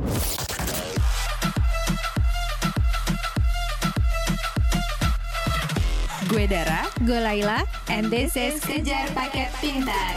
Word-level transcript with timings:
Gue 0.00 0.08
Dara, 6.48 6.88
Gue 7.04 7.20
Laila, 7.20 7.60
and 7.92 8.08
this 8.08 8.32
is 8.32 8.64
Kejar 8.64 9.12
Paket 9.12 9.52
Pintar. 9.60 10.16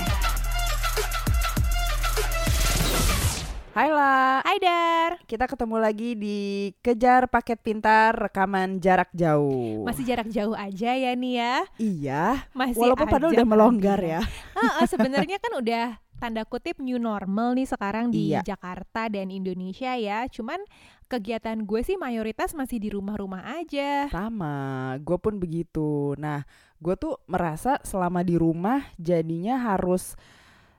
Hai 3.73 3.89
La, 3.89 4.39
Hai 4.45 4.61
Dar 4.61 5.17
kita 5.25 5.49
ketemu 5.49 5.81
lagi 5.81 6.13
di 6.13 6.69
Kejar 6.79 7.25
Paket 7.25 7.57
Pintar 7.59 8.13
rekaman 8.13 8.77
jarak 8.77 9.09
jauh. 9.11 9.81
Masih 9.83 10.05
jarak 10.05 10.29
jauh 10.29 10.53
aja 10.53 10.93
ya 10.93 11.11
nih 11.17 11.33
ya 11.41 11.55
Iya, 11.81 12.25
Masih 12.53 12.77
walaupun 12.77 13.09
padahal 13.09 13.33
udah 13.33 13.47
melonggar 13.49 13.99
ya. 13.99 14.21
Heeh, 14.53 14.85
Sebenarnya 14.85 15.41
kan 15.41 15.57
udah 15.57 15.85
tanda 16.17 16.43
kutip 16.43 16.77
new 16.77 16.97
normal 16.97 17.53
nih 17.53 17.65
sekarang 17.65 18.09
di 18.09 18.31
Iya. 18.31 18.41
Jakarta 18.45 19.07
dan 19.07 19.29
Indonesia 19.29 19.93
ya 19.93 20.25
Cuman 20.27 20.61
kegiatan 21.07 21.61
gue 21.61 21.81
sih 21.83 21.93
mayoritas 21.95 22.53
masih 22.53 22.79
di 22.79 22.89
rumah-rumah 22.89 23.59
aja 23.59 24.07
Sama, 24.09 24.95
gue 24.97 25.17
pun 25.19 25.37
begitu. 25.37 26.17
Nah, 26.17 26.41
gue 26.79 26.95
tuh 26.95 27.21
merasa 27.27 27.77
selama 27.81 28.21
di 28.21 28.33
rumah 28.33 28.81
jadinya 28.97 29.61
harus 29.61 30.17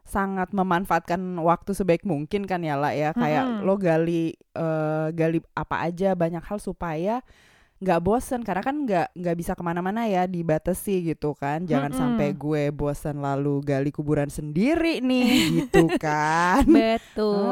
sangat 0.04 0.52
memanfaatkan 0.52 1.16
waktu 1.40 1.72
sebaik 1.72 2.04
mungkin 2.04 2.44
kan 2.44 2.60
ya 2.60 2.76
lah 2.76 2.92
ya 2.92 3.16
kayak 3.16 3.40
Mm-mm. 3.40 3.64
lo 3.64 3.80
gali 3.80 4.36
eh, 4.36 5.08
gali 5.10 5.40
apa 5.56 5.80
aja 5.80 6.12
banyak 6.12 6.44
hal 6.44 6.60
supaya 6.60 7.24
nggak 7.82 8.00
bosen 8.00 8.40
karena 8.46 8.62
kan 8.62 8.76
nggak 8.86 9.18
nggak 9.18 9.36
bisa 9.36 9.52
ke 9.58 9.62
mana-mana 9.66 10.06
ya 10.06 10.30
dibatasi 10.30 11.10
gitu 11.10 11.34
kan 11.34 11.66
jangan 11.66 11.90
Mm-mm. 11.90 12.00
sampai 12.00 12.28
gue 12.32 12.62
bosen 12.70 13.18
lalu 13.18 13.60
gali 13.66 13.90
kuburan 13.90 14.30
sendiri 14.30 15.02
nih 15.02 15.26
gitu 15.58 15.90
kan 15.98 16.64
Betul 16.64 17.50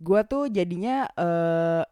gue 0.00 0.20
tuh 0.26 0.44
jadinya 0.48 1.06
eh 1.14 1.84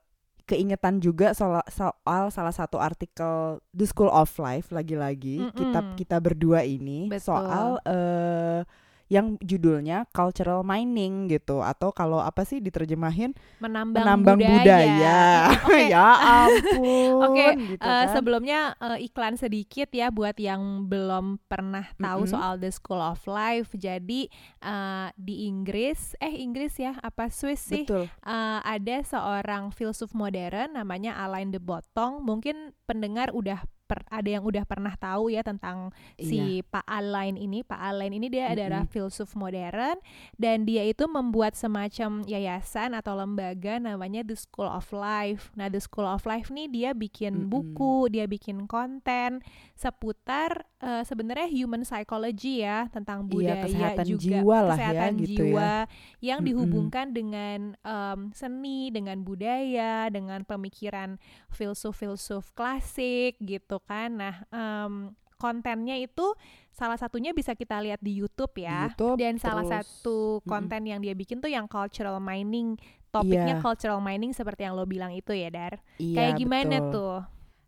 keingetan 0.45 1.01
juga 1.01 1.33
soal, 1.33 1.65
soal 1.73 2.29
salah 2.29 2.53
satu 2.53 2.77
artikel 2.77 3.65
The 3.73 3.87
School 3.89 4.13
of 4.13 4.29
Life 4.37 4.69
lagi-lagi 4.69 5.41
Mm-mm. 5.41 5.57
kitab 5.57 5.85
kita 5.97 6.17
berdua 6.21 6.65
ini 6.69 7.09
Betul. 7.09 7.33
soal 7.33 7.81
eh 7.89 8.61
yang 9.07 9.37
judulnya 9.41 10.09
cultural 10.11 10.63
mining 10.63 11.29
gitu 11.29 11.61
atau 11.61 11.93
kalau 11.93 12.19
apa 12.19 12.43
sih 12.43 12.59
diterjemahin 12.59 13.37
Menambang, 13.63 14.03
menambang 14.05 14.41
budaya, 14.45 15.49
Oke, 15.65 15.89
ya 15.95 16.07
ampun 16.21 17.15
Oke, 17.23 17.55
gitu 17.71 17.81
Eh, 17.81 18.05
kan. 18.05 18.09
sebelumnya 18.13 18.75
eh, 18.77 19.07
iklan 19.07 19.39
sedikit 19.39 19.89
ya 19.89 20.11
buat 20.11 20.37
yang 20.37 20.85
belum 20.85 21.39
pernah 21.47 21.89
tahu 21.97 22.27
Mm-mm. 22.27 22.29
soal 22.29 22.59
The 22.59 22.69
School 22.69 23.01
of 23.01 23.23
Life. 23.25 23.73
Jadi 23.73 24.29
eh, 24.61 25.09
di 25.17 25.47
Inggris, 25.47 26.13
eh 26.19 26.35
Inggris 26.35 26.77
ya, 26.77 26.99
apa 27.01 27.31
Swiss 27.31 27.63
sih? 27.63 27.87
betul 27.87 28.11
Eh, 28.21 28.59
ada 28.61 28.97
seorang 29.01 29.71
filsuf 29.71 30.13
modern 30.13 30.77
namanya 30.77 31.17
Alain 31.17 31.49
de 31.49 31.63
Botton. 31.63 32.21
Mungkin 32.21 32.75
pendengar 32.85 33.31
udah 33.33 33.65
per- 33.85 34.09
ada 34.09 34.27
yang 34.27 34.43
udah 34.43 34.65
pernah 34.65 34.97
tahu 34.97 35.29
ya 35.29 35.45
tentang 35.45 35.93
Iya. 36.17 36.25
si 36.25 36.41
Pak 36.65 36.85
Alain 36.85 37.37
ini. 37.37 37.61
Pak 37.61 37.77
Alain 37.77 38.11
ini 38.11 38.27
dia 38.27 38.49
Mm-mm. 38.49 38.57
adalah 38.57 38.83
filsuf 38.89 39.37
modern 39.37 40.01
dan 40.35 40.65
dia 40.65 40.83
itu 40.83 41.05
membuat 41.05 41.53
semacam 41.53 42.25
yayasan 42.25 42.97
atau 42.97 43.13
lembaga 43.13 43.77
namanya 43.77 44.25
The 44.25 44.35
School 44.35 44.67
of 44.67 44.89
Life. 44.91 45.53
Nah, 45.55 45.69
The 45.69 45.79
School 45.79 46.05
of 46.05 46.25
Life 46.25 46.49
nih 46.49 46.67
dia 46.67 46.91
bikin 46.93 47.45
Mm-mm. 47.45 47.53
buku, 47.53 48.09
dia 48.09 48.25
bikin 48.25 48.65
konten 48.65 49.45
seputar 49.75 50.65
eh, 50.79 51.03
sebenarnya 51.03 51.49
human 51.49 51.83
psychology 51.83 52.61
ya 52.61 52.89
tentang 52.89 53.25
Iya, 53.25 53.29
budaya 53.29 53.63
kesehatan 53.63 54.05
juga 54.07 54.23
jiwa 54.41 54.59
lah 54.63 54.77
ya, 54.77 54.81
kesehatan 54.81 55.13
gitu 55.15 55.25
ya. 55.25 55.37
jiwa 55.37 55.73
yang 56.21 56.39
Mm-mm. 56.41 56.49
dihubungkan 56.49 57.07
dengan 57.11 57.59
em, 57.77 58.21
seni, 58.33 58.89
dengan 58.89 59.21
budaya, 59.21 60.09
dengan 60.09 60.41
pemikiran 60.43 61.17
filsuf-filsuf 61.51 62.53
klasik 62.53 63.37
gitu 63.41 63.74
kan. 63.83 64.15
Nah, 64.15 64.35
em, 64.49 65.11
kontennya 65.35 65.99
itu 65.99 66.33
salah 66.71 66.95
satunya 66.95 67.35
bisa 67.35 67.53
kita 67.53 67.83
lihat 67.83 67.99
di 67.99 68.17
YouTube 68.17 68.55
ya. 68.57 68.89
YouTube, 68.89 69.19
Dan 69.19 69.37
salah 69.37 69.67
terus- 69.67 69.91
satu 69.91 70.19
Mm-mm. 70.39 70.47
konten 70.47 70.83
yang 70.87 71.03
dia 71.03 71.13
bikin 71.13 71.43
tuh 71.43 71.51
yang 71.51 71.67
cultural 71.67 72.19
mining. 72.19 72.79
Topiknya 73.11 73.59
Iya. 73.59 73.63
cultural 73.63 74.03
mining 74.03 74.35
seperti 74.35 74.67
yang 74.67 74.75
lo 74.75 74.83
bilang 74.85 75.11
itu 75.11 75.31
ya, 75.31 75.47
Dar. 75.47 75.79
Iya, 75.99 76.17
Kayak 76.19 76.33
gimana 76.35 76.77
betul. 76.83 76.91
tuh? 76.91 77.17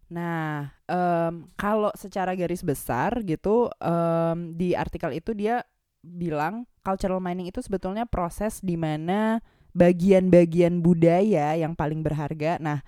Nah, 0.07 0.71
em, 0.87 1.51
kalau 1.55 1.91
secara 1.95 2.35
garis 2.35 2.63
besar 2.63 3.23
gitu 3.23 3.71
em, 3.79 4.55
di 4.55 4.75
artikel 4.75 5.15
itu 5.15 5.35
dia 5.35 5.63
bilang 6.03 6.67
cultural 6.83 7.19
mining 7.19 7.51
itu 7.51 7.59
sebetulnya 7.59 8.07
proses 8.07 8.63
di 8.63 8.79
mana 8.79 9.43
bagian-bagian 9.75 10.83
budaya 10.83 11.55
yang 11.55 11.75
paling 11.75 12.03
berharga. 12.03 12.59
Nah, 12.59 12.81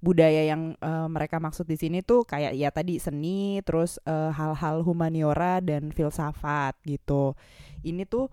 budaya 0.00 0.44
yang 0.46 0.76
eh, 0.78 1.06
mereka 1.08 1.40
maksud 1.40 1.64
di 1.66 1.76
sini 1.80 2.04
tuh 2.04 2.22
kayak 2.28 2.52
ya 2.54 2.68
tadi 2.70 3.00
seni, 3.00 3.60
terus 3.64 3.96
eh, 4.04 4.30
hal-hal 4.32 4.84
humaniora 4.84 5.60
dan 5.64 5.90
filsafat 5.90 6.76
gitu. 6.84 7.34
Ini 7.82 8.04
tuh 8.06 8.28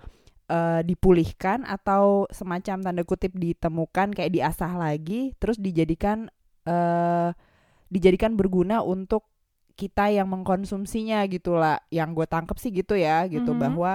eh, 0.51 0.81
dipulihkan 0.83 1.63
atau 1.63 2.27
semacam 2.29 2.83
tanda 2.83 3.03
kutip 3.07 3.33
ditemukan 3.35 4.11
kayak 4.11 4.31
diasah 4.33 4.73
lagi, 4.75 5.33
terus 5.39 5.57
dijadikan 5.57 6.27
eh 6.63 7.31
dijadikan 7.93 8.33
berguna 8.33 8.81
untuk 8.81 9.29
kita 9.77 10.09
yang 10.09 10.29
mengkonsumsinya 10.29 11.25
gitulah 11.29 11.81
yang 11.89 12.13
gue 12.13 12.25
tangkep 12.25 12.57
sih 12.61 12.69
gitu 12.73 12.93
ya 12.97 13.25
gitu 13.29 13.53
Mhm. 13.53 13.59
bahwa 13.61 13.91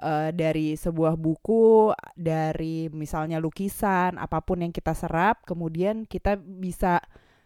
eh, 0.00 0.30
dari 0.34 0.74
sebuah 0.74 1.14
buku 1.18 1.92
dari 2.14 2.88
misalnya 2.90 3.38
lukisan 3.38 4.18
apa 4.18 4.42
pun 4.42 4.62
yang 4.62 4.72
kita 4.74 4.94
serap 4.94 5.42
kemudian 5.46 6.06
kita 6.08 6.38
bisa 6.38 7.02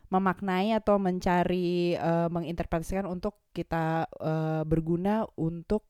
memaknai 0.08 0.72
atau 0.72 0.96
mencari 0.96 1.96
eh, 1.96 2.28
menginterpretasikan 2.32 3.04
untuk 3.04 3.36
kita 3.52 4.08
eh, 4.08 4.62
berguna 4.64 5.28
untuk 5.36 5.84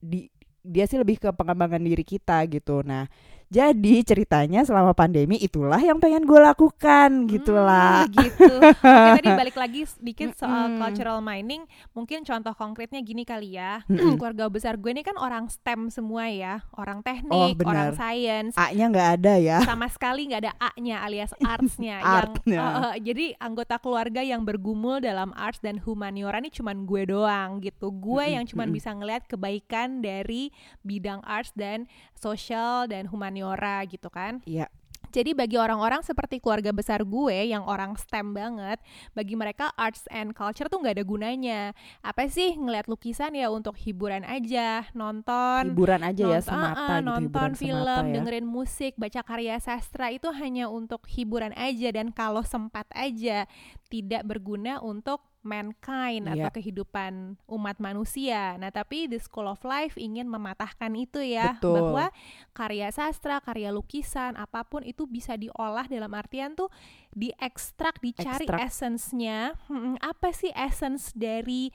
di 0.00 0.28
dia 0.60 0.84
sih 0.84 1.00
lebih 1.00 1.16
ke 1.20 1.28
pengembangan 1.32 1.80
diri 1.80 2.04
kita 2.04 2.44
gitu. 2.52 2.84
Nah 2.84 3.08
jadi 3.50 4.06
ceritanya 4.06 4.62
selama 4.62 4.94
pandemi 4.94 5.34
itulah 5.36 5.76
yang 5.76 5.98
pengen 5.98 6.22
gue 6.22 6.38
lakukan 6.38 7.26
gitulah 7.26 8.06
Hmm, 8.06 8.14
gitu. 8.14 8.54
Oke, 8.62 9.10
tadi 9.18 9.30
balik 9.42 9.58
lagi 9.58 9.82
sedikit 9.84 10.38
soal 10.38 10.70
Mm-mm. 10.70 10.78
cultural 10.78 11.18
mining. 11.18 11.66
Mungkin 11.90 12.22
contoh 12.22 12.54
konkretnya 12.54 13.02
gini 13.02 13.26
kali 13.26 13.58
ya. 13.58 13.82
Mm-mm. 13.90 14.14
Keluarga 14.22 14.46
besar 14.46 14.78
gue 14.78 14.94
ini 14.94 15.02
kan 15.02 15.18
orang 15.18 15.50
STEM 15.50 15.90
semua 15.90 16.30
ya, 16.30 16.62
orang 16.78 17.02
Oh, 17.02 17.04
teknik, 17.04 17.58
orang 17.66 17.90
benar. 17.90 17.98
sains. 17.98 18.54
A-nya 18.54 18.86
nggak 18.86 19.08
ada 19.18 19.34
ya 19.34 19.58
sama 19.60 19.90
sekali 19.90 20.30
nggak 20.30 20.42
ada 20.46 20.52
A-nya 20.62 21.02
alias 21.02 21.34
arts-nya 21.42 21.98
yang 21.98 22.30
eh, 22.46 22.54
eh, 22.54 22.94
jadi 23.02 23.24
anggota 23.36 23.82
keluarga 23.82 24.22
yang 24.22 24.46
bergumul 24.46 25.02
dalam 25.02 25.34
arts 25.34 25.58
dan 25.58 25.82
humaniora 25.82 26.38
ini 26.38 26.54
cuman 26.54 26.86
gue 26.86 27.02
doang 27.02 27.58
gitu. 27.58 27.90
Gue 27.90 28.30
yang 28.30 28.46
cuman 28.46 28.70
bisa 28.70 28.94
ngelihat 28.94 29.26
kebaikan 29.26 29.98
dari 29.98 30.54
bidang 30.86 31.18
arts 31.26 31.50
dan 31.58 31.90
sosial 32.14 32.86
dan 32.86 33.10
humaniora 33.10 33.39
gitu 33.88 34.08
kan. 34.10 34.42
Iya 34.44 34.68
Jadi 35.10 35.34
bagi 35.34 35.58
orang-orang 35.58 36.06
seperti 36.06 36.38
keluarga 36.38 36.70
besar 36.70 37.02
gue 37.02 37.50
yang 37.50 37.66
orang 37.66 37.98
STEM 37.98 38.30
banget, 38.30 38.78
bagi 39.10 39.34
mereka 39.34 39.74
arts 39.74 40.06
and 40.06 40.36
culture 40.38 40.70
tuh 40.70 40.78
nggak 40.78 41.02
ada 41.02 41.04
gunanya. 41.08 41.60
Apa 41.98 42.30
sih 42.30 42.54
ngeliat 42.54 42.86
lukisan 42.86 43.34
ya 43.34 43.50
untuk 43.50 43.74
hiburan 43.74 44.22
aja, 44.22 44.86
nonton, 44.94 45.74
hiburan 45.74 46.06
aja 46.06 46.22
ya 46.30 46.38
Nont- 46.38 46.46
semata 46.46 46.78
ah, 46.78 46.86
ah, 46.86 46.98
gitu 47.02 47.10
nonton 47.10 47.50
film, 47.58 47.82
semata 47.82 48.06
ya 48.06 48.12
dengerin 48.22 48.46
musik, 48.46 48.92
baca 48.94 49.20
karya 49.26 49.58
sastra 49.58 50.14
itu 50.14 50.30
hanya 50.30 50.70
untuk 50.70 51.02
hiburan 51.10 51.58
aja 51.58 51.90
dan 51.90 52.14
kalau 52.14 52.46
sempat 52.46 52.86
aja 52.94 53.50
tidak 53.90 54.22
berguna 54.22 54.78
untuk 54.78 55.26
mankind 55.40 56.28
Iya. 56.28 56.46
atau 56.46 56.60
kehidupan 56.60 57.40
umat 57.48 57.80
manusia. 57.80 58.60
Nah, 58.60 58.68
tapi 58.68 59.08
The 59.08 59.16
School 59.16 59.48
of 59.48 59.64
Life 59.64 59.96
ingin 59.96 60.28
mematahkan 60.28 60.92
itu 60.94 61.24
ya 61.24 61.56
Betul. 61.56 61.74
bahwa 61.80 62.06
karya 62.52 62.92
sastra, 62.92 63.40
karya 63.40 63.72
lukisan, 63.72 64.36
apa 64.36 64.68
pun 64.68 64.84
itu 64.84 65.08
bisa 65.08 65.34
diolah 65.34 65.88
dalam 65.88 66.12
artian 66.12 66.52
tuh 66.52 66.68
diekstrak, 67.10 67.98
dicari 67.98 68.44
Ekstrak. 68.44 68.60
essence-nya. 68.60 69.56
Hmm, 69.66 69.96
apa 69.98 70.28
sih 70.30 70.52
essence 70.52 71.10
dari 71.12 71.72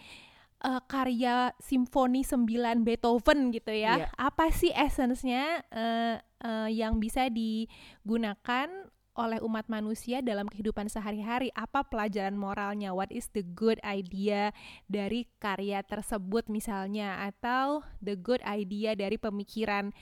eh, 0.62 0.82
karya 0.88 1.52
Simfoni 1.58 2.22
9 2.22 2.82
Beethoven 2.82 3.50
gitu 3.50 3.70
ya. 3.70 4.06
Iya. 4.06 4.08
Apa 4.16 4.50
sih 4.50 4.70
essence-nya 4.72 5.62
eh, 5.70 6.16
eh, 6.42 6.70
yang 6.72 6.98
bisa 6.98 7.28
digunakan 7.30 8.70
oleh 9.16 9.40
umat 9.40 9.72
manusia 9.72 10.20
dalam 10.20 10.46
kehidupan 10.52 10.92
sehari-hari? 10.92 11.50
Apa 11.56 11.88
pelajaran 11.88 12.36
moralnya? 12.36 12.92
What 12.92 13.10
is 13.16 13.32
the 13.32 13.48
good 13.48 13.80
idea 13.82 14.52
dari 14.92 15.32
karya 15.40 15.82
tersebut 15.88 16.52
misalnya 16.52 17.24
atau 17.24 17.82
the 18.04 18.20
good 18.20 18.44
idea 18.44 18.94
dari 18.94 19.16
pemikiran 19.16 19.96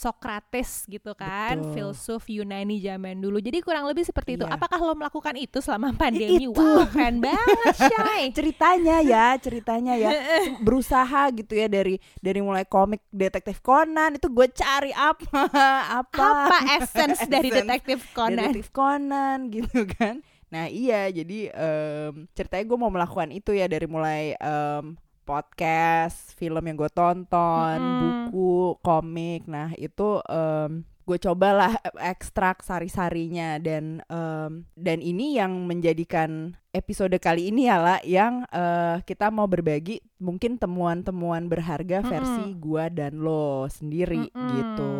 Sokrates 0.00 0.88
gitu 0.88 1.12
kan, 1.12 1.60
Betul. 1.60 1.72
filsuf 1.92 2.24
Yunani 2.24 2.80
zaman 2.80 3.20
dulu. 3.20 3.36
Jadi 3.36 3.60
kurang 3.60 3.84
lebih 3.84 4.00
seperti 4.00 4.40
itu. 4.40 4.48
Iya. 4.48 4.56
Apakah 4.56 4.80
lo 4.80 4.96
melakukan 4.96 5.36
itu 5.36 5.60
selama 5.60 5.92
pandemi? 5.92 6.48
Itu. 6.48 6.56
Wow, 6.56 6.88
keren 6.88 7.20
banget, 7.28 7.74
Shay. 7.76 8.32
ceritanya 8.32 9.04
ya 9.04 9.36
ceritanya 9.36 9.94
ya 9.94 10.10
berusaha 10.58 11.28
gitu 11.32 11.52
ya 11.52 11.68
dari 11.68 12.00
dari 12.18 12.40
mulai 12.40 12.64
komik 12.64 13.04
detektif 13.10 13.60
Conan 13.60 14.16
itu 14.16 14.26
gue 14.26 14.48
cari 14.50 14.90
apa 14.90 15.44
apa 16.00 16.26
Apa 16.48 16.58
essence 16.78 17.26
dari 17.26 17.50
Essence 17.50 17.66
detektif 17.66 17.98
Conan? 18.12 18.36
detektif 18.48 18.66
Conan 18.72 19.38
gitu 19.54 19.84
kan 19.90 20.24
nah 20.48 20.66
iya 20.66 21.06
jadi 21.06 21.52
em, 21.52 22.26
ceritanya 22.32 22.64
gue 22.64 22.78
mau 22.78 22.90
melakukan 22.90 23.30
itu 23.30 23.52
ya 23.52 23.66
dari 23.66 23.86
mulai 23.86 24.34
em, 24.34 24.98
podcast 25.30 26.34
film 26.34 26.66
yang 26.66 26.74
gue 26.74 26.90
tonton 26.90 27.78
Mm-mm. 27.78 28.00
buku 28.26 28.82
komik 28.82 29.46
nah 29.46 29.70
itu 29.78 30.18
em, 30.26 30.82
gue 31.06 31.18
cobalah 31.22 31.78
ekstrak 32.02 32.66
sari-sarinya 32.66 33.62
dan 33.62 34.02
em, 34.10 34.66
dan 34.74 34.98
ini 34.98 35.38
yang 35.38 35.54
menjadikan 35.70 36.58
episode 36.70 37.14
kali 37.18 37.50
ini 37.50 37.66
ya 37.66 37.78
lah 37.82 37.98
yang 38.06 38.46
eh, 38.50 39.02
kita 39.02 39.30
mau 39.30 39.46
berbagi 39.50 39.98
mungkin 40.22 40.54
temuan-temuan 40.54 41.50
berharga 41.50 42.02
versi 42.02 42.54
gua 42.54 42.86
dan 42.86 43.18
lo 43.18 43.66
sendiri 43.66 44.30
Mm-mm. 44.30 44.50
gitu. 44.54 44.92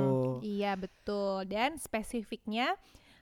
Iya 0.42 0.74
betul. 0.74 1.46
Dan 1.46 1.78
spesifiknya 1.78 2.74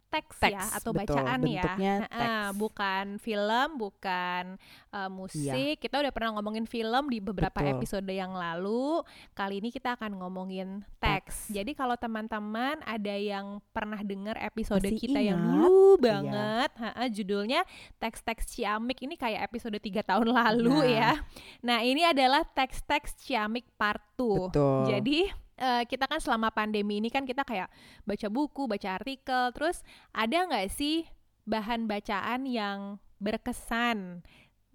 teks, 0.08 0.40
ya 0.40 0.64
atau 0.72 0.90
betul. 0.90 1.20
bacaan 1.20 1.40
ya. 1.44 1.62
Teks. 1.62 2.56
bukan 2.56 3.06
film, 3.16 3.68
bukan 3.76 4.44
uh, 4.90 5.08
musik. 5.08 5.76
Kita 5.76 6.00
udah 6.00 6.08
pernah 6.08 6.32
ngomongin 6.34 6.64
film 6.64 7.06
di 7.06 7.18
beberapa 7.18 7.54
Iya. 7.54 7.68
Betul. 7.68 7.76
episode 7.76 8.10
yang 8.10 8.32
lalu. 8.32 9.04
Kali 9.32 9.60
ini 9.60 9.68
kita 9.68 9.94
akan 9.94 10.16
ngomongin 10.16 10.68
teks. 10.96 11.16
Teks. 11.18 11.36
Jadi 11.50 11.72
kalau 11.72 11.94
teman-teman 11.94 12.80
ada 12.82 13.12
yang 13.12 13.60
pernah 13.68 14.00
dengar 14.00 14.38
episode 14.38 14.80
Masih 14.80 14.96
kita 14.98 15.20
yang 15.20 15.36
ingat? 15.36 15.48
dulu 15.60 15.68
Iya. 15.90 16.00
banget, 16.00 16.70
ha-ha, 16.78 17.04
judulnya 17.06 17.60
teks-teks 17.96 18.44
Ciamik 18.48 18.98
ini 19.00 19.14
kayak 19.14 19.44
episode 19.44 19.76
tiga 19.78 20.00
tahun 20.00 20.30
lalu 20.30 20.72
Nah. 20.72 20.86
ya. 20.86 21.12
Nah 21.60 21.78
ini 21.80 22.02
adalah 22.02 22.46
teks-teks 22.46 23.18
Ciamik 23.20 23.68
Part 23.74 24.00
2. 24.14 24.48
Betul. 24.48 24.80
Jadi 24.88 25.18
eh, 25.58 25.82
kita 25.84 26.06
kan 26.06 26.22
selama 26.22 26.54
pandemi 26.54 27.02
ini 27.02 27.10
kan 27.10 27.26
kita 27.26 27.42
kayak 27.42 27.68
baca 28.06 28.28
buku, 28.30 28.70
baca 28.70 28.96
artikel, 28.96 29.50
terus 29.52 29.82
ada 30.14 30.46
nggak 30.46 30.70
sih 30.70 31.04
bahan 31.44 31.90
bacaan 31.90 32.46
yang 32.46 33.02
berkesan 33.18 34.22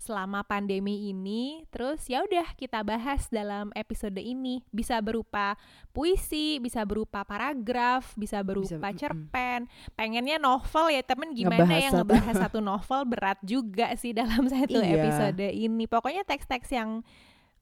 selama 0.03 0.43
pandemi 0.43 1.15
ini? 1.15 1.63
Terus 1.71 2.03
ya 2.11 2.27
udah 2.27 2.51
kita 2.59 2.83
bahas 2.83 3.31
dalam 3.31 3.71
episode 3.71 4.19
ini. 4.19 4.59
Bisa 4.67 4.99
berupa 4.99 5.55
puisi, 5.95 6.59
bisa 6.59 6.83
berupa 6.83 7.23
paragraf, 7.23 8.11
bisa 8.19 8.43
berupa 8.43 8.91
mm-mm. 8.91 8.99
cerpen. 8.99 9.59
Pengennya 9.95 10.35
novel 10.43 10.91
ya 10.91 11.01
temen 11.07 11.31
gimana 11.31 11.63
Ngebahas 11.63 11.83
yang 11.87 11.93
ngebahas 12.03 12.35
satu 12.35 12.59
novel 12.59 13.01
berat 13.07 13.39
juga 13.47 13.95
sih 13.95 14.11
dalam 14.11 14.43
satu 14.51 14.83
Iya. 14.83 14.99
episode 14.99 15.47
ini. 15.55 15.87
Pokoknya 15.87 16.27
teks-teks 16.27 16.67
yang 16.75 16.99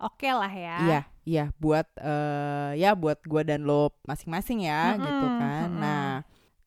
oke 0.02 0.30
lah 0.34 0.50
ya. 0.50 0.78
Iya, 0.82 1.02
iya 1.24 1.54
buat 1.58 1.86
eh 1.98 2.72
ya 2.78 2.98
buat 2.98 3.22
gua 3.26 3.42
dan 3.46 3.64
lo 3.64 3.94
masing-masing 4.06 4.66
ya 4.66 4.96
Mm-mm, 4.96 5.06
gitu 5.06 5.28
kan. 5.38 5.68
Nah, 5.72 6.08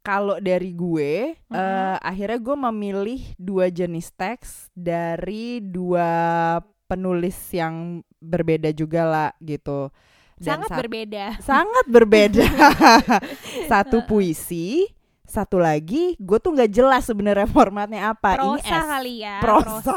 kalau 0.05 0.37
dari 0.39 0.71
gue 0.73 1.35
Mm-mm. 1.51 1.57
eh 1.57 1.97
akhirnya 2.01 2.39
gue 2.39 2.57
memilih 2.71 3.21
dua 3.37 3.67
jenis 3.73 4.13
teks 4.15 4.69
dari 4.73 5.59
dua 5.65 6.11
penulis 6.87 7.37
yang 7.51 8.01
berbeda 8.21 8.71
juga 8.73 9.03
lah 9.05 9.31
gitu. 9.41 9.89
Dan 10.35 10.67
Sangat 10.67 10.71
berbeda. 10.75 11.25
sangat 11.41 11.87
berbeda. 11.89 12.47
satu 13.71 14.03
puisi, 14.05 14.87
satu 15.25 15.57
lagi 15.57 16.15
gue 16.17 16.37
tuh 16.37 16.53
nggak 16.53 16.69
jelas 16.69 17.03
sebenarnya 17.03 17.49
formatnya 17.57 18.13
apa. 18.13 18.37
prosa 18.37 18.61
Ini 18.61 18.77
es- 18.77 18.87
kali 18.87 19.15
ya 19.19 19.37
prosa, 19.41 19.95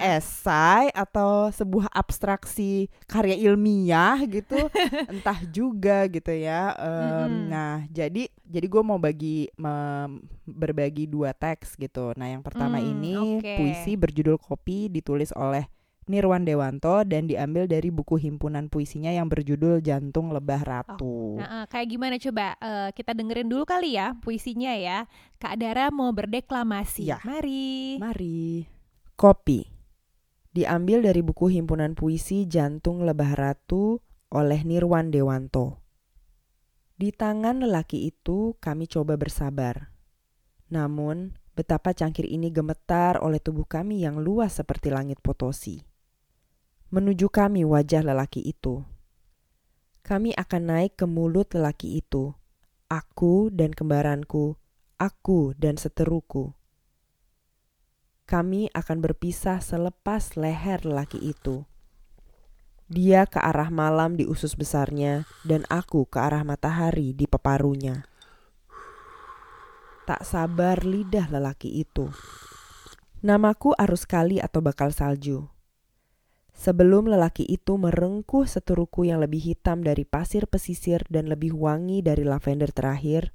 esai 0.00 0.90
atau 0.90 1.48
sebuah 1.50 1.86
abstraksi 1.88 2.72
karya 3.04 3.38
ilmiah 3.40 4.18
gitu 4.24 4.58
entah 5.12 5.38
juga 5.46 6.06
gitu 6.06 6.30
ya 6.30 6.74
Mm-mm. 6.74 7.48
nah 7.48 7.86
jadi 7.88 8.26
jadi 8.44 8.66
gue 8.66 8.82
mau 8.82 8.98
bagi 8.98 9.48
mem- 9.54 10.18
berbagi 10.44 11.06
dua 11.06 11.32
teks 11.32 11.74
gitu 11.74 12.12
nah 12.14 12.26
yang 12.26 12.42
pertama 12.42 12.76
Hmm, 12.76 12.90
ini 12.90 13.14
oke. 13.38 13.54
puisi 13.54 13.94
berjudul 13.94 14.36
kopi 14.36 14.88
ditulis 14.88 15.30
oleh 15.32 15.64
Nirwan 16.04 16.44
Dewanto 16.44 17.00
dan 17.08 17.28
diambil 17.28 17.64
dari 17.64 17.88
buku 17.88 18.20
himpunan 18.20 18.68
puisinya 18.68 19.08
yang 19.08 19.28
berjudul 19.28 19.80
Jantung 19.80 20.32
Lebah 20.32 20.62
Ratu. 20.64 21.40
Nah, 21.40 21.64
eh, 21.64 21.66
kayak 21.68 21.88
gimana 21.88 22.16
coba 22.20 22.56
Eh, 22.64 22.90
kita 22.96 23.12
dengerin 23.12 23.48
dulu 23.48 23.68
kali 23.68 23.96
ya 23.96 24.16
puisinya 24.20 24.72
ya. 24.72 25.04
Kak 25.36 25.60
Dara 25.60 25.92
mau 25.92 26.08
berdeklamasi. 26.16 27.12
Ya. 27.12 27.20
Mari. 27.24 28.00
Mari. 28.00 28.64
Kopi. 29.16 29.68
Diambil 30.54 31.04
dari 31.04 31.20
buku 31.20 31.50
himpunan 31.50 31.92
puisi 31.92 32.46
Jantung 32.46 33.02
Lebah 33.04 33.36
Ratu 33.36 34.00
oleh 34.32 34.64
Nirwan 34.64 35.10
Dewanto. 35.10 35.82
Di 36.94 37.10
tangan 37.10 37.58
lelaki 37.58 38.06
itu 38.06 38.54
kami 38.62 38.86
coba 38.86 39.18
bersabar. 39.18 39.90
Namun, 40.70 41.34
betapa 41.58 41.90
cangkir 41.90 42.24
ini 42.24 42.54
gemetar 42.54 43.18
oleh 43.18 43.42
tubuh 43.42 43.66
kami 43.66 44.06
yang 44.06 44.22
luas 44.22 44.56
seperti 44.56 44.94
langit 44.94 45.18
Potosi. 45.18 45.82
Menuju 46.94 47.26
kami 47.26 47.66
wajah 47.66 48.06
lelaki 48.06 48.38
itu. 48.46 48.86
Kami 50.06 50.30
akan 50.38 50.62
naik 50.62 50.94
ke 50.94 51.10
mulut 51.10 51.50
lelaki 51.50 51.98
itu. 51.98 52.30
Aku 52.86 53.50
dan 53.50 53.74
kembaranku, 53.74 54.54
aku 55.02 55.58
dan 55.58 55.74
seteruku 55.74 56.54
kami 58.24 58.72
akan 58.72 59.04
berpisah 59.04 59.60
selepas 59.60 60.32
leher 60.40 60.80
lelaki 60.80 61.20
itu. 61.20 61.68
Dia 62.88 63.28
ke 63.28 63.40
arah 63.40 63.68
malam 63.68 64.16
di 64.16 64.24
usus 64.24 64.56
besarnya, 64.56 65.28
dan 65.44 65.68
aku 65.68 66.08
ke 66.08 66.20
arah 66.20 66.44
matahari 66.44 67.12
di 67.12 67.28
peparunya. 67.28 68.08
Tak 70.04 70.24
sabar 70.24 70.84
lidah 70.84 71.32
lelaki 71.32 71.80
itu. 71.80 72.12
Namaku 73.24 73.72
arus 73.76 74.04
kali 74.04 74.36
atau 74.36 74.60
bakal 74.60 74.92
salju. 74.92 75.48
Sebelum 76.54 77.10
lelaki 77.10 77.44
itu 77.44 77.76
merengkuh 77.76 78.46
seteruku 78.46 79.04
yang 79.04 79.20
lebih 79.20 79.42
hitam 79.42 79.82
dari 79.82 80.06
pasir 80.06 80.46
pesisir 80.46 81.02
dan 81.10 81.26
lebih 81.26 81.52
wangi 81.52 82.00
dari 82.00 82.22
lavender 82.22 82.70
terakhir, 82.70 83.34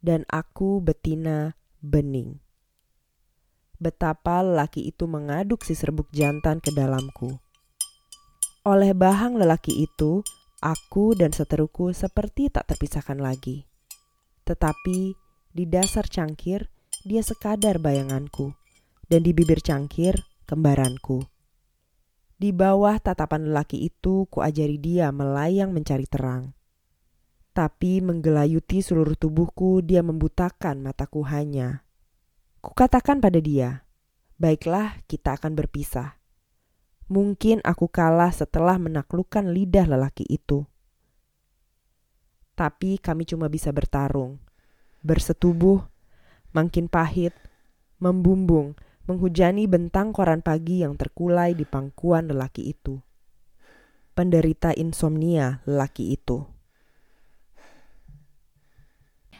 dan 0.00 0.24
aku 0.32 0.80
betina 0.80 1.54
bening 1.84 2.40
betapa 3.78 4.42
lelaki 4.42 4.90
itu 4.90 5.06
mengaduk 5.06 5.62
si 5.62 5.78
serbuk 5.78 6.10
jantan 6.10 6.58
ke 6.58 6.74
dalamku. 6.74 7.38
Oleh 8.66 8.92
bahang 8.92 9.38
lelaki 9.38 9.86
itu, 9.86 10.20
aku 10.60 11.14
dan 11.14 11.30
seteruku 11.30 11.94
seperti 11.94 12.50
tak 12.52 12.68
terpisahkan 12.74 13.16
lagi. 13.16 13.64
Tetapi 14.44 15.14
di 15.54 15.64
dasar 15.64 16.04
cangkir, 16.10 16.68
dia 17.06 17.22
sekadar 17.22 17.78
bayanganku, 17.78 18.52
dan 19.06 19.24
di 19.24 19.32
bibir 19.32 19.62
cangkir, 19.62 20.26
kembaranku. 20.44 21.24
Di 22.38 22.54
bawah 22.54 23.02
tatapan 23.02 23.50
lelaki 23.50 23.82
itu, 23.90 24.30
kuajari 24.30 24.78
dia 24.78 25.10
melayang 25.10 25.74
mencari 25.74 26.06
terang. 26.06 26.54
Tapi 27.50 27.98
menggelayuti 27.98 28.78
seluruh 28.78 29.18
tubuhku, 29.18 29.82
dia 29.82 30.06
membutakan 30.06 30.78
mataku 30.78 31.26
hanya. 31.26 31.82
Kukatakan 32.62 33.18
pada 33.18 33.42
dia, 33.42 33.82
baiklah 34.38 35.02
kita 35.10 35.34
akan 35.34 35.58
berpisah. 35.58 36.14
Mungkin 37.10 37.58
aku 37.66 37.90
kalah 37.90 38.30
setelah 38.30 38.78
menaklukkan 38.78 39.50
lidah 39.50 39.90
lelaki 39.90 40.22
itu. 40.30 40.62
Tapi 42.54 43.02
kami 43.02 43.26
cuma 43.26 43.50
bisa 43.50 43.74
bertarung, 43.74 44.38
bersetubuh, 45.02 45.82
makin 46.54 46.86
pahit, 46.86 47.34
membumbung, 47.98 48.78
menghujani 49.08 49.64
bentang 49.64 50.12
koran 50.12 50.44
pagi 50.44 50.84
yang 50.84 50.94
terkulai 51.00 51.56
di 51.56 51.64
pangkuan 51.64 52.28
lelaki 52.28 52.76
itu. 52.76 53.00
Penderita 54.12 54.76
insomnia 54.76 55.64
lelaki 55.64 56.12
itu. 56.12 56.44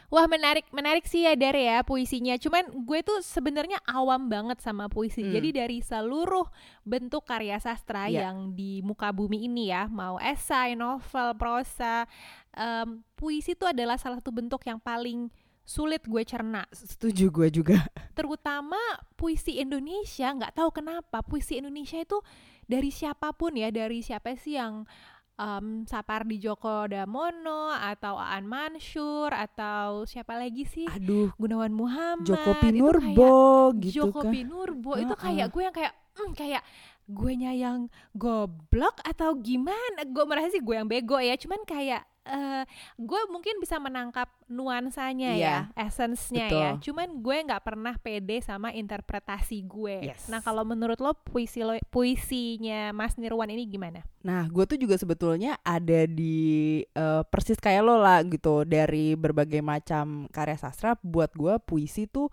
Wah 0.09 0.25
menarik 0.25 0.65
menarik 0.73 1.05
sih 1.05 1.29
ya 1.29 1.37
Dar 1.37 1.53
ya 1.53 1.85
puisinya. 1.85 2.33
Cuman 2.41 2.81
gue 2.81 3.05
tuh 3.05 3.21
sebenarnya 3.21 3.77
awam 3.85 4.25
banget 4.25 4.57
sama 4.57 4.89
puisi. 4.89 5.21
Hmm. 5.21 5.37
Jadi 5.37 5.49
dari 5.53 5.77
seluruh 5.85 6.49
bentuk 6.81 7.29
karya 7.29 7.61
sastra 7.61 8.09
Ya. 8.09 8.25
yang 8.25 8.57
di 8.57 8.81
muka 8.81 9.13
bumi 9.13 9.45
ini 9.45 9.69
ya, 9.69 9.85
mau 9.85 10.17
esai, 10.17 10.73
novel, 10.73 11.37
prosa, 11.37 12.09
em, 12.57 13.05
puisi 13.13 13.53
itu 13.53 13.69
adalah 13.69 14.01
salah 14.01 14.17
satu 14.17 14.33
bentuk 14.33 14.65
yang 14.65 14.81
paling 14.81 15.29
sulit 15.69 16.01
gue 16.09 16.25
cerna. 16.25 16.65
Setuju 16.73 17.29
gue 17.29 17.47
juga. 17.61 17.77
Terutama 18.17 18.81
puisi 19.13 19.61
Indonesia, 19.61 20.33
nggak 20.33 20.57
tahu 20.57 20.73
kenapa 20.73 21.21
puisi 21.21 21.61
Indonesia 21.61 22.01
itu 22.01 22.17
dari 22.65 22.89
siapa 22.89 23.29
pun 23.37 23.53
ya, 23.53 23.69
dari 23.69 24.01
siapa 24.01 24.33
sih 24.33 24.57
yang 24.57 24.89
um, 25.37 25.85
Sapardi 25.85 26.41
Djoko 26.41 26.89
Damono 26.89 27.69
atau 27.69 28.17
Aan 28.17 28.49
Mansur 28.49 29.29
atau 29.29 30.03
siapa 30.09 30.35
lagi 30.35 30.67
sih 30.67 30.89
Aduh, 30.89 31.29
Gunawan 31.39 31.71
Muhammad 31.71 32.27
Joko 32.27 32.51
Pinurbo 32.59 33.37
gitu 33.79 34.09
Joko 34.09 34.25
kan. 34.25 34.33
Pinurbo 34.33 34.97
itu 34.99 35.13
kayak 35.15 35.47
gue 35.53 35.63
yang 35.63 35.75
kayak 35.75 35.93
mm, 36.19 36.31
kayak 36.35 36.61
gue 37.09 37.33
yang 37.33 37.89
goblok 38.13 39.01
atau 39.01 39.33
gimana 39.41 40.05
gue 40.05 40.23
merasa 40.29 40.53
sih 40.53 40.61
gue 40.61 40.77
yang 40.77 40.85
bego 40.85 41.17
ya 41.17 41.33
cuman 41.33 41.65
kayak 41.65 42.05
eh 42.29 42.61
gue 42.93 43.21
mungkin 43.33 43.57
bisa 43.57 43.81
menangkap 43.81 44.29
nuansanya 44.45 45.33
Iya, 45.33 45.41
ya 45.41 45.57
essence-nya 45.73 46.45
ya 46.45 46.69
cuman 46.77 47.25
gue 47.25 47.37
nggak 47.49 47.65
pernah 47.65 47.97
pede 47.97 48.37
sama 48.45 48.69
interpretasi 48.69 49.65
gue 49.65 50.13
Yes. 50.13 50.29
nah 50.29 50.37
kalau 50.37 50.61
menurut 50.61 51.01
lo 51.01 51.17
puisi 51.17 51.65
lo 51.65 51.73
puisinya 51.89 52.93
Mas 52.93 53.17
Nirwan 53.17 53.49
ini 53.49 53.65
gimana 53.65 54.05
Nah, 54.19 54.51
gue 54.51 54.67
tuh 54.67 54.75
juga 54.75 54.99
sebetulnya 54.99 55.55
ada 55.63 56.03
di 56.03 56.83
eh, 56.83 57.23
persis 57.31 57.55
kayak 57.55 57.87
lo 57.87 57.95
lah 58.03 58.19
gitu 58.27 58.67
dari 58.67 59.15
berbagai 59.15 59.63
macam 59.63 60.27
karya 60.27 60.59
sastra. 60.59 60.99
Buat 60.99 61.39
gue 61.39 61.55
puisi 61.63 62.03
tuh 62.03 62.27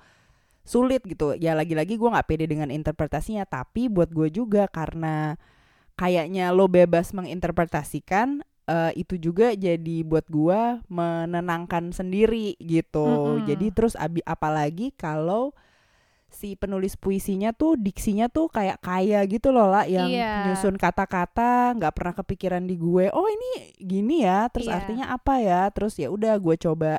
sulit 0.66 1.06
gitu. 1.06 1.38
Ya 1.38 1.54
lagi-lagi 1.54 1.94
gue 1.94 2.10
nggak 2.10 2.26
pede 2.26 2.44
dengan 2.44 2.68
interpretasinya. 2.68 3.46
Tapi 3.46 3.86
buat 3.86 4.10
gue 4.10 4.28
juga 4.28 4.66
karena 4.66 5.38
kayaknya 5.94 6.50
lo 6.50 6.66
bebas 6.66 7.14
menginterpretasikan. 7.14 8.42
eh, 8.66 8.90
itu 8.98 9.14
juga 9.14 9.54
jadi 9.54 10.02
buat 10.02 10.26
gue 10.26 10.82
menenangkan 10.90 11.94
sendiri 11.94 12.58
gitu. 12.58 13.06
Mm-mm. 13.38 13.46
Jadi 13.46 13.70
terus 13.70 13.94
abi 13.94 14.18
apalagi 14.26 14.90
kalau 14.90 15.54
si 16.26 16.58
penulis 16.58 16.98
puisinya 16.98 17.54
tuh 17.54 17.78
diksinya 17.78 18.26
tuh 18.26 18.50
kayak 18.50 18.82
kaya 18.82 19.22
gitu 19.30 19.54
loh 19.54 19.70
lah 19.70 19.86
yang 19.86 20.10
Iya. 20.10 20.50
nyusun 20.50 20.74
kata-kata 20.76 21.78
nggak 21.78 21.94
pernah 21.94 22.14
kepikiran 22.18 22.66
di 22.66 22.74
gue 22.74 23.06
oh 23.14 23.30
ini 23.30 23.70
gini 23.78 24.26
ya 24.26 24.50
terus 24.50 24.66
Iya. 24.66 24.82
artinya 24.82 25.06
apa 25.14 25.38
ya 25.38 25.70
terus 25.70 25.94
ya 25.96 26.10
udah 26.10 26.34
gue 26.34 26.58
coba 26.58 26.98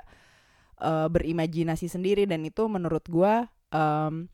eh, 0.79 1.07
berimajinasi 1.11 1.91
sendiri 1.91 2.23
dan 2.23 2.47
itu 2.47 2.63
menurut 2.65 3.03
gue 3.05 3.33
em, 3.69 4.27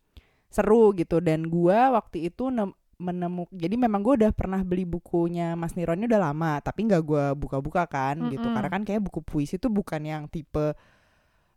seru 0.48 0.94
gitu 0.94 1.18
dan 1.18 1.46
gue 1.46 1.80
waktu 1.90 2.30
itu 2.30 2.50
nem- 2.50 2.74
menemuk 2.98 3.50
jadi 3.52 3.74
memang 3.76 4.00
gue 4.00 4.14
udah 4.22 4.32
pernah 4.32 4.62
beli 4.62 4.86
bukunya 4.86 5.58
Mas 5.58 5.74
Niron 5.74 5.98
ini 5.98 6.08
udah 6.08 6.22
lama 6.30 6.62
tapi 6.62 6.86
nggak 6.86 7.04
gue 7.04 7.26
buka-buka 7.36 7.84
kan 7.86 8.16
gitu 8.30 8.46
Mm-mm. 8.46 8.56
karena 8.56 8.70
kan 8.70 8.84
kayak 8.86 9.02
buku 9.02 9.20
puisi 9.20 9.58
itu 9.58 9.68
bukan 9.68 10.02
yang 10.06 10.24
tipe 10.30 10.78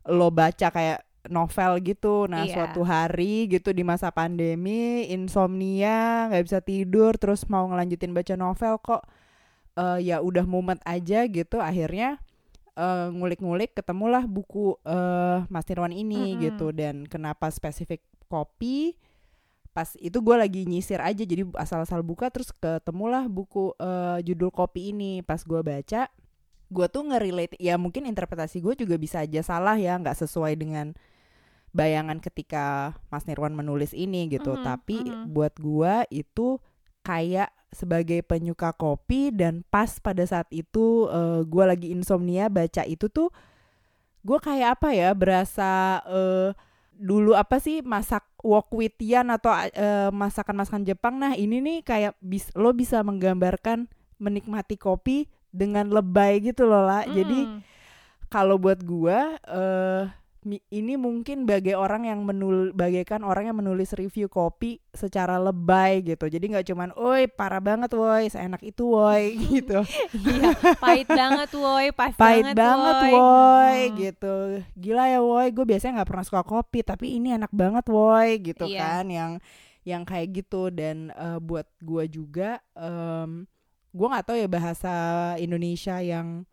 lo 0.07 0.27
baca 0.33 0.67
kayak 0.71 1.05
novel 1.27 1.83
gitu 1.83 2.25
nah 2.25 2.43
Iya. 2.43 2.51
suatu 2.71 2.81
hari 2.81 3.47
gitu 3.47 3.71
di 3.71 3.83
masa 3.83 4.09
pandemi 4.09 5.05
insomnia 5.07 6.27
nggak 6.31 6.43
bisa 6.43 6.59
tidur 6.59 7.15
terus 7.19 7.45
mau 7.47 7.67
ngelanjutin 7.67 8.15
baca 8.15 8.33
novel 8.33 8.79
kok 8.79 9.03
eh, 9.75 9.99
ya 10.03 10.23
udah 10.23 10.43
mumet 10.47 10.79
aja 10.83 11.27
gitu 11.27 11.59
akhirnya 11.59 12.17
eh, 12.77 13.07
ngulik-ngulik 13.09 13.73
ketemulah 13.73 14.29
buku 14.29 14.77
eh, 14.85 15.43
Mas 15.49 15.65
Nirwan 15.65 15.91
ini 15.91 16.37
Mm-mm. 16.37 16.41
gitu 16.45 16.69
dan 16.69 17.09
kenapa 17.09 17.49
spesifik 17.49 18.05
kopi 18.29 18.93
pas 19.73 19.93
itu 20.01 20.17
gue 20.21 20.35
lagi 20.37 20.65
nyisir 20.65 20.97
aja 20.97 21.21
jadi 21.21 21.45
asal-asal 21.53 22.01
buka 22.01 22.33
terus 22.33 22.49
ketemulah 22.53 23.25
buku 23.29 23.73
eh, 23.77 24.21
judul 24.25 24.49
kopi 24.49 24.93
ini 24.93 25.21
pas 25.21 25.41
gue 25.41 25.61
baca 25.61 26.09
gue 26.67 26.87
tuh 26.91 27.03
nge-relate 27.07 27.55
ya 27.61 27.79
mungkin 27.79 28.05
interpretasi 28.05 28.59
gue 28.59 28.75
juga 28.75 28.99
bisa 28.99 29.23
aja 29.23 29.39
salah 29.39 29.79
ya 29.79 29.95
nggak 29.95 30.19
sesuai 30.19 30.53
dengan 30.59 30.91
bayangan 31.71 32.17
ketika 32.19 32.97
Mas 33.13 33.29
Nirwan 33.29 33.53
menulis 33.53 33.93
ini 33.93 34.27
gitu 34.33 34.57
Mhm, 34.57 34.63
tapi 34.65 34.97
mhm. 35.03 35.29
buat 35.31 35.53
gue 35.61 35.93
itu 36.11 36.57
kayak 37.05 37.53
sebagai 37.69 38.23
penyuka 38.23 38.71
kopi 38.71 39.29
dan 39.29 39.61
pas 39.67 39.99
pada 39.99 40.23
saat 40.23 40.47
itu 40.49 41.07
eh, 41.07 41.41
gue 41.43 41.63
lagi 41.63 41.87
insomnia 41.91 42.47
baca 42.47 42.83
itu 42.83 43.07
tuh 43.07 43.29
gue 44.23 44.39
kayak 44.39 44.79
apa 44.79 44.89
ya 44.91 45.11
berasa 45.11 46.01
eh, 46.03 46.49
dulu 46.97 47.37
apa 47.37 47.61
sih 47.61 47.85
masak 47.85 48.25
wok 48.41 48.73
witian 48.73 49.29
atau 49.29 49.53
eh, 49.53 50.09
masakan-masakan 50.09 50.83
Jepang 50.83 51.19
nah 51.19 51.33
ini 51.33 51.61
nih 51.61 51.77
kayak 51.83 52.13
bis, 52.19 52.49
lo 52.57 52.73
bisa 52.73 53.03
menggambarkan 53.03 53.85
menikmati 54.17 54.75
kopi 54.75 55.29
dengan 55.53 55.87
lebay 55.87 56.41
gitu 56.41 56.65
loh 56.65 56.83
lah 56.83 57.05
jadi 57.05 57.45
Mm. 57.47 57.59
kalau 58.27 58.57
buat 58.57 58.81
gua 58.81 59.37
eh 59.39 60.03
mi- 60.03 60.26
ini 60.49 60.93
mungkin 60.95 61.43
bagai 61.43 61.75
orang 61.75 62.07
yang 62.07 62.23
menul 62.23 62.71
bagaikan 62.71 63.21
orang 63.21 63.51
yang 63.51 63.57
menulis 63.59 63.91
review 63.91 64.31
kopi 64.31 64.79
secara 64.95 65.35
lebay 65.35 65.99
gitu. 66.01 66.25
Jadi 66.25 66.45
nggak 66.55 66.67
cuman 66.71 66.89
oi 66.95 67.27
parah 67.27 67.59
banget 67.59 67.91
woi 67.91 68.31
seenak 68.31 68.63
itu 68.63 68.87
woi 68.87 69.35
gitu. 69.51 69.83
Iya 70.15 70.55
pahit 70.79 71.07
banget 71.11 71.49
woi 71.53 71.91
pas 71.91 72.15
pahit 72.15 72.55
banget 72.55 72.95
woi. 73.11 73.77
Hmm. 73.91 73.95
gitu. 73.99 74.35
Gila 74.79 75.03
ya 75.11 75.19
woi 75.19 75.51
gue 75.51 75.65
biasanya 75.67 76.01
nggak 76.01 76.09
pernah 76.09 76.25
suka 76.25 76.41
kopi 76.41 76.79
tapi 76.81 77.19
ini 77.19 77.35
enak 77.35 77.51
banget 77.51 77.85
woi 77.91 78.39
gitu 78.39 78.63
Iya. 78.65 78.79
kan 78.79 79.05
yang 79.11 79.31
yang 79.83 80.07
kayak 80.07 80.31
gitu. 80.31 80.71
Dan 80.71 81.11
eh, 81.11 81.39
buat 81.43 81.67
gua 81.83 82.07
juga 82.07 82.63
em 82.73 83.43
gue 83.91 84.07
nggak 84.07 84.25
tahu 84.29 84.37
ya 84.37 84.45
bahasa 84.45 84.93
Indonesia 85.41 85.97
yang 85.99 86.45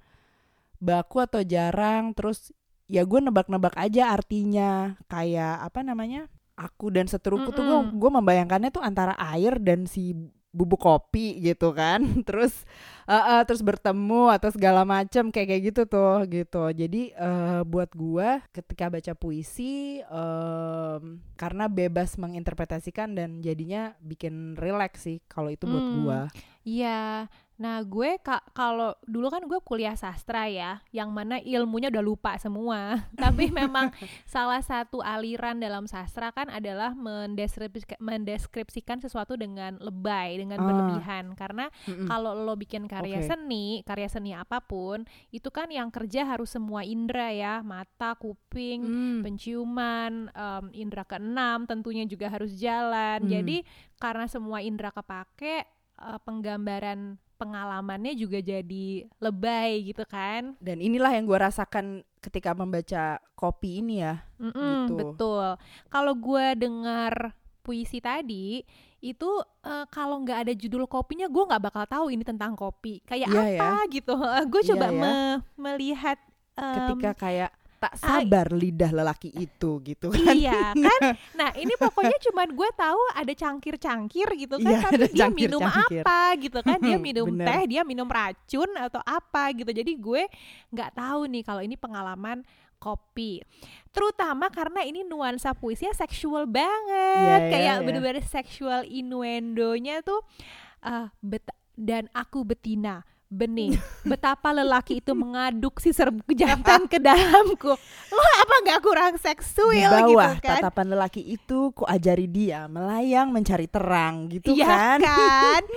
baku 0.81 1.21
atau 1.25 1.41
jarang 1.45 2.13
terus 2.13 2.53
ya 2.91 3.03
gue 3.05 3.21
nebak-nebak 3.21 3.75
aja 3.77 4.13
artinya. 4.13 4.99
Kayak 5.09 5.65
apa 5.67 5.81
namanya 5.85 6.29
aku 6.55 6.91
dan 6.95 7.07
seteruku 7.11 7.51
tuh 7.51 7.65
gue 7.67 7.79
Mm-mm. 7.79 7.99
gue 7.99 8.11
membayangkannya 8.15 8.71
tuh 8.71 8.85
antara 8.85 9.15
air 9.19 9.59
dan 9.59 9.87
si 9.91 10.15
bubuk 10.55 10.87
kopi 10.87 11.43
gitu 11.43 11.75
kan. 11.75 11.99
Terus 12.29 12.63
eh, 13.11 13.25
eh, 13.35 13.43
terus 13.43 13.59
bertemu 13.61 14.31
atau 14.31 14.55
segala 14.55 14.87
macam 14.87 15.35
kayak 15.35 15.49
kayak 15.51 15.63
gitu 15.75 15.83
tuh 15.91 16.23
gitu. 16.31 16.71
Jadi 16.71 17.11
eh, 17.11 17.61
buat 17.67 17.91
gua 17.93 18.39
ketika 18.55 18.87
baca 18.87 19.13
puisi 19.19 19.99
em, 20.07 21.19
karena 21.35 21.67
bebas 21.67 22.15
menginterpretasikan 22.17 23.19
dan 23.19 23.43
jadinya 23.43 23.99
bikin 23.99 24.55
relax 24.55 25.05
sih 25.11 25.19
kalau 25.27 25.51
itu 25.51 25.67
buat 25.67 25.85
Hmm. 25.85 25.91
gua. 25.91 26.21
Iya, 26.65 27.29
nah 27.55 27.79
gue 27.81 28.19
ka- 28.19 28.43
kalau 28.51 28.99
dulu 29.03 29.31
kan 29.31 29.47
gue 29.47 29.63
kuliah 29.63 29.95
sastra 29.95 30.51
ya, 30.51 30.83
yang 30.91 31.15
mana 31.15 31.39
ilmunya 31.39 31.87
udah 31.87 32.03
lupa 32.03 32.35
semua. 32.35 32.99
Tapi 33.15 33.49
memang 33.49 33.95
salah 34.25 34.59
satu 34.59 34.99
aliran 34.99 35.59
dalam 35.59 35.87
sastra 35.87 36.35
kan 36.35 36.51
adalah 36.51 36.93
mendeskripsikan, 36.93 38.03
mendeskripsikan 38.03 38.99
sesuatu 38.99 39.35
dengan 39.35 39.79
lebay, 39.79 40.35
dengan 40.37 40.59
Ah. 40.59 40.65
berlebihan. 40.67 41.35
Karena 41.35 41.71
kalau 42.07 42.35
lo 42.35 42.55
bikin 42.55 42.85
karya 42.85 43.23
Oke. 43.23 43.31
seni, 43.31 43.67
karya 43.83 44.09
seni 44.09 44.35
apa 44.35 44.59
pun, 44.59 45.07
itu 45.31 45.47
kan 45.49 45.71
yang 45.71 45.89
kerja 45.89 46.27
harus 46.27 46.51
semua 46.51 46.83
indera 46.83 47.31
ya, 47.31 47.63
mata, 47.63 48.15
kuping, 48.15 48.83
Hmm. 48.83 49.21
penciuman, 49.23 50.27
em, 50.29 50.65
indera 50.75 51.05
keenam 51.05 51.65
tentunya 51.65 52.03
juga 52.03 52.27
harus 52.27 52.51
jalan. 52.55 53.23
Hmm. 53.23 53.31
Jadi 53.31 53.63
karena 53.97 54.27
semua 54.27 54.59
indera 54.59 54.91
kepake, 54.91 55.63
eh, 55.95 56.19
penggambaran 56.27 57.15
pengalamannya 57.45 58.13
juga 58.15 58.41
jadi 58.41 58.87
lebay 59.19 59.71
gitu 59.87 60.05
kan? 60.05 60.57
dan 60.59 60.81
inilah 60.81 61.13
yang 61.13 61.25
gua 61.25 61.47
rasakan 61.47 62.01
ketika 62.19 62.51
membaca 62.53 63.21
kopi 63.35 63.79
ini 63.79 64.01
ya 64.01 64.25
Mm-mm, 64.41 64.89
Gitu. 64.89 64.95
Betul. 64.97 65.61
Kalau 65.87 66.13
gue 66.15 66.47
dengar 66.57 67.37
puisi 67.61 68.01
tadi 68.01 68.65
itu 68.99 69.29
eh, 69.61 69.85
kalau 69.89 70.21
nggak 70.21 70.49
ada 70.49 70.53
judul 70.53 70.85
kopinya 70.85 71.29
gue 71.29 71.45
nggak 71.45 71.63
bakal 71.63 71.85
tahu 71.85 72.07
ini 72.09 72.21
tentang 72.21 72.53
kopi 72.53 73.05
kayak 73.05 73.29
ya. 73.29 73.45
apa 73.53 73.85
gitu. 73.89 74.17
gue 74.53 74.63
Iya 74.63 74.69
coba 74.73 74.87
ya. 74.87 74.97
me- 74.97 75.41
melihat 75.55 76.17
ketika 76.55 77.13
kayak 77.19 77.51
tak 77.85 77.95
sabar 77.95 78.47
lidah 78.49 78.91
lelaki 78.91 79.29
itu 79.31 79.71
gitu 79.83 80.09
kan 80.09 80.33
Iya 80.33 80.73
kan? 80.73 81.01
Nah 81.39 81.53
ini 81.55 81.75
pokoknya 81.75 82.17
cuman 82.23 82.49
gue 82.51 82.71
tahu 82.75 83.01
ada 83.13 83.33
cangkir-cangkir 83.35 84.29
gitu 84.39 84.57
kan, 84.57 84.71
Iya, 84.71 84.81
tapi 84.83 84.97
dia 85.11 85.29
minum 85.29 85.61
cangkir-cangkir. 85.61 86.01
apa 86.01 86.19
gitu 86.39 86.59
kan? 86.61 86.79
Dia 86.79 86.97
minum 86.99 87.27
Bener. 87.29 87.47
teh, 87.47 87.63
dia 87.69 87.83
minum 87.83 88.07
racun 88.07 88.71
atau 88.75 89.01
apa 89.01 89.53
gitu. 89.53 89.69
Jadi 89.69 89.93
gue 89.95 90.23
nggak 90.71 90.91
tahu 90.95 91.21
nih 91.29 91.43
kalau 91.43 91.61
ini 91.61 91.77
pengalaman 91.77 92.41
kopi. 92.77 93.41
Terutama 93.91 94.49
karena 94.49 94.83
ini 94.83 95.01
nuansa 95.03 95.53
puisinya 95.53 95.93
seksual 95.93 96.45
banget, 96.45 97.21
Iya, 97.21 97.37
iya, 97.39 97.49
kayak 97.49 97.77
iya. 97.77 97.85
bener-bener 97.85 98.23
seksual 98.23 98.85
innuendonya 98.85 100.01
tuh 100.01 100.21
eh, 100.81 101.07
bet- 101.19 101.53
dan 101.75 102.07
aku 102.11 102.45
betina 102.45 103.03
benih 103.27 103.75
betapa 104.05 104.53
lelaki 104.53 104.99
itu 104.99 105.11
mengaduk 105.13 105.81
si 105.81 105.91
serbuk 105.91 106.29
jantan 106.33 106.87
ke 106.87 106.99
dalamku. 106.99 107.73
Lo 108.11 108.23
apa 108.39 108.55
nggak 108.63 108.81
kurang 108.81 109.15
seksual 109.17 109.73
di 109.75 110.15
bawah 110.15 110.37
gitu 110.39 110.45
kan? 110.45 110.61
tatapan 110.63 110.87
lelaki 110.93 111.23
itu 111.25 111.73
ku 111.73 111.83
ajari 111.83 112.27
dia 112.27 112.67
melayang 112.67 113.31
mencari 113.31 113.67
terang 113.67 114.29
gitu 114.29 114.55
Iya 114.55 114.67
kan? 114.67 114.99
kan? 115.01 115.63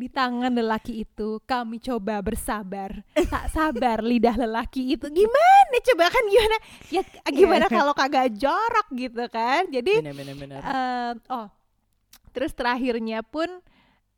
Di 0.00 0.08
tangan 0.08 0.48
lelaki 0.48 1.04
itu 1.04 1.44
kami 1.44 1.76
coba 1.76 2.24
bersabar. 2.24 3.04
Tak 3.12 3.52
sabar 3.52 4.00
lidah 4.00 4.32
lelaki 4.32 4.96
itu. 4.96 5.04
Gimana? 5.12 5.76
Coba 5.92 6.08
kan 6.08 6.24
gimana? 6.24 6.56
Ya 6.88 7.02
gimana 7.28 7.68
Iya. 7.68 7.76
kalau 7.76 7.92
kagak 7.92 8.32
jorok 8.32 8.88
gitu 8.96 9.28
kan? 9.28 9.68
Jadi 9.68 10.00
bener 10.00 10.16
bener 10.16 10.36
bener 10.40 10.60
Em, 10.64 11.20
oh 11.28 11.52
terus 12.32 12.56
terakhirnya 12.56 13.20
pun 13.20 13.44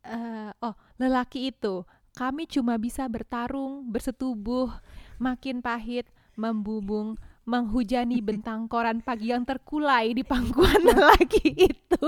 eh, 0.03 0.55
oh 0.63 0.71
lelaki 0.95 1.51
itu 1.51 1.83
kami 2.13 2.45
cuma 2.45 2.77
bisa 2.77 3.09
bertarung, 3.09 3.89
bersetubuh, 3.89 4.69
makin 5.17 5.59
pahit, 5.65 6.05
membubung, 6.37 7.17
menghujani 7.43 8.21
bentang 8.27 8.69
koran 8.71 9.03
pagi 9.03 9.33
yang 9.33 9.43
terkulai 9.43 10.13
di 10.15 10.23
pangkuan 10.23 10.81
lagi 11.11 11.73
itu. 11.73 12.05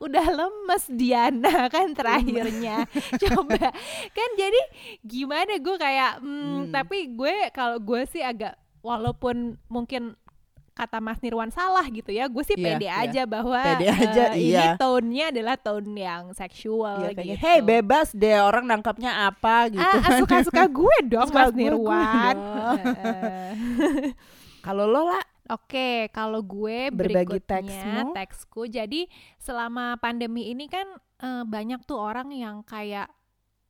Udah 0.00 0.26
lemes 0.30 0.84
Diana 0.88 1.68
kan 1.68 1.92
terakhirnya. 1.92 2.86
Coba. 3.20 3.74
Kan 4.14 4.30
jadi 4.38 4.62
gimana? 5.04 5.58
Gue 5.60 5.76
kayak 5.76 6.22
hmm, 6.22 6.32
Hmm. 6.44 6.72
tapi 6.72 7.12
gue 7.12 7.50
kalau 7.52 7.76
gue 7.82 8.06
sih 8.08 8.22
agak 8.22 8.56
walaupun 8.84 9.56
mungkin 9.68 10.14
kata 10.74 10.98
Mas 10.98 11.22
Nirwan 11.22 11.54
salah 11.54 11.86
gitu 11.86 12.10
ya 12.10 12.26
gue 12.26 12.42
sih 12.42 12.58
Iya, 12.58 12.66
pede 12.66 12.88
iya. 12.90 13.02
aja 13.06 13.22
bahwa 13.30 13.62
Pede 13.62 13.86
aja, 13.86 14.24
ini 14.34 14.50
iya. 14.58 14.74
tone-nya 14.74 15.30
adalah 15.30 15.54
tone 15.54 15.94
yang 15.94 16.34
seksual 16.34 17.14
kayak, 17.14 17.22
gitu 17.22 17.38
hey 17.38 17.58
bebas 17.62 18.10
deh 18.10 18.34
orang 18.42 18.66
nangkapnya 18.66 19.30
apa 19.30 19.70
gitu 19.70 19.80
ah, 19.80 20.02
ah, 20.02 20.18
suka-suka 20.18 20.66
gue 20.66 20.96
dong 21.06 21.30
Suka 21.30 21.46
Mas 21.46 21.50
gue, 21.54 21.58
Nirwan 21.62 22.36
kalau 24.66 24.84
lo 24.90 25.06
lah 25.08 25.22
Oke, 25.44 26.08
kalau 26.08 26.40
gue 26.40 26.88
Berbagi 26.88 27.36
berikutnya 27.36 27.60
teksmu. 27.60 28.16
teksku. 28.16 28.62
Jadi 28.64 29.04
selama 29.36 30.00
pandemi 30.00 30.48
ini 30.48 30.72
kan 30.72 30.88
eh, 31.20 31.44
banyak 31.44 31.84
tuh 31.84 32.00
orang 32.00 32.32
yang 32.32 32.64
kayak 32.64 33.12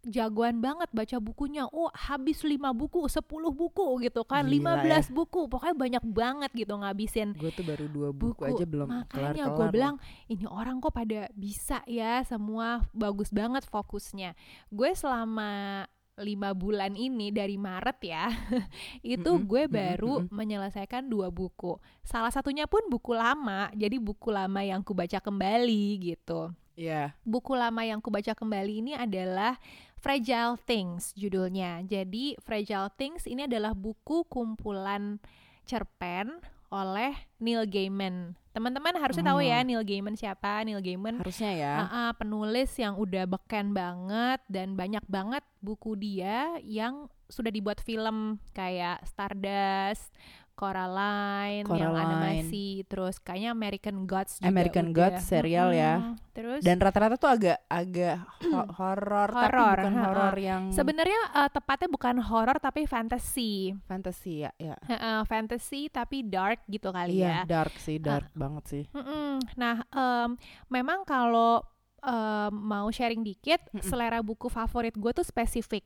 jagoan 0.08 0.60
banget 0.60 0.88
baca 0.92 1.16
bukunya. 1.20 1.64
Oh, 1.70 1.88
habis 1.94 2.44
5 2.44 2.72
buku, 2.76 3.08
10 3.08 3.24
buku 3.52 3.86
gitu 4.04 4.22
kan. 4.24 4.44
Gila 4.46 4.84
15 4.84 5.12
buku. 5.12 5.48
Pokoknya 5.48 5.76
banyak 5.76 6.04
banget 6.04 6.50
gitu 6.52 6.74
ngabisin 6.76 7.34
gue 7.34 7.50
tuh 7.52 7.66
baru 7.66 7.86
dua 7.92 8.08
buku, 8.14 8.40
buku. 8.40 8.48
aja 8.48 8.64
belum 8.64 8.86
Makanya 8.88 9.44
gue 9.52 9.66
bilang 9.68 9.94
ini 10.32 10.48
orang 10.48 10.80
kok 10.80 10.96
pada 10.96 11.28
bisa 11.36 11.84
ya 11.84 12.24
semua 12.24 12.86
bagus 12.96 13.28
banget 13.28 13.68
fokusnya. 13.68 14.32
Gue 14.72 14.96
selama 14.96 15.84
lima 16.14 16.54
bulan 16.54 16.94
ini 16.94 17.34
dari 17.34 17.58
Maret 17.58 17.98
ya 18.06 18.30
itu 19.02 19.26
Mm-mm, 19.34 19.50
gue 19.50 19.66
mm-mm, 19.66 19.74
baru 19.74 20.14
mm-mm. 20.22 20.30
menyelesaikan 20.30 21.10
dua 21.10 21.28
buku. 21.28 21.76
Salah 22.06 22.30
satunya 22.30 22.70
pun 22.70 22.86
buku 22.86 23.12
lama, 23.12 23.68
jadi 23.74 23.98
buku 23.98 24.30
lama 24.30 24.62
yang 24.62 24.80
kubaca 24.86 25.18
kembali 25.18 26.14
gitu. 26.14 26.54
Iya. 26.74 27.14
Buku 27.22 27.54
lama 27.54 27.82
yang 27.82 28.02
kubaca 28.02 28.34
kembali 28.34 28.82
ini 28.82 28.92
adalah 28.94 29.58
Fragile 29.98 30.58
Things 30.66 31.14
judulnya. 31.14 31.80
Jadi 31.86 32.36
Fragile 32.42 32.90
Things 32.98 33.24
ini 33.24 33.46
adalah 33.48 33.72
buku 33.72 34.26
kumpulan 34.26 35.16
cerpen 35.64 36.42
oleh 36.68 37.14
Neil 37.38 37.64
Gaiman. 37.64 38.34
Teman-teman 38.50 38.94
harusnya 38.98 39.30
tahu 39.30 39.42
ya 39.42 39.62
Oh. 39.62 39.66
Neil 39.66 39.82
Gaiman 39.86 40.14
siapa? 40.14 40.62
Neil 40.66 40.82
Gaiman 40.82 41.22
harusnya 41.22 41.50
ya 41.54 41.72
Ah, 41.74 41.90
ah, 41.90 42.10
penulis 42.14 42.70
yang 42.76 42.98
udah 42.98 43.26
beken 43.26 43.70
banget 43.74 44.42
dan 44.50 44.74
banyak 44.74 45.02
banget 45.06 45.42
buku 45.62 45.94
dia 45.94 46.58
yang 46.62 47.06
sudah 47.30 47.50
dibuat 47.50 47.80
film 47.80 48.36
kayak 48.52 49.02
Stardust, 49.06 50.12
Coraline, 50.54 51.66
yang 51.68 51.92
Coraline. 51.92 52.40
animasi, 52.40 52.66
terus 52.84 53.18
kayaknya 53.18 53.50
American 53.50 54.04
Gods 54.04 54.38
juga 54.38 54.48
American 54.48 54.86
udah. 54.86 54.96
Gods 54.96 55.22
serial 55.22 55.68
ya. 55.70 55.92
Mm-mm. 55.98 56.14
Terus 56.30 56.60
dan 56.60 56.76
rata-rata 56.78 57.14
tuh 57.14 57.26
agak 57.28 57.58
agak 57.64 58.16
ho- 58.44 58.70
horor 58.78 59.28
tapi 59.28 59.60
bukan 59.60 59.94
horor 59.96 60.34
yang 60.36 60.62
sebenarnya 60.70 61.20
eh, 61.36 61.50
tepatnya 61.50 61.88
bukan 61.88 62.16
horor 62.20 62.56
tapi 62.56 62.84
fantasy. 62.84 63.74
fantasi 63.84 64.32
ya 64.40 64.50
ya 64.56 64.74
Heeh, 64.84 65.20
fantasy 65.24 65.86
tapi 65.88 66.22
dark 66.22 66.62
gitu 66.66 66.88
kali 66.88 67.18
iya 67.18 67.42
ya. 67.42 67.60
dark 67.60 67.74
sih 67.76 67.98
dark 67.98 68.30
banget 68.32 68.64
sih 68.66 68.84
Mm-mm. 68.90 69.42
Nah, 69.54 69.82
em, 69.86 70.38
memang 70.68 71.02
kalau 71.02 71.62
em, 71.98 72.50
mau 72.50 72.86
sharing 72.88 73.20
dikit, 73.20 73.58
Mm-mm. 73.70 73.82
selera 73.82 74.18
buku 74.20 74.46
favorit 74.46 74.92
gue 74.92 75.12
tuh 75.12 75.22
spesifik, 75.22 75.82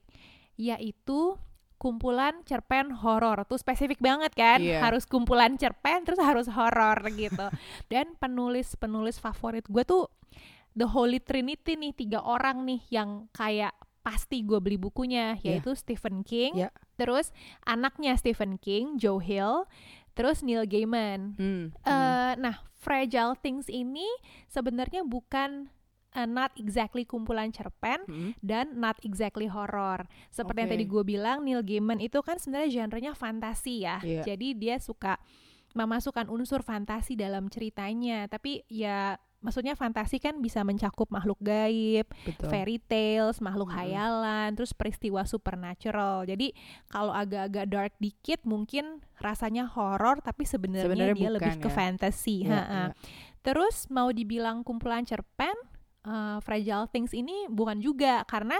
yaitu 0.54 1.36
kumpulan 1.78 2.42
cerpen 2.44 2.90
horor. 2.90 3.46
Tuh 3.46 3.56
spesifik 3.56 4.02
banget 4.02 4.34
kan, 4.34 4.58
Iya. 4.58 4.82
harus 4.82 5.06
kumpulan 5.06 5.54
cerpen 5.56 6.02
terus 6.02 6.18
harus 6.18 6.50
horor 6.50 6.98
gitu. 7.14 7.46
Dan 7.86 8.18
penulis-penulis 8.18 9.22
favorit 9.22 9.64
gue 9.70 9.86
tuh 9.86 10.10
The 10.74 10.86
Holy 10.90 11.18
Trinity 11.22 11.74
nih, 11.74 11.94
tiga 11.94 12.20
orang 12.22 12.66
nih 12.66 12.82
yang 12.90 13.30
kayak 13.32 13.74
pasti 14.02 14.42
gue 14.42 14.58
beli 14.58 14.78
bukunya, 14.78 15.38
Iya. 15.38 15.58
yaitu 15.58 15.74
Stephen 15.74 16.22
King, 16.22 16.58
Iya. 16.58 16.70
terus 16.98 17.30
anaknya 17.62 18.14
Stephen 18.18 18.58
King, 18.58 18.98
Joe 18.98 19.18
Hill, 19.18 19.66
terus 20.18 20.42
Neil 20.42 20.66
Gaiman. 20.66 21.38
Hmm, 21.38 21.70
hmm. 21.70 21.86
Eh, 21.86 22.32
nah, 22.38 22.62
Fragile 22.78 23.34
Things 23.38 23.66
ini 23.66 24.06
sebenarnya 24.46 25.02
bukan 25.02 25.70
eh, 26.18 26.26
not 26.26 26.50
exactly 26.58 27.06
kumpulan 27.06 27.54
cerpen 27.54 28.02
Hmm. 28.10 28.30
dan 28.42 28.74
not 28.74 28.98
exactly 29.06 29.46
horror. 29.46 30.02
Seperti 30.28 30.66
yang 30.66 30.70
Oke. 30.70 30.74
tadi 30.74 30.84
gue 30.90 31.02
bilang, 31.06 31.46
Neil 31.46 31.62
Gaiman 31.62 32.02
itu 32.02 32.18
kan 32.26 32.42
sebenarnya 32.42 32.82
genrenya 32.82 33.12
fantasi 33.14 33.86
ya. 33.86 34.02
Iya. 34.02 34.34
Jadi 34.34 34.58
dia 34.58 34.82
suka 34.82 35.22
memasukkan 35.78 36.26
unsur 36.26 36.66
fantasi 36.66 37.14
dalam 37.14 37.46
ceritanya. 37.46 38.26
Tapi 38.26 38.66
ya 38.66 39.14
maksudnya 39.38 39.78
fantasi 39.78 40.18
kan 40.18 40.42
bisa 40.42 40.66
mencakup 40.66 41.06
makhluk 41.14 41.38
gaib, 41.38 42.10
betul 42.26 42.50
fairy 42.50 42.82
tales, 42.82 43.38
makhluk 43.38 43.70
Mm-mm. 43.70 43.78
hayalan, 43.78 44.50
terus 44.58 44.74
peristiwa 44.74 45.22
supernatural. 45.22 46.26
Jadi 46.26 46.50
kalau 46.90 47.14
agak-agak 47.14 47.66
dark 47.70 47.94
dikit 48.02 48.42
mungkin 48.42 48.98
rasanya 49.22 49.70
horor 49.70 50.18
tapi 50.18 50.42
sebenarnya 50.42 51.14
dia 51.14 51.30
lebih 51.30 51.54
bukan 51.54 51.62
ke 51.62 51.70
ya. 51.70 51.74
fantasy. 51.74 52.36
Iya. 52.50 52.90
Terus 53.46 53.86
mau 53.94 54.10
dibilang 54.10 54.66
kumpulan 54.66 55.06
cerpen, 55.06 55.54
eh, 56.04 56.38
Fragile 56.44 56.86
Things 56.92 57.10
ini 57.16 57.48
bukan 57.50 57.80
juga 57.82 58.22
karena 58.28 58.58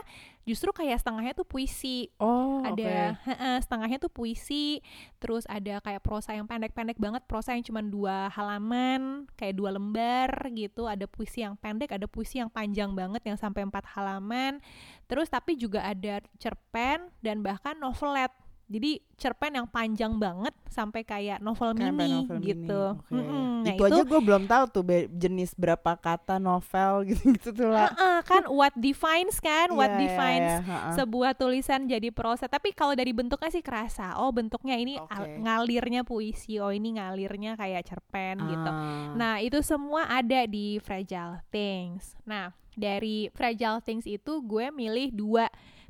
justru 0.49 0.73
kayak 0.73 1.05
setengahnya 1.05 1.37
tuh 1.37 1.45
puisi. 1.45 2.09
oh 2.17 2.65
ada 2.65 3.15
ha-ha, 3.23 3.61
setengahnya 3.63 4.01
tuh 4.01 4.11
puisi, 4.11 4.81
terus 5.23 5.45
ada 5.47 5.79
kayak 5.79 6.03
prosa 6.03 6.35
yang 6.35 6.49
pendek-pendek 6.49 6.97
banget, 6.97 7.23
prosa 7.29 7.55
yang 7.55 7.63
cuma 7.63 7.85
dua 7.85 8.33
halaman, 8.33 9.29
kayak 9.37 9.55
dua 9.55 9.77
lembar 9.77 10.31
gitu. 10.57 10.89
Ada 10.89 11.05
puisi 11.07 11.45
yang 11.45 11.55
pendek, 11.55 11.95
ada 11.95 12.09
puisi 12.09 12.41
yang 12.41 12.51
panjang 12.51 12.97
banget 12.97 13.23
yang 13.29 13.39
sampai 13.39 13.63
empat 13.69 13.85
halaman. 13.95 14.59
Terus 15.07 15.29
tapi 15.29 15.55
juga 15.55 15.85
ada 15.85 16.25
cerpen 16.41 17.13
dan 17.21 17.45
bahkan 17.45 17.77
novelet. 17.77 18.33
Jadi 18.69 19.01
cerpen 19.17 19.51
yang 19.51 19.65
panjang 19.65 20.13
banget 20.15 20.53
sampai 20.69 21.01
kayak 21.01 21.41
novel 21.41 21.73
Kayak 21.73 21.89
mini 21.91 22.21
novel 22.21 22.37
mini, 22.37 22.47
gitu. 22.47 22.83
oke. 22.93 23.09
Mm-mm. 23.11 23.47
Nah, 23.59 23.73
itu, 23.73 23.83
aja 23.83 24.03
gue 24.05 24.21
belum 24.21 24.45
tahu 24.45 24.65
tuh 24.69 24.83
be- 24.83 25.09
jenis 25.11 25.51
berapa 25.53 25.93
kata 25.95 26.37
novel 26.37 26.93
gitu-gitu 27.09 27.51
tuh 27.51 27.67
lah 27.67 27.89
Heeh, 27.91 28.19
kan 28.23 28.45
what 28.47 28.71
defines 28.75 29.37
kan, 29.39 29.73
what 29.73 29.89
Iya, 29.89 29.95
iya, 29.95 30.03
defines 30.05 30.53
iya, 30.55 30.59
ha-ha. 30.63 30.91
sebuah 30.95 31.33
tulisan 31.33 31.85
jadi 31.85 32.09
prosa. 32.11 32.45
Tapi 32.45 32.71
kalau 32.71 32.93
dari 32.93 33.11
bentuknya 33.11 33.49
sih 33.49 33.61
kerasa. 33.61 34.15
Oh, 34.17 34.29
bentuknya 34.29 34.77
ini 34.77 35.01
al- 35.01 35.09
Oke. 35.25 35.41
ngalirnya 35.41 36.03
puisi. 36.03 36.57
Oh, 36.57 36.69
ini 36.69 36.95
ngalirnya 36.95 37.55
kayak 37.55 37.83
cerpen 37.85 38.37
gitu. 38.39 38.69
Ah. 38.69 39.11
Nah, 39.13 39.35
itu 39.39 39.59
semua 39.61 40.05
ada 40.07 40.45
di 40.45 40.77
Fragile 40.79 41.41
Things. 41.49 42.15
Nah, 42.23 42.53
dari 42.73 43.33
Fragile 43.33 43.81
Things 43.81 44.05
itu 44.05 44.39
gue 44.39 44.69
milih 44.69 45.11
dua 45.11 45.49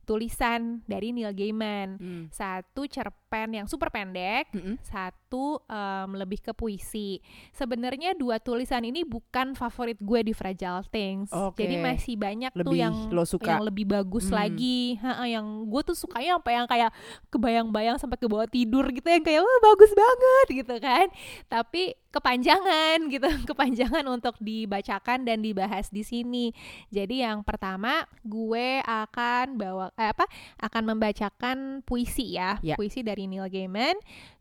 tulisan 0.08 0.80
dari 0.88 1.12
Neil 1.12 1.36
Gaiman. 1.36 2.00
Hmm. 2.00 2.24
Satu 2.32 2.88
cerpen 2.88 3.27
yang 3.30 3.68
super 3.68 3.88
pendek, 3.88 4.48
Mm-mm. 4.50 4.80
satu 4.80 5.60
em, 5.62 6.10
lebih 6.16 6.40
ke 6.40 6.52
puisi. 6.52 7.20
Sebenarnya 7.52 8.12
dua 8.12 8.38
tulisan 8.38 8.80
ini 8.80 9.04
bukan 9.04 9.52
favorit 9.52 9.96
gue 9.98 10.20
di 10.22 10.32
Fragile 10.32 10.84
Things. 10.86 11.28
Oke. 11.30 11.60
Jadi 11.60 11.76
masih 11.76 12.14
banyak 12.14 12.50
tuh 12.50 12.64
Lebih 12.64 12.78
yang 12.78 12.94
lo 13.08 13.24
suka. 13.24 13.44
yang 13.50 13.62
lebih 13.62 13.84
bagus 13.84 14.28
Hmm. 14.28 14.36
lagi. 14.38 14.96
Ha, 14.98 15.26
yang 15.26 15.44
gue 15.64 15.82
tuh 15.84 15.92
sukanya 15.92 16.36
apa 16.36 16.50
yang 16.50 16.64
kayak 16.64 16.90
kebayang-bayang 17.28 17.96
sampai 17.96 18.16
ke 18.16 18.24
bawah 18.24 18.46
tidur 18.46 18.88
gitu 18.88 19.04
yang 19.04 19.20
kayak 19.20 19.42
wah 19.42 19.58
bagus 19.62 19.92
banget 19.92 20.46
gitu 20.56 20.74
kan. 20.78 21.06
Tapi 21.46 21.82
kepanjangan 22.08 22.98
gitu, 23.12 23.28
kepanjangan 23.44 24.04
untuk 24.06 24.38
dibacakan 24.38 25.26
dan 25.26 25.40
dibahas 25.40 25.90
di 25.90 26.00
sini. 26.00 26.54
Jadi 26.88 27.20
yang 27.20 27.42
pertama 27.42 28.06
gue 28.22 28.80
akan 28.80 29.56
bawa 29.56 29.90
eh, 29.94 30.08
apa? 30.08 30.24
akan 30.58 30.94
membacakan 30.94 31.56
puisi 31.82 32.38
ya. 32.38 32.60
Ya. 32.62 32.78
Puisi 32.78 33.02
dari 33.02 33.17
Neil 33.26 33.48
Gaiman. 33.48 33.94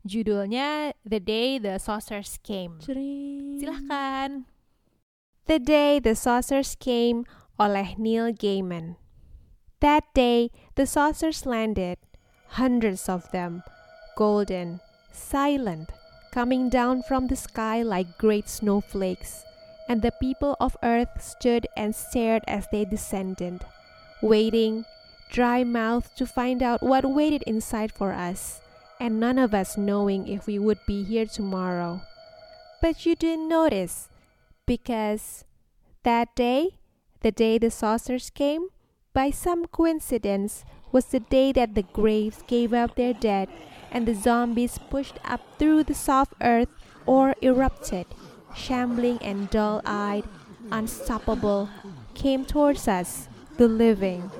Judulnya 0.06 0.92
The 1.04 1.18
Day 1.18 1.58
the 1.58 1.78
Saucers 1.78 2.38
Came. 2.44 2.78
Cering. 2.78 3.58
Silahkan. 3.58 4.44
The 5.48 5.58
Day 5.58 5.98
the 5.98 6.14
Saucers 6.14 6.76
Came 6.76 7.24
oleh 7.58 7.98
Neil 7.98 8.30
Gaiman. 8.30 8.96
That 9.80 10.10
day, 10.14 10.50
the 10.74 10.86
saucers 10.86 11.46
landed, 11.46 11.98
hundreds 12.58 13.08
of 13.08 13.30
them, 13.30 13.62
golden, 14.16 14.80
silent, 15.12 15.90
coming 16.32 16.68
down 16.68 17.02
from 17.02 17.28
the 17.28 17.36
sky 17.36 17.82
like 17.82 18.18
great 18.18 18.48
snowflakes. 18.48 19.44
And 19.88 20.02
the 20.02 20.12
people 20.20 20.56
of 20.60 20.76
Earth 20.82 21.22
stood 21.22 21.66
and 21.76 21.94
stared 21.94 22.42
as 22.46 22.66
they 22.70 22.84
descended, 22.84 23.64
waiting, 24.20 24.84
dry 25.30 25.64
mouthed 25.64 26.16
to 26.18 26.26
find 26.26 26.62
out 26.62 26.82
what 26.82 27.08
waited 27.08 27.42
inside 27.46 27.92
for 27.92 28.12
us, 28.12 28.60
and 29.00 29.20
none 29.20 29.38
of 29.38 29.54
us 29.54 29.76
knowing 29.76 30.28
if 30.28 30.46
we 30.46 30.58
would 30.58 30.78
be 30.86 31.04
here 31.04 31.26
tomorrow. 31.26 32.02
But 32.80 33.06
you 33.06 33.14
didn't 33.14 33.48
notice, 33.48 34.08
because 34.66 35.44
that 36.04 36.34
day, 36.34 36.78
the 37.20 37.32
day 37.32 37.58
the 37.58 37.70
saucers 37.70 38.30
came, 38.30 38.68
by 39.12 39.30
some 39.30 39.66
coincidence, 39.66 40.64
was 40.92 41.06
the 41.06 41.20
day 41.20 41.52
that 41.52 41.74
the 41.74 41.82
graves 41.82 42.42
gave 42.46 42.72
up 42.72 42.94
their 42.94 43.12
dead 43.12 43.48
and 43.90 44.06
the 44.06 44.14
zombies 44.14 44.78
pushed 44.90 45.18
up 45.24 45.40
through 45.58 45.84
the 45.84 45.94
soft 45.94 46.34
earth 46.40 46.68
or 47.06 47.34
erupted, 47.40 48.06
shambling 48.54 49.18
and 49.22 49.50
dull 49.50 49.80
eyed, 49.84 50.24
unstoppable, 50.70 51.68
came 52.14 52.44
towards 52.44 52.86
us, 52.86 53.28
the 53.56 53.68
living. 53.68 54.30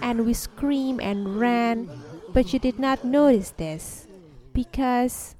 And 0.00 0.26
we 0.26 0.34
screamed 0.34 1.00
and 1.00 1.38
ran, 1.38 1.90
but 2.32 2.52
you 2.52 2.58
did 2.58 2.78
not 2.78 3.04
notice 3.04 3.50
this 3.50 4.06
because 4.52 5.36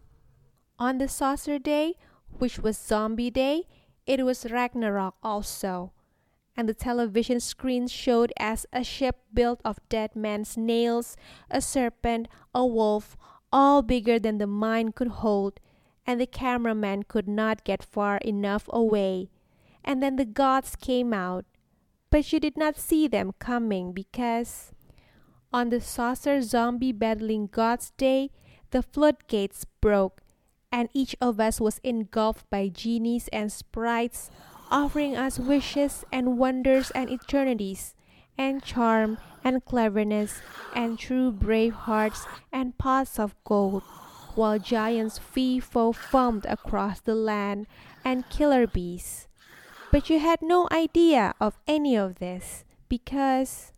on 0.78 0.98
the 0.98 1.08
saucer 1.08 1.58
day, 1.58 1.94
which 2.38 2.58
was 2.58 2.76
zombie 2.76 3.30
day, 3.30 3.62
it 4.06 4.24
was 4.24 4.50
Ragnarok 4.50 5.14
also. 5.22 5.92
And 6.54 6.68
the 6.68 6.74
television 6.74 7.40
screen 7.40 7.88
showed 7.88 8.32
as 8.38 8.66
a 8.72 8.84
ship 8.84 9.16
built 9.32 9.62
of 9.64 9.78
dead 9.88 10.14
men's 10.14 10.56
nails, 10.56 11.16
a 11.50 11.62
serpent, 11.62 12.28
a 12.54 12.66
wolf, 12.66 13.16
all 13.50 13.80
bigger 13.80 14.18
than 14.18 14.36
the 14.36 14.46
mind 14.46 14.94
could 14.94 15.08
hold, 15.08 15.60
and 16.06 16.20
the 16.20 16.26
cameraman 16.26 17.04
could 17.04 17.28
not 17.28 17.64
get 17.64 17.82
far 17.82 18.18
enough 18.18 18.68
away. 18.70 19.30
And 19.82 20.02
then 20.02 20.16
the 20.16 20.26
gods 20.26 20.76
came 20.76 21.14
out, 21.14 21.46
but 22.10 22.30
you 22.32 22.40
did 22.40 22.58
not 22.58 22.76
see 22.76 23.08
them 23.08 23.32
coming 23.38 23.92
because 23.92 24.71
on 25.52 25.68
the 25.68 25.80
saucer 25.80 26.40
zombie 26.40 26.92
battling 26.92 27.46
gods 27.46 27.92
day, 27.96 28.30
the 28.70 28.82
floodgates 28.82 29.64
broke, 29.80 30.20
and 30.70 30.88
each 30.94 31.14
of 31.20 31.38
us 31.38 31.60
was 31.60 31.80
engulfed 31.84 32.48
by 32.48 32.68
genies 32.68 33.28
and 33.32 33.52
sprites, 33.52 34.30
offering 34.70 35.16
us 35.16 35.38
wishes 35.38 36.04
and 36.10 36.38
wonders 36.38 36.90
and 36.92 37.10
eternities, 37.10 37.94
and 38.38 38.62
charm 38.62 39.18
and 39.44 39.64
cleverness, 39.64 40.40
and 40.74 40.98
true 40.98 41.30
brave 41.30 41.74
hearts 41.74 42.26
and 42.50 42.78
pots 42.78 43.18
of 43.18 43.34
gold, 43.44 43.82
while 44.34 44.58
giants 44.58 45.18
fee 45.18 45.60
fo 45.60 45.92
foamed 45.92 46.46
across 46.46 47.00
the 47.00 47.14
land, 47.14 47.66
and 48.04 48.28
killer 48.30 48.66
bees. 48.66 49.28
But 49.90 50.08
you 50.08 50.18
had 50.18 50.40
no 50.40 50.68
idea 50.72 51.34
of 51.38 51.58
any 51.68 51.94
of 51.96 52.14
this 52.18 52.64
because 52.88 53.72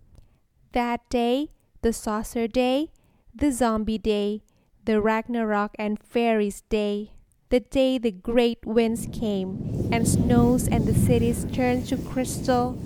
that 0.72 1.08
day, 1.10 1.50
the 1.84 1.92
saucer 1.92 2.48
day, 2.48 2.88
the 3.34 3.52
zombie 3.52 3.98
day, 3.98 4.40
the 4.86 5.02
Ragnarok 5.02 5.72
and 5.78 6.02
fairies 6.02 6.62
day, 6.70 7.10
the 7.50 7.60
day 7.60 7.98
the 7.98 8.10
great 8.10 8.64
winds 8.64 9.06
came 9.12 9.90
and 9.92 10.08
snows 10.08 10.66
and 10.66 10.86
the 10.86 10.94
cities 10.94 11.46
turned 11.52 11.86
to 11.86 11.98
crystal, 11.98 12.78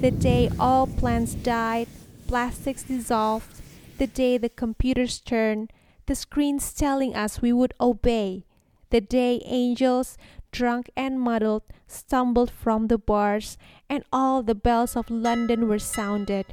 the 0.00 0.10
day 0.10 0.48
all 0.58 0.86
plants 0.86 1.34
died, 1.34 1.86
plastics 2.26 2.84
dissolved, 2.84 3.60
the 3.98 4.06
day 4.06 4.38
the 4.38 4.48
computers 4.48 5.20
turned, 5.20 5.70
the 6.06 6.14
screens 6.14 6.72
telling 6.72 7.14
us 7.14 7.42
we 7.42 7.52
would 7.52 7.74
obey, 7.78 8.46
the 8.88 9.02
day 9.02 9.42
angels, 9.44 10.16
drunk 10.50 10.90
and 10.96 11.20
muddled, 11.20 11.64
stumbled 11.86 12.50
from 12.50 12.86
the 12.86 12.96
bars, 12.96 13.58
and 13.90 14.02
all 14.10 14.42
the 14.42 14.54
bells 14.54 14.96
of 14.96 15.10
London 15.10 15.68
were 15.68 15.78
sounded, 15.78 16.46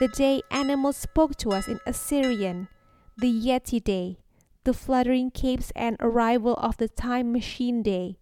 the 0.00 0.08
day 0.08 0.42
animals 0.50 0.96
spoke 0.96 1.36
to 1.36 1.50
us 1.50 1.68
in 1.68 1.78
Assyrian, 1.86 2.68
the 3.16 3.32
Yeti 3.32 3.82
day, 3.82 4.18
the 4.64 4.74
fluttering 4.74 5.30
capes 5.30 5.72
and 5.76 5.96
arrival 6.00 6.54
of 6.54 6.76
the 6.78 6.88
time 6.88 7.32
machine 7.32 7.82
day. 7.82 8.18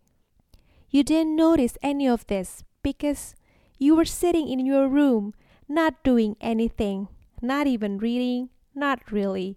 You 0.91 1.03
didn't 1.03 1.37
notice 1.37 1.79
any 1.83 2.09
of 2.09 2.27
this 2.27 2.65
because 2.83 3.35
you 3.79 3.95
were 3.95 4.05
sitting 4.05 4.49
in 4.49 4.67
your 4.67 4.89
room, 4.89 5.35
not 5.69 6.03
doing 6.03 6.37
anything, 6.41 7.09
not 7.41 7.67
even 7.67 7.99
reading, 7.99 8.51
not 8.75 9.11
really, 9.11 9.57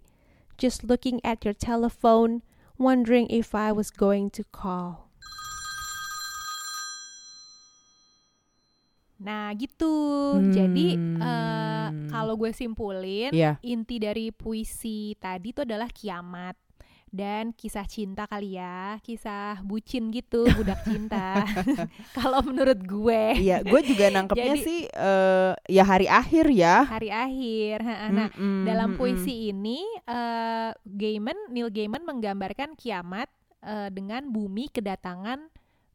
just 0.56 0.84
looking 0.84 1.20
at 1.24 1.44
your 1.44 1.54
telephone, 1.54 2.42
wondering 2.78 3.26
if 3.28 3.54
I 3.54 3.72
was 3.72 3.90
going 3.90 4.30
to 4.30 4.44
call. 4.44 5.03
Nah 9.24 9.48
gitu, 9.54 9.94
jadi 10.52 10.88
eh, 11.00 11.62
Hmm. 11.84 12.08
kalau 12.08 12.34
gue 12.34 12.50
simpulin, 12.50 13.28
Iya. 13.30 13.56
inti 13.60 13.96
dari 13.96 14.28
puisi 14.28 15.16
tadi 15.16 15.48
itu 15.50 15.64
adalah 15.64 15.88
kiamat 15.88 16.56
dan 17.08 17.52
kisah 17.52 17.86
cinta 17.86 18.26
kali 18.26 18.58
ya, 18.58 18.98
kisah 18.98 19.62
bucin 19.62 20.10
gitu, 20.10 20.44
budak 20.58 20.82
cinta. 20.82 21.40
kalau 22.18 22.42
menurut 22.42 22.76
gue 22.82 23.24
Iya, 23.38 23.62
gue 23.62 23.80
juga 23.82 24.10
nangkepnya 24.10 24.54
Jadi- 24.54 24.64
sih 24.66 24.80
eh, 24.84 25.52
ya 25.68 25.84
hari 25.84 26.04
akhir 26.04 26.44
ya. 26.50 26.84
hari 26.84 27.08
akhir. 27.08 27.78
Nah, 28.10 28.28
Mm-mm, 28.28 28.64
dalam 28.64 28.88
mm-mm. 28.92 28.98
puisi 28.98 29.48
ini 29.48 29.80
eh, 30.04 30.70
Gaiman, 30.84 31.48
Neil 31.48 31.70
Gaiman 31.70 32.02
menggambarkan 32.02 32.74
kiamat 32.74 33.30
eh, 33.62 33.88
dengan 33.88 34.26
bumi 34.26 34.68
kedatangan 34.68 35.53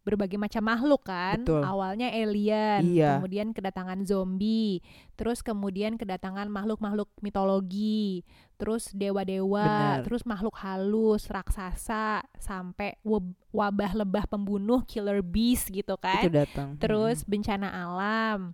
berbagai 0.10 0.36
macam 0.36 0.66
makhluk 0.66 1.06
kan. 1.06 1.46
Betul. 1.46 1.62
Awalnya 1.62 2.10
alien, 2.10 2.82
Iya. 2.84 3.18
kemudian 3.18 3.54
kedatangan 3.54 4.02
zombie, 4.04 4.82
terus 5.14 5.40
kemudian 5.40 5.96
kedatangan 5.96 6.50
makhluk-makhluk 6.50 7.14
mitologi, 7.22 8.26
terus 8.58 8.90
dewa-dewa, 8.92 10.02
terus 10.04 10.26
makhluk 10.26 10.58
halus, 10.58 11.30
raksasa, 11.30 12.26
sampai 12.36 12.98
wab- 13.02 13.38
wabah 13.50 13.94
lebah 13.96 14.26
pembunuh 14.26 14.82
killer 14.84 15.22
beast 15.22 15.70
gitu 15.70 15.96
kan 15.96 16.22
itu 16.22 16.34
datang. 16.34 16.76
terus 16.78 17.22
bencana 17.24 17.70
alam. 17.70 18.52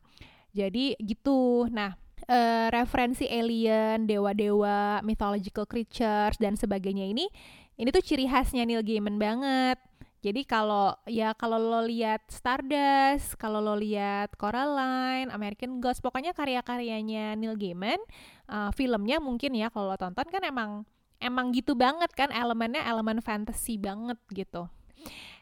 Jadi 0.52 0.96
gitu. 1.00 1.68
Nah, 1.68 2.00
eh, 2.26 2.68
referensi 2.70 3.28
alien, 3.28 4.08
dewa-dewa, 4.08 5.04
mythological 5.04 5.68
creatures 5.68 6.40
dan 6.40 6.56
sebagainya 6.56 7.04
ini 7.04 7.28
ini 7.76 7.92
tuh 7.92 8.00
ciri 8.00 8.24
khasnya 8.24 8.64
Neil 8.64 8.80
Gaiman 8.80 9.20
banget. 9.20 9.76
Jadi 10.26 10.42
kalau 10.42 10.98
ya 11.06 11.38
kalau 11.38 11.62
lo 11.62 11.86
lihat 11.86 12.26
Stardust, 12.34 13.38
kalau 13.38 13.62
lo 13.62 13.78
lihat 13.78 14.34
Coraline, 14.42 15.30
American 15.30 15.78
Gods, 15.78 16.02
pokoknya 16.02 16.34
karya-karyanya 16.34 17.38
Neil 17.38 17.54
Gaiman, 17.54 18.02
eh, 18.50 18.72
filmnya 18.74 19.22
mungkin 19.22 19.54
ya 19.54 19.70
kalau 19.70 19.94
lo 19.94 19.98
tonton 20.02 20.26
kan 20.26 20.42
emang 20.42 20.82
emang 21.22 21.54
gitu 21.54 21.78
banget 21.78 22.10
kan 22.18 22.34
elemennya 22.34 22.82
elemen 22.90 23.22
fantasy 23.22 23.78
banget 23.78 24.18
gitu. 24.34 24.66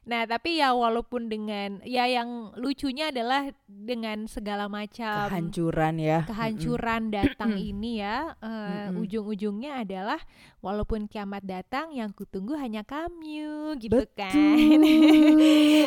Nah, 0.04 0.28
tapi 0.28 0.60
ya 0.60 0.76
walaupun 0.76 1.32
dengan 1.32 1.80
ya 1.88 2.04
yang 2.06 2.52
lucunya 2.60 3.08
adalah 3.08 3.56
dengan 3.66 4.28
segala 4.28 4.68
macam 4.68 5.32
kehancuran 5.32 5.96
ya. 5.96 6.28
kehancuran 6.28 7.08
datang 7.08 7.56
ini 7.72 8.04
ya 8.04 8.36
eh, 8.38 8.92
Mm-mm. 8.92 9.00
ujung-ujungnya 9.00 9.80
adalah 9.80 10.20
walaupun 10.60 11.08
kiamat 11.08 11.48
datang 11.48 11.96
yang 11.96 12.12
kutunggu 12.12 12.60
hanya 12.60 12.84
kamu 12.84 13.80
gitu 13.80 13.96
Betul. 13.96 14.12
kan. 14.20 14.80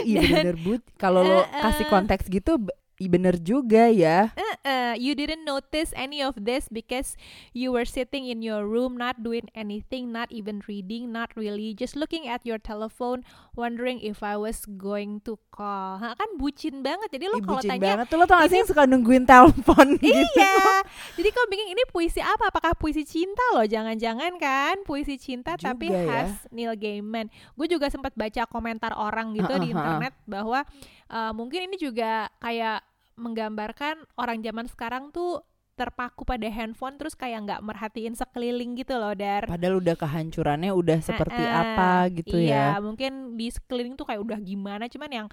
Iya 0.00 0.20
bener 0.32 0.56
but. 0.56 0.80
Kalau 0.96 1.20
lo 1.20 1.44
Eh, 1.46 1.60
kasih 1.60 1.86
konteks 1.86 2.24
gitu 2.26 2.56
bener 2.98 3.36
juga 3.36 3.92
ya. 3.92 4.32
Uh, 4.66 4.96
you 4.98 5.14
didn't 5.14 5.44
notice 5.44 5.94
any 5.94 6.18
of 6.18 6.34
this 6.34 6.66
because 6.66 7.14
you 7.52 7.70
were 7.70 7.86
sitting 7.86 8.26
in 8.26 8.42
your 8.42 8.66
room 8.66 8.96
not 8.96 9.20
doing 9.22 9.46
anything 9.54 10.10
not 10.10 10.26
even 10.32 10.58
reading 10.66 11.12
not 11.12 11.30
really 11.38 11.70
just 11.70 11.94
looking 11.94 12.26
at 12.26 12.42
your 12.42 12.58
telephone 12.58 13.22
wondering 13.54 14.02
if 14.02 14.26
I 14.26 14.34
was 14.34 14.66
going 14.66 15.22
to 15.22 15.38
call 15.54 16.02
Ha, 16.02 16.18
kan 16.18 16.34
bucin 16.34 16.82
banget 16.82 17.14
jadi 17.14 17.30
lo 17.30 17.38
kalau 17.44 17.62
tanya 17.62 17.78
banget 18.00 18.06
tuh 18.10 18.16
lo 18.18 18.26
tau 18.26 18.42
gak 18.42 18.50
sih 18.50 18.64
suka 18.66 18.88
nungguin 18.88 19.22
telepon 19.22 19.94
gitu. 20.02 20.18
Iya. 20.34 20.82
Jadi 21.14 21.28
kau 21.30 21.46
bingung 21.46 21.70
ini 21.70 21.82
puisi 21.86 22.18
apa? 22.18 22.48
Apakah 22.50 22.74
puisi 22.74 23.06
cinta 23.06 23.44
loh? 23.54 23.66
Jangan-jangan 23.66 24.34
kan 24.40 24.82
puisi 24.82 25.14
cinta 25.20 25.54
tapi 25.54 25.90
Juga 25.90 26.00
ya. 26.00 26.06
khas 26.26 26.30
Neil 26.50 26.74
Gaiman. 26.74 27.28
Gue 27.54 27.66
juga 27.68 27.86
sempat 27.86 28.16
baca 28.18 28.42
komentar 28.48 28.94
orang 28.94 29.30
gitu 29.34 29.52
di 29.58 29.70
Heeh, 29.70 29.74
heeh. 29.74 29.74
internet 29.74 30.14
bahwa 30.26 30.66
uh, 31.10 31.32
mungkin 31.34 31.66
ini 31.66 31.76
juga 31.78 32.30
kayak 32.38 32.85
menggambarkan 33.16 34.04
orang 34.16 34.40
zaman 34.40 34.66
sekarang 34.68 35.10
tuh 35.10 35.42
terpaku 35.76 36.24
pada 36.24 36.48
handphone 36.48 36.96
terus 36.96 37.12
kayak 37.12 37.44
nggak 37.44 37.60
merhatiin 37.60 38.16
sekeliling 38.16 38.80
gitu 38.80 38.96
loh 38.96 39.12
dar 39.12 39.44
Padahal 39.44 39.76
udah 39.84 39.92
kehancurannya 39.92 40.72
udah 40.72 40.98
seperti 41.04 41.36
Eh, 41.36 41.52
apa 41.52 42.08
gitu 42.16 42.36
iya, 42.40 42.76
ya. 42.76 42.80
mungkin 42.80 43.36
di 43.36 43.52
sekeliling 43.52 43.92
tuh 43.92 44.08
kayak 44.08 44.24
udah 44.24 44.40
gimana 44.40 44.88
cuman 44.88 45.10
yang 45.12 45.28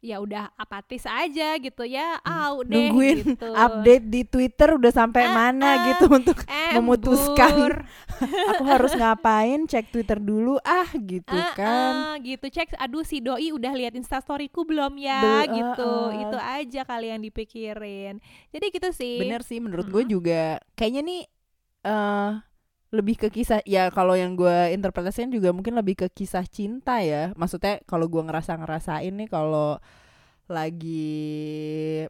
ya 0.00 0.16
udah 0.16 0.48
apatis 0.54 1.04
aja 1.04 1.54
gitu 1.56 1.84
ya 1.84 2.16
deh 2.18 2.24
Hmm. 2.24 2.64
Nungguin 2.64 3.16
gitu. 3.22 3.52
Update 3.52 4.06
di 4.06 4.24
Twitter 4.24 4.74
udah 4.74 4.88
sampai 4.88 5.22
Ah, 5.22 5.32
mana 5.34 5.68
ah. 5.70 5.76
gitu 5.86 6.08
untuk 6.08 6.40
memutuskan. 6.72 7.52
Embur. 7.52 7.74
aku 8.50 8.64
harus 8.64 8.92
ngapain 8.92 9.64
cek 9.64 9.88
Twitter 9.88 10.16
dulu 10.16 10.56
ah 10.60 10.88
gitu 10.94 11.28
Ah, 11.30 11.52
kan. 11.52 11.92
ah, 11.94 12.14
gitu 12.18 12.46
cek 12.46 12.76
aduh 12.76 13.00
si 13.00 13.20
doi 13.20 13.48
udah 13.50 13.72
lihat 13.72 13.92
instastoryku 13.92 14.64
belum 14.64 14.96
ya 14.96 15.20
Bel- 15.20 15.52
gitu 15.54 15.84
ah, 15.86 16.08
ah. 16.08 16.20
itu 16.20 16.38
aja 16.38 16.80
kali 16.82 17.06
yang 17.08 17.20
dipikirin 17.20 18.20
jadi 18.48 18.66
gitu 18.68 18.88
sih 18.90 19.20
Bener 19.20 19.40
sih 19.40 19.56
menurut 19.56 19.84
gue 19.86 20.04
juga 20.06 20.60
kayaknya 20.74 21.00
nih 21.02 21.20
eh 21.82 22.30
lebih 22.90 23.16
ke 23.22 23.28
kisah 23.30 23.62
ya 23.62 23.86
kalau 23.94 24.18
yang 24.18 24.34
gue 24.34 24.74
interpretasikan 24.74 25.30
juga 25.30 25.54
mungkin 25.54 25.78
lebih 25.78 26.06
ke 26.06 26.06
kisah 26.10 26.42
cinta 26.42 26.98
ya 26.98 27.30
maksudnya 27.38 27.78
kalau 27.86 28.10
gue 28.10 28.18
ngerasa 28.18 28.58
ngerasain 28.58 29.14
nih 29.14 29.30
kalau 29.30 29.78
lagi 30.50 31.14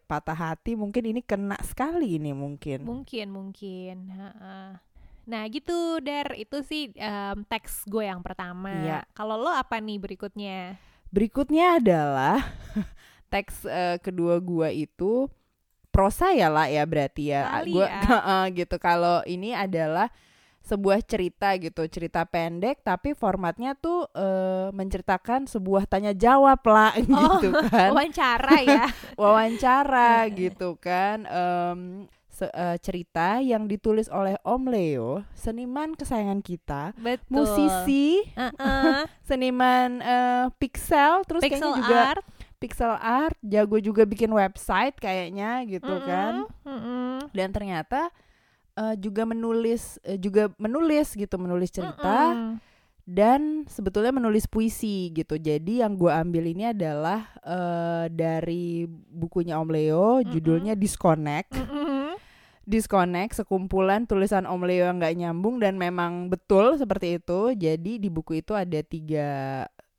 patah 0.09 0.35
hati 0.35 0.73
mungkin 0.73 1.12
ini 1.12 1.21
kena 1.21 1.61
sekali 1.61 2.16
ini 2.16 2.33
mungkin. 2.33 2.88
Mungkin, 2.88 3.29
mungkin. 3.29 4.09
Ha-ha. 4.16 4.81
Nah 5.29 5.43
gitu, 5.53 6.01
Dar. 6.01 6.33
Itu 6.35 6.64
sih 6.64 6.97
em, 6.97 7.45
teks 7.45 7.85
gue 7.85 8.09
yang 8.09 8.25
pertama. 8.25 8.73
Iya. 8.73 9.01
Kalau 9.12 9.37
lo 9.37 9.53
apa 9.53 9.77
nih 9.79 10.01
berikutnya? 10.01 10.81
Berikutnya 11.12 11.77
adalah 11.77 12.40
teks 13.33 13.69
eh, 13.69 14.01
kedua 14.01 14.40
gua 14.40 14.73
itu 14.73 15.29
prosa 15.93 16.33
ya 16.33 16.49
lah 16.49 16.66
ya 16.66 16.83
berarti 16.88 17.37
ya. 17.37 17.61
Gua 17.69 17.87
ya. 17.87 18.49
Gitu. 18.59 18.77
Kalau 18.81 19.21
ini 19.29 19.53
adalah 19.53 20.09
sebuah 20.70 21.02
cerita 21.02 21.50
gitu, 21.56 21.83
cerita 21.87 22.22
pendek 22.22 22.78
tapi 22.80 23.11
formatnya 23.12 23.74
tuh 23.74 24.06
eh, 24.12 24.70
menceritakan 24.70 25.44
sebuah 25.44 25.85
tanya 25.85 26.14
jawab 26.14 26.62
lah 26.62 26.94
gitu 27.02 27.50
kan. 27.66 27.90
Wawancara 27.90 28.56
ya. 28.62 28.87
wawancara 29.20 30.30
gitu 30.30 30.76
kan 30.76 31.26
Em, 31.26 31.80
se- 32.28 32.48
eh, 32.48 32.78
cerita 32.78 33.40
yang 33.40 33.66
ditulis 33.66 34.06
oleh 34.09 34.38
Om 34.42 34.62
Leo 34.66 35.11
seniman 35.35 35.92
kesayangan 35.92 36.38
kita 36.38 36.94
Betul. 36.94 37.42
musisi 37.42 38.22
Heeh. 38.30 39.04
seniman 39.28 39.98
eh, 39.98 40.46
pixel 40.54 41.24
terus 41.24 41.42
Pixel 41.42 41.59
kayaknya 41.66 41.80
juga 41.80 42.00
art. 42.12 42.24
pixel 42.56 42.92
art 42.94 43.37
jago 43.42 43.76
juga 43.78 44.04
bikin 44.04 44.30
website 44.30 44.94
kayaknya 44.94 45.64
gitu 45.64 45.94
kan 46.00 46.44
Mm-mm, 46.62 46.70
mm-mm. 46.70 47.14
dan 47.33 47.48
ternyata 47.50 48.12
eh, 48.81 48.97
juga 48.97 49.29
menulis 49.29 50.01
eh, 50.01 50.16
juga 50.16 50.49
menulis 50.57 51.12
gitu 51.12 51.37
menulis 51.37 51.69
cerita 51.69 52.33
Mm-mm. 52.33 52.57
dan 53.05 53.69
sebetulnya 53.69 54.16
menulis 54.16 54.49
puisi 54.49 55.12
gitu. 55.12 55.37
Jadi 55.37 55.85
yang 55.85 56.01
gue 56.01 56.09
ambil 56.09 56.49
ini 56.49 56.73
adalah 56.73 57.29
eh, 57.45 58.09
dari 58.09 58.88
bukunya 59.12 59.61
Om 59.61 59.69
Leo, 59.69 60.25
judulnya 60.25 60.73
Disconnect. 60.73 61.53
Mm-mm. 61.53 62.16
Disconnect, 62.71 63.35
sekumpulan 63.35 64.07
tulisan 64.07 64.47
Om 64.47 64.62
Leo 64.62 64.87
yang 64.87 65.03
nggak 65.03 65.16
nyambung 65.19 65.59
dan 65.59 65.75
memang 65.75 66.31
betul 66.31 66.79
seperti 66.79 67.19
itu. 67.19 67.51
Jadi 67.59 67.99
di 67.99 68.07
buku 68.07 68.47
itu 68.47 68.55
ada 68.55 68.79
tiga 68.87 69.29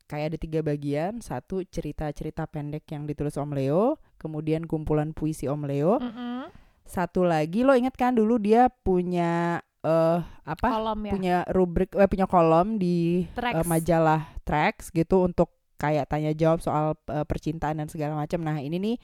kayak 0.08 0.32
ada 0.32 0.38
tiga 0.40 0.60
bagian. 0.64 1.20
Satu 1.20 1.60
cerita-cerita 1.68 2.48
pendek 2.48 2.88
yang 2.88 3.04
ditulis 3.04 3.36
Om 3.36 3.52
Leo, 3.52 4.00
kemudian 4.16 4.64
kumpulan 4.64 5.12
puisi 5.12 5.44
Om 5.52 5.68
Leo. 5.68 6.00
Mm-mm. 6.00 6.61
Satu 6.92 7.24
lagi 7.24 7.64
lo 7.64 7.72
inget 7.72 7.96
kan 7.96 8.12
dulu 8.12 8.36
dia 8.36 8.68
punya 8.68 9.64
eh 9.80 10.20
apa? 10.44 10.68
Kolom 10.68 11.00
ya. 11.08 11.12
punya 11.16 11.36
rubrik 11.48 11.90
eh, 11.96 12.04
punya 12.04 12.28
kolom 12.28 12.76
di 12.76 13.24
Tracks. 13.32 13.56
eh, 13.56 13.66
majalah 13.66 14.20
Tracks 14.44 14.92
gitu 14.92 15.24
untuk 15.24 15.56
kayak 15.80 16.06
tanya 16.12 16.36
jawab 16.36 16.60
soal 16.60 16.92
eh, 17.08 17.24
percintaan 17.24 17.80
dan 17.80 17.88
segala 17.88 18.20
macam. 18.20 18.44
Nah, 18.44 18.60
ini 18.60 18.76
nih 18.76 18.96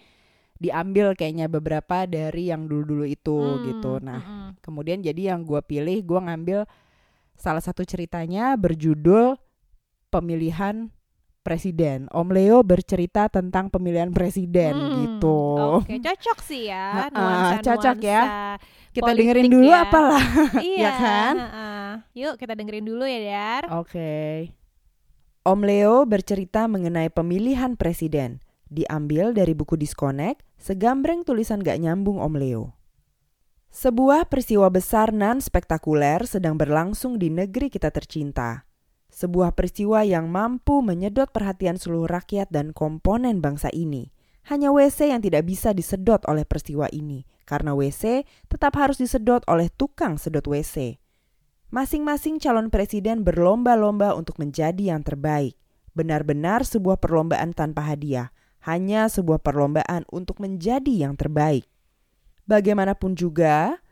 diambil 0.58 1.14
kayaknya 1.16 1.46
beberapa 1.48 2.04
dari 2.04 2.50
yang 2.52 2.68
dulu-dulu 2.68 3.08
itu 3.08 3.38
Hmm, 3.40 3.62
gitu. 3.72 3.92
Nah, 4.04 4.20
mm-mm. 4.20 4.48
kemudian 4.60 5.00
jadi 5.00 5.32
yang 5.34 5.48
gua 5.48 5.64
pilih 5.64 5.98
gua 6.04 6.28
ngambil 6.28 6.68
salah 7.38 7.62
satu 7.62 7.86
ceritanya 7.86 8.58
berjudul 8.58 9.38
pemilihan 10.10 10.90
presiden. 11.48 12.04
Om 12.12 12.28
Leo 12.28 12.60
bercerita 12.60 13.32
tentang 13.32 13.72
pemilihan 13.72 14.12
presiden 14.12 14.76
Hmm, 14.76 14.96
gitu. 15.00 15.40
Oke, 15.80 15.96
cocok 15.96 16.38
sih 16.44 16.68
ya. 16.68 16.84
Ha-ha, 17.00 17.08
nuansa-nuansa 17.08 17.64
cocok 17.64 17.98
ya. 18.04 18.22
Kita 18.92 19.10
dengerin 19.16 19.48
dulu 19.48 19.72
ya. 19.72 19.88
apalah. 19.88 20.24
Iya 20.60 20.90
kan? 20.92 21.34
ha-ha. 21.40 21.68
Yuk 22.12 22.36
kita 22.36 22.52
dengerin 22.52 22.84
dulu 22.84 23.08
ya, 23.08 23.20
Dar. 23.24 23.64
Oke. 23.80 24.52
Om 25.42 25.60
Leo 25.64 26.04
bercerita 26.04 26.68
mengenai 26.68 27.08
pemilihan 27.08 27.72
presiden. 27.72 28.44
Diambil 28.68 29.32
dari 29.32 29.56
buku 29.56 29.80
Disconnect, 29.80 30.44
segambreng 30.60 31.24
tulisan 31.24 31.64
gak 31.64 31.80
nyambung 31.80 32.20
Om 32.20 32.36
Leo. 32.36 32.64
Sebuah 33.68 34.28
peristiwa 34.28 34.68
besar 34.68 35.08
nan 35.12 35.40
spektakuler 35.40 36.28
sedang 36.28 36.60
berlangsung 36.60 37.16
di 37.16 37.32
negeri 37.32 37.72
kita 37.72 37.88
tercinta. 37.88 38.67
Sebuah 39.18 39.50
peristiwa 39.50 40.06
yang 40.06 40.30
mampu 40.30 40.78
menyedot 40.78 41.26
perhatian 41.34 41.74
seluruh 41.74 42.06
rakyat 42.06 42.54
dan 42.54 42.70
komponen 42.70 43.42
bangsa 43.42 43.66
ini. 43.74 44.14
Hanya 44.46 44.70
WC 44.70 45.10
yang 45.10 45.18
tidak 45.18 45.42
bisa 45.42 45.74
disedot 45.74 46.22
oleh 46.30 46.46
peristiwa 46.46 46.86
ini, 46.94 47.26
karena 47.42 47.74
WC 47.74 48.22
tetap 48.46 48.78
harus 48.78 49.02
disedot 49.02 49.42
oleh 49.50 49.74
tukang 49.74 50.22
sedot 50.22 50.46
WC. 50.46 51.02
Masing-masing 51.74 52.38
calon 52.38 52.70
presiden 52.70 53.26
berlomba-lomba 53.26 54.14
untuk 54.14 54.38
menjadi 54.38 54.94
yang 54.94 55.02
terbaik. 55.02 55.58
Benar-benar 55.98 56.62
sebuah 56.62 57.02
perlombaan 57.02 57.58
tanpa 57.58 57.90
hadiah, 57.90 58.30
hanya 58.70 59.10
sebuah 59.10 59.42
perlombaan 59.42 60.06
untuk 60.14 60.38
menjadi 60.38 61.10
yang 61.10 61.18
terbaik. 61.18 61.66
Bagaimanapun 62.46 63.18
juga, 63.18 63.82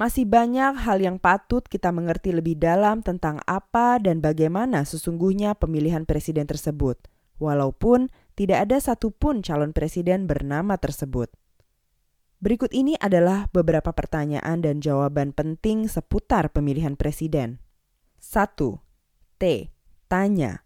masih 0.00 0.24
banyak 0.24 0.80
hal 0.80 0.96
yang 0.96 1.20
patut 1.20 1.60
kita 1.68 1.92
mengerti 1.92 2.32
lebih 2.32 2.56
dalam 2.56 3.04
tentang 3.04 3.36
apa 3.44 4.00
dan 4.00 4.24
bagaimana 4.24 4.88
sesungguhnya 4.88 5.52
pemilihan 5.60 6.08
presiden 6.08 6.48
tersebut, 6.48 6.96
walaupun 7.36 8.08
tidak 8.32 8.64
ada 8.64 8.80
satupun 8.80 9.44
calon 9.44 9.76
presiden 9.76 10.24
bernama 10.24 10.80
tersebut. 10.80 11.28
Berikut 12.40 12.72
ini 12.72 12.96
adalah 12.96 13.52
beberapa 13.52 13.92
pertanyaan 13.92 14.64
dan 14.64 14.80
jawaban 14.80 15.36
penting 15.36 15.84
seputar 15.84 16.48
pemilihan 16.48 16.96
presiden. 16.96 17.60
1. 18.24 18.56
T. 19.36 19.68
Tanya. 20.08 20.64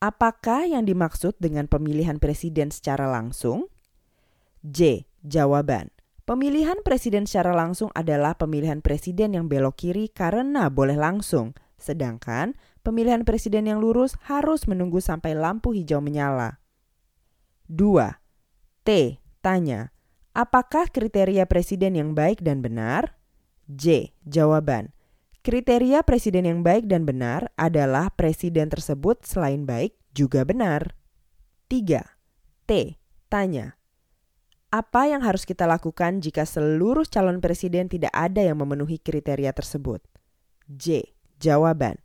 Apakah 0.00 0.64
yang 0.64 0.88
dimaksud 0.88 1.36
dengan 1.36 1.68
pemilihan 1.68 2.16
presiden 2.16 2.72
secara 2.72 3.04
langsung? 3.04 3.68
J. 4.64 5.04
Jawaban. 5.20 5.99
Pemilihan 6.30 6.78
presiden 6.86 7.26
secara 7.26 7.50
langsung 7.50 7.90
adalah 7.90 8.38
pemilihan 8.38 8.78
presiden 8.78 9.34
yang 9.34 9.50
belok 9.50 9.82
kiri 9.82 10.06
karena 10.06 10.70
boleh 10.70 10.94
langsung, 10.94 11.58
sedangkan 11.74 12.54
pemilihan 12.86 13.26
presiden 13.26 13.66
yang 13.66 13.82
lurus 13.82 14.14
harus 14.30 14.70
menunggu 14.70 15.02
sampai 15.02 15.34
lampu 15.34 15.74
hijau 15.74 15.98
menyala. 15.98 16.62
2. 17.66 18.14
T. 18.86 19.18
Tanya. 19.42 19.90
Apakah 20.30 20.86
kriteria 20.94 21.50
presiden 21.50 21.98
yang 21.98 22.14
baik 22.14 22.46
dan 22.46 22.62
benar? 22.62 23.18
J. 23.66 24.14
Jawaban. 24.22 24.94
Kriteria 25.42 26.06
presiden 26.06 26.46
yang 26.46 26.62
baik 26.62 26.86
dan 26.86 27.10
benar 27.10 27.50
adalah 27.58 28.06
presiden 28.14 28.70
tersebut 28.70 29.26
selain 29.26 29.66
baik 29.66 29.98
juga 30.14 30.46
benar. 30.46 30.94
3. 31.66 32.06
T. 32.70 33.02
Tanya. 33.26 33.79
Apa 34.70 35.10
yang 35.10 35.26
harus 35.26 35.42
kita 35.42 35.66
lakukan 35.66 36.22
jika 36.22 36.46
seluruh 36.46 37.02
calon 37.02 37.42
presiden 37.42 37.90
tidak 37.90 38.14
ada 38.14 38.38
yang 38.38 38.54
memenuhi 38.54 39.02
kriteria 39.02 39.50
tersebut? 39.50 39.98
J. 40.70 41.10
Jawaban. 41.42 41.98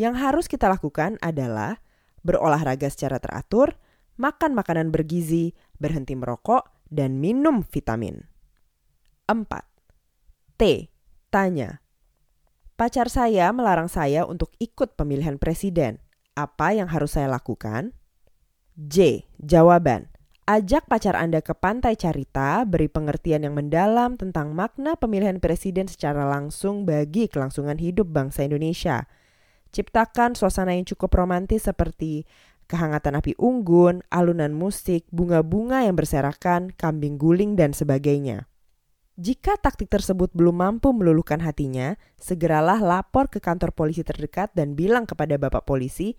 Yang 0.00 0.14
harus 0.16 0.46
kita 0.48 0.72
lakukan 0.72 1.20
adalah 1.20 1.84
berolahraga 2.24 2.88
secara 2.88 3.20
teratur, 3.20 3.76
makan 4.16 4.56
makanan 4.56 4.88
bergizi, 4.88 5.52
berhenti 5.76 6.16
merokok, 6.16 6.64
dan 6.88 7.20
minum 7.20 7.60
vitamin. 7.60 8.24
4. 9.28 9.44
T. 10.56 10.88
Tanya. 11.28 11.84
Pacar 12.80 13.12
saya 13.12 13.52
melarang 13.52 13.92
saya 13.92 14.24
untuk 14.24 14.48
ikut 14.56 14.96
pemilihan 14.96 15.36
presiden. 15.36 16.00
Apa 16.32 16.72
yang 16.72 16.88
harus 16.88 17.20
saya 17.20 17.28
lakukan? 17.28 17.92
J. 18.80 19.28
Jawaban. 19.36 20.15
Ajak 20.46 20.86
pacar 20.86 21.18
Anda 21.18 21.42
ke 21.42 21.58
pantai 21.58 21.98
Carita, 21.98 22.62
beri 22.62 22.86
pengertian 22.86 23.42
yang 23.42 23.58
mendalam 23.58 24.14
tentang 24.14 24.54
makna 24.54 24.94
pemilihan 24.94 25.42
presiden 25.42 25.90
secara 25.90 26.22
langsung 26.22 26.86
bagi 26.86 27.26
kelangsungan 27.26 27.82
hidup 27.82 28.06
bangsa 28.14 28.46
Indonesia. 28.46 29.10
Ciptakan 29.74 30.38
suasana 30.38 30.78
yang 30.78 30.86
cukup 30.86 31.18
romantis 31.18 31.66
seperti 31.66 32.30
kehangatan 32.70 33.18
api 33.18 33.34
unggun, 33.42 34.06
alunan 34.06 34.54
musik, 34.54 35.02
bunga-bunga 35.10 35.82
yang 35.82 35.98
berserakan, 35.98 36.70
kambing 36.78 37.18
guling, 37.18 37.58
dan 37.58 37.74
sebagainya. 37.74 38.46
Jika 39.18 39.58
taktik 39.58 39.90
tersebut 39.90 40.30
belum 40.30 40.62
mampu 40.62 40.94
meluluhkan 40.94 41.42
hatinya, 41.42 41.98
segeralah 42.22 42.78
lapor 42.78 43.26
ke 43.26 43.42
kantor 43.42 43.74
polisi 43.74 44.06
terdekat 44.06 44.54
dan 44.54 44.78
bilang 44.78 45.10
kepada 45.10 45.42
bapak 45.42 45.66
polisi, 45.66 46.14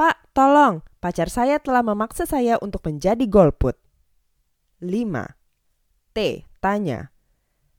Pak, 0.00 0.32
tolong, 0.32 0.80
pacar 0.96 1.28
saya 1.28 1.60
telah 1.60 1.84
memaksa 1.84 2.24
saya 2.24 2.56
untuk 2.64 2.80
menjadi 2.88 3.20
golput. 3.28 3.76
5. 4.80 4.96
T. 6.16 6.48
Tanya. 6.56 7.12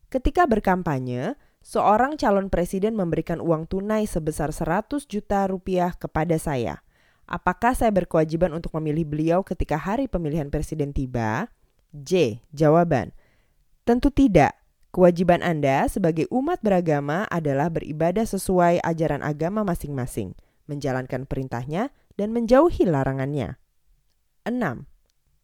Ketika 0.05 0.45
berkampanye, 0.45 1.33
seorang 1.65 2.21
calon 2.21 2.53
presiden 2.53 2.93
memberikan 2.93 3.41
uang 3.41 3.65
tunai 3.65 4.05
sebesar 4.05 4.53
100 4.53 5.09
juta 5.09 5.49
rupiah 5.49 5.97
kepada 5.97 6.37
saya. 6.37 6.85
Apakah 7.25 7.73
saya 7.73 7.89
berkewajiban 7.89 8.53
untuk 8.53 8.77
memilih 8.77 9.09
beliau 9.09 9.39
ketika 9.41 9.81
hari 9.81 10.05
pemilihan 10.05 10.53
presiden 10.53 10.93
tiba? 10.93 11.49
J. 11.89 12.37
Jawaban. 12.53 13.17
Tentu 13.81 14.13
tidak. 14.13 14.61
Kewajiban 14.93 15.41
Anda 15.41 15.89
sebagai 15.89 16.29
umat 16.29 16.61
beragama 16.61 17.25
adalah 17.33 17.73
beribadah 17.73 18.29
sesuai 18.29 18.77
ajaran 18.85 19.25
agama 19.25 19.65
masing-masing, 19.65 20.37
menjalankan 20.69 21.25
perintahnya, 21.25 21.89
dan 22.21 22.29
menjauhi 22.37 22.85
larangannya. 22.85 23.57
6. 24.45 24.53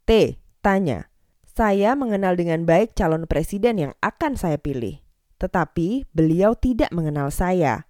T. 0.05 0.37
Tanya, 0.61 1.09
saya 1.57 1.97
mengenal 1.97 2.37
dengan 2.37 2.69
baik 2.69 2.93
calon 2.93 3.25
presiden 3.25 3.81
yang 3.81 3.93
akan 4.05 4.37
saya 4.37 4.61
pilih, 4.61 5.01
tetapi 5.41 6.05
beliau 6.13 6.53
tidak 6.53 6.93
mengenal 6.93 7.33
saya. 7.33 7.89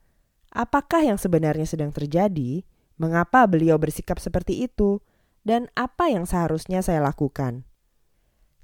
Apakah 0.55 1.03
yang 1.03 1.19
sebenarnya 1.19 1.67
sedang 1.67 1.91
terjadi? 1.91 2.63
Mengapa 2.95 3.43
beliau 3.43 3.75
bersikap 3.75 4.23
seperti 4.23 4.63
itu? 4.63 5.03
Dan 5.43 5.67
apa 5.75 6.07
yang 6.07 6.23
seharusnya 6.23 6.79
saya 6.79 7.03
lakukan? 7.03 7.67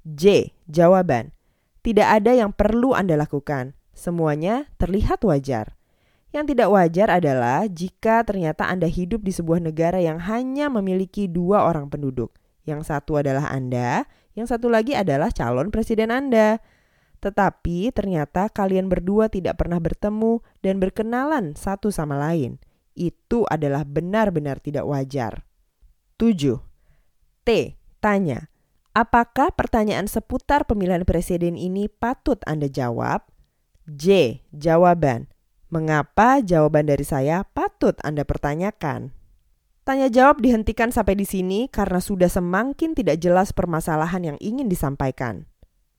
J. 0.08 0.56
Jawaban. 0.64 1.36
Tidak 1.84 2.08
ada 2.08 2.32
yang 2.32 2.56
perlu 2.56 2.96
Anda 2.96 3.20
lakukan. 3.20 3.76
Semuanya 3.92 4.72
terlihat 4.80 5.20
wajar. 5.28 5.76
Yang 6.34 6.50
tidak 6.50 6.68
wajar 6.74 7.08
adalah 7.14 7.70
jika 7.70 8.26
ternyata 8.26 8.66
Anda 8.66 8.90
hidup 8.90 9.22
di 9.22 9.30
sebuah 9.30 9.62
negara 9.62 10.02
yang 10.02 10.18
hanya 10.18 10.66
memiliki 10.66 11.30
dua 11.30 11.62
orang 11.62 11.86
penduduk. 11.86 12.34
Yang 12.66 12.90
satu 12.90 13.22
adalah 13.22 13.54
Anda, 13.54 14.02
yang 14.34 14.50
satu 14.50 14.66
lagi 14.66 14.98
adalah 14.98 15.30
calon 15.30 15.70
presiden 15.70 16.10
Anda. 16.10 16.58
Tetapi 17.22 17.94
ternyata 17.94 18.50
kalian 18.50 18.90
berdua 18.90 19.30
tidak 19.30 19.62
pernah 19.62 19.78
bertemu 19.78 20.42
dan 20.58 20.82
berkenalan 20.82 21.54
satu 21.54 21.94
sama 21.94 22.18
lain. 22.18 22.58
Itu 22.98 23.46
adalah 23.46 23.86
benar-benar 23.86 24.58
tidak 24.58 24.90
wajar. 24.90 25.46
7. 26.18 26.58
T. 27.46 27.78
Tanya. 28.02 28.50
Apakah 28.90 29.54
pertanyaan 29.54 30.10
seputar 30.10 30.66
pemilihan 30.66 31.06
presiden 31.06 31.54
ini 31.54 31.86
patut 31.86 32.42
Anda 32.42 32.66
jawab? 32.66 33.22
J. 33.86 34.42
Jawaban. 34.50 35.33
Mengapa 35.72 36.44
jawaban 36.44 36.84
dari 36.84 37.08
saya 37.08 37.48
patut 37.56 37.96
Anda 38.04 38.28
pertanyakan? 38.28 39.16
Tanya 39.84 40.08
jawab 40.08 40.40
dihentikan 40.40 40.92
sampai 40.92 41.16
di 41.16 41.28
sini 41.28 41.68
karena 41.68 42.00
sudah 42.00 42.28
semakin 42.28 42.96
tidak 42.96 43.20
jelas 43.20 43.52
permasalahan 43.52 44.32
yang 44.32 44.38
ingin 44.40 44.68
disampaikan. 44.68 45.44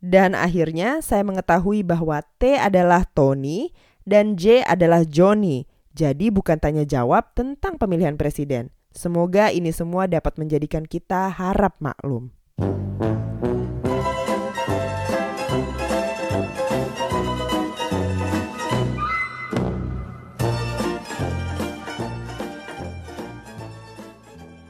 Dan 0.02 0.38
akhirnya 0.38 1.02
saya 1.02 1.26
mengetahui 1.26 1.82
bahwa 1.82 2.22
T 2.38 2.58
adalah 2.58 3.06
Tony 3.10 3.74
dan 4.06 4.38
J 4.38 4.66
adalah 4.66 5.06
Johnny. 5.06 5.66
Jadi 5.94 6.30
bukan 6.30 6.62
tanya 6.62 6.86
jawab 6.86 7.34
tentang 7.34 7.82
pemilihan 7.82 8.18
presiden. 8.18 8.70
Semoga 8.94 9.50
ini 9.50 9.74
semua 9.74 10.06
dapat 10.06 10.38
menjadikan 10.38 10.86
kita 10.86 11.30
harap 11.30 11.78
maklum. 11.82 12.30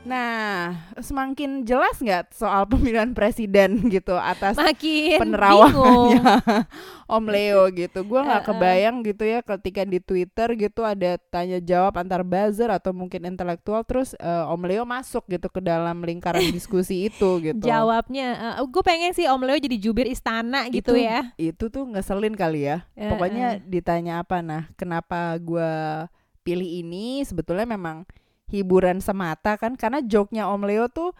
Nah, 0.05 0.77
semakin 1.01 1.65
jelas 1.65 1.97
nggak 1.97 2.31
soal 2.37 2.63
pemilihan 2.71 3.11
presiden 3.11 3.89
gitu 3.89 4.13
atas 4.13 4.53
Makin 4.55 5.17
penerawangannya. 5.17 6.21
Om 7.17 7.25
Leo 7.29 7.69
gitu. 7.73 8.05
Gua 8.05 8.25
nggak 8.25 8.43
kebayang 8.49 9.01
gitu 9.05 9.25
ya 9.25 9.41
ketika 9.41 9.81
di 9.85 10.01
Twitter 10.01 10.53
gitu 10.57 10.81
ada 10.85 11.17
tanya 11.29 11.61
jawab 11.61 11.97
antar 12.01 12.21
buzzer 12.25 12.69
atau 12.69 12.93
mungkin 12.93 13.25
intelektual 13.25 13.81
terus 13.85 14.13
eh, 14.17 14.45
Om 14.53 14.61
Leo 14.65 14.85
masuk 14.85 15.25
gitu 15.29 15.49
ke 15.49 15.61
dalam 15.61 16.05
lingkaran 16.05 16.45
diskusi 16.55 17.09
itu 17.09 17.41
gitu. 17.41 17.65
Jawabnya, 17.65 18.57
gue 18.61 18.83
pengen 18.85 19.13
sih 19.13 19.25
Om 19.25 19.41
Leo 19.41 19.57
jadi 19.57 19.77
jubir 19.81 20.05
istana 20.05 20.69
gitu 20.69 20.93
Itu- 20.93 21.01
ya. 21.01 21.33
Itu 21.37 21.73
tuh 21.73 21.89
ngeselin 21.89 22.37
kali 22.37 22.69
ya. 22.69 22.85
Pokoknya 22.93 23.57
ditanya 23.61 24.21
apa 24.21 24.45
nah, 24.45 24.69
kenapa 24.77 25.33
gua 25.41 26.05
pilih 26.45 26.85
ini 26.85 27.25
sebetulnya 27.25 27.65
memang 27.65 28.05
hiburan 28.45 29.01
semata 29.01 29.57
kan 29.57 29.73
karena 29.73 30.05
joke-nya 30.05 30.45
Om 30.49 30.63
Leo 30.63 30.85
tuh 30.87 31.11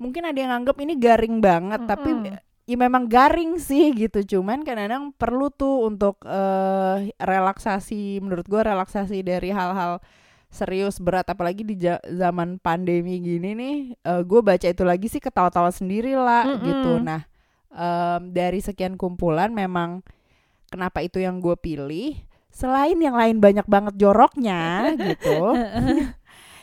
mungkin 0.00 0.24
ada 0.26 0.38
yang 0.38 0.50
anggap 0.50 0.80
ini 0.80 0.96
garing 0.96 1.38
banget 1.38 1.84
tapi 1.84 2.10
Mm-mm. 2.10 2.40
ya 2.64 2.76
memang 2.76 3.06
garing 3.06 3.60
sih 3.60 3.92
gitu. 3.92 4.38
Cuman 4.38 4.64
kadang-kadang 4.64 5.12
perlu 5.14 5.50
tuh 5.50 5.84
untuk 5.84 6.22
eh, 6.24 7.10
relaksasi 7.16 8.18
menurut 8.18 8.48
gua 8.48 8.64
relaksasi 8.64 9.20
dari 9.20 9.52
hal-hal 9.52 10.00
serius 10.50 10.98
berat. 10.98 11.28
Apalagi 11.28 11.62
di 11.62 11.78
ja- 11.78 12.02
zaman 12.02 12.58
pandemi 12.58 13.22
gini 13.22 13.54
nih 13.54 13.76
gue 14.26 14.40
baca 14.42 14.66
itu 14.66 14.82
lagi 14.82 15.06
sih 15.06 15.22
ketawa-tawa 15.22 15.70
sendiri 15.70 16.18
lah 16.18 16.48
Mm-mm. 16.48 16.64
gitu. 16.66 16.92
Nah 16.98 17.22
em, 17.70 18.34
dari 18.34 18.58
sekian 18.58 18.98
kumpulan 18.98 19.54
memang 19.54 20.02
kenapa 20.66 21.04
itu 21.04 21.22
yang 21.22 21.38
gue 21.38 21.54
pilih? 21.54 22.18
Selain 22.50 22.98
yang 22.98 23.14
lain 23.14 23.38
banyak 23.38 23.62
banget 23.70 23.94
joroknya 23.94 24.90
gitu 25.14 25.54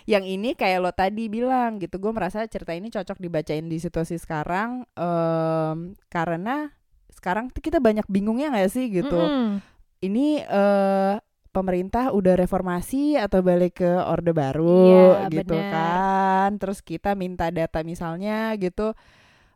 yang 0.08 0.24
ini 0.24 0.56
kayak 0.56 0.80
lo 0.80 0.92
tadi 0.96 1.28
bilang 1.28 1.84
gitu 1.84 2.00
gue 2.00 2.12
merasa 2.16 2.48
cerita 2.48 2.72
ini 2.72 2.88
cocok 2.88 3.20
dibacain 3.20 3.68
di 3.68 3.78
situasi 3.78 4.16
sekarang 4.16 4.88
em, 4.96 5.78
karena 6.08 6.72
sekarang 7.12 7.52
tuh 7.52 7.60
kita 7.60 7.84
banyak 7.84 8.08
bingungnya 8.08 8.56
nggak 8.56 8.72
sih 8.72 8.88
gitu 8.88 9.20
Mm-mm. 9.20 9.60
ini 10.00 10.40
eh 10.42 11.16
pemerintah 11.52 12.14
udah 12.14 12.38
reformasi 12.38 13.18
atau 13.18 13.42
balik 13.42 13.82
ke 13.82 13.90
orde 14.06 14.30
baru 14.32 15.18
Iya, 15.18 15.28
gitu 15.34 15.58
benar. 15.58 15.74
kan 15.74 16.50
terus 16.62 16.80
kita 16.86 17.18
minta 17.18 17.50
data 17.50 17.82
misalnya 17.82 18.54
gitu 18.62 18.94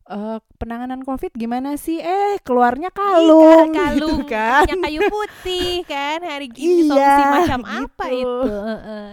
eh 0.09 0.37
penanganan 0.59 1.05
covid 1.05 1.31
gimana 1.37 1.77
sih 1.77 2.01
eh 2.01 2.41
keluarnya 2.41 2.89
kalung, 2.91 3.71
Iya, 3.71 3.77
kalung 3.77 4.21
gitu 4.25 4.25
kan 4.27 4.65
kayu 4.81 5.01
putih 5.07 5.85
kan 5.85 6.19
hari 6.25 6.49
gini 6.51 6.81
Iya, 6.83 6.89
solusi 6.89 7.23
macam 7.29 7.61
apa 7.63 8.05
gitu. 8.09 8.17
itu 8.17 8.49
Heeh. 8.49 9.05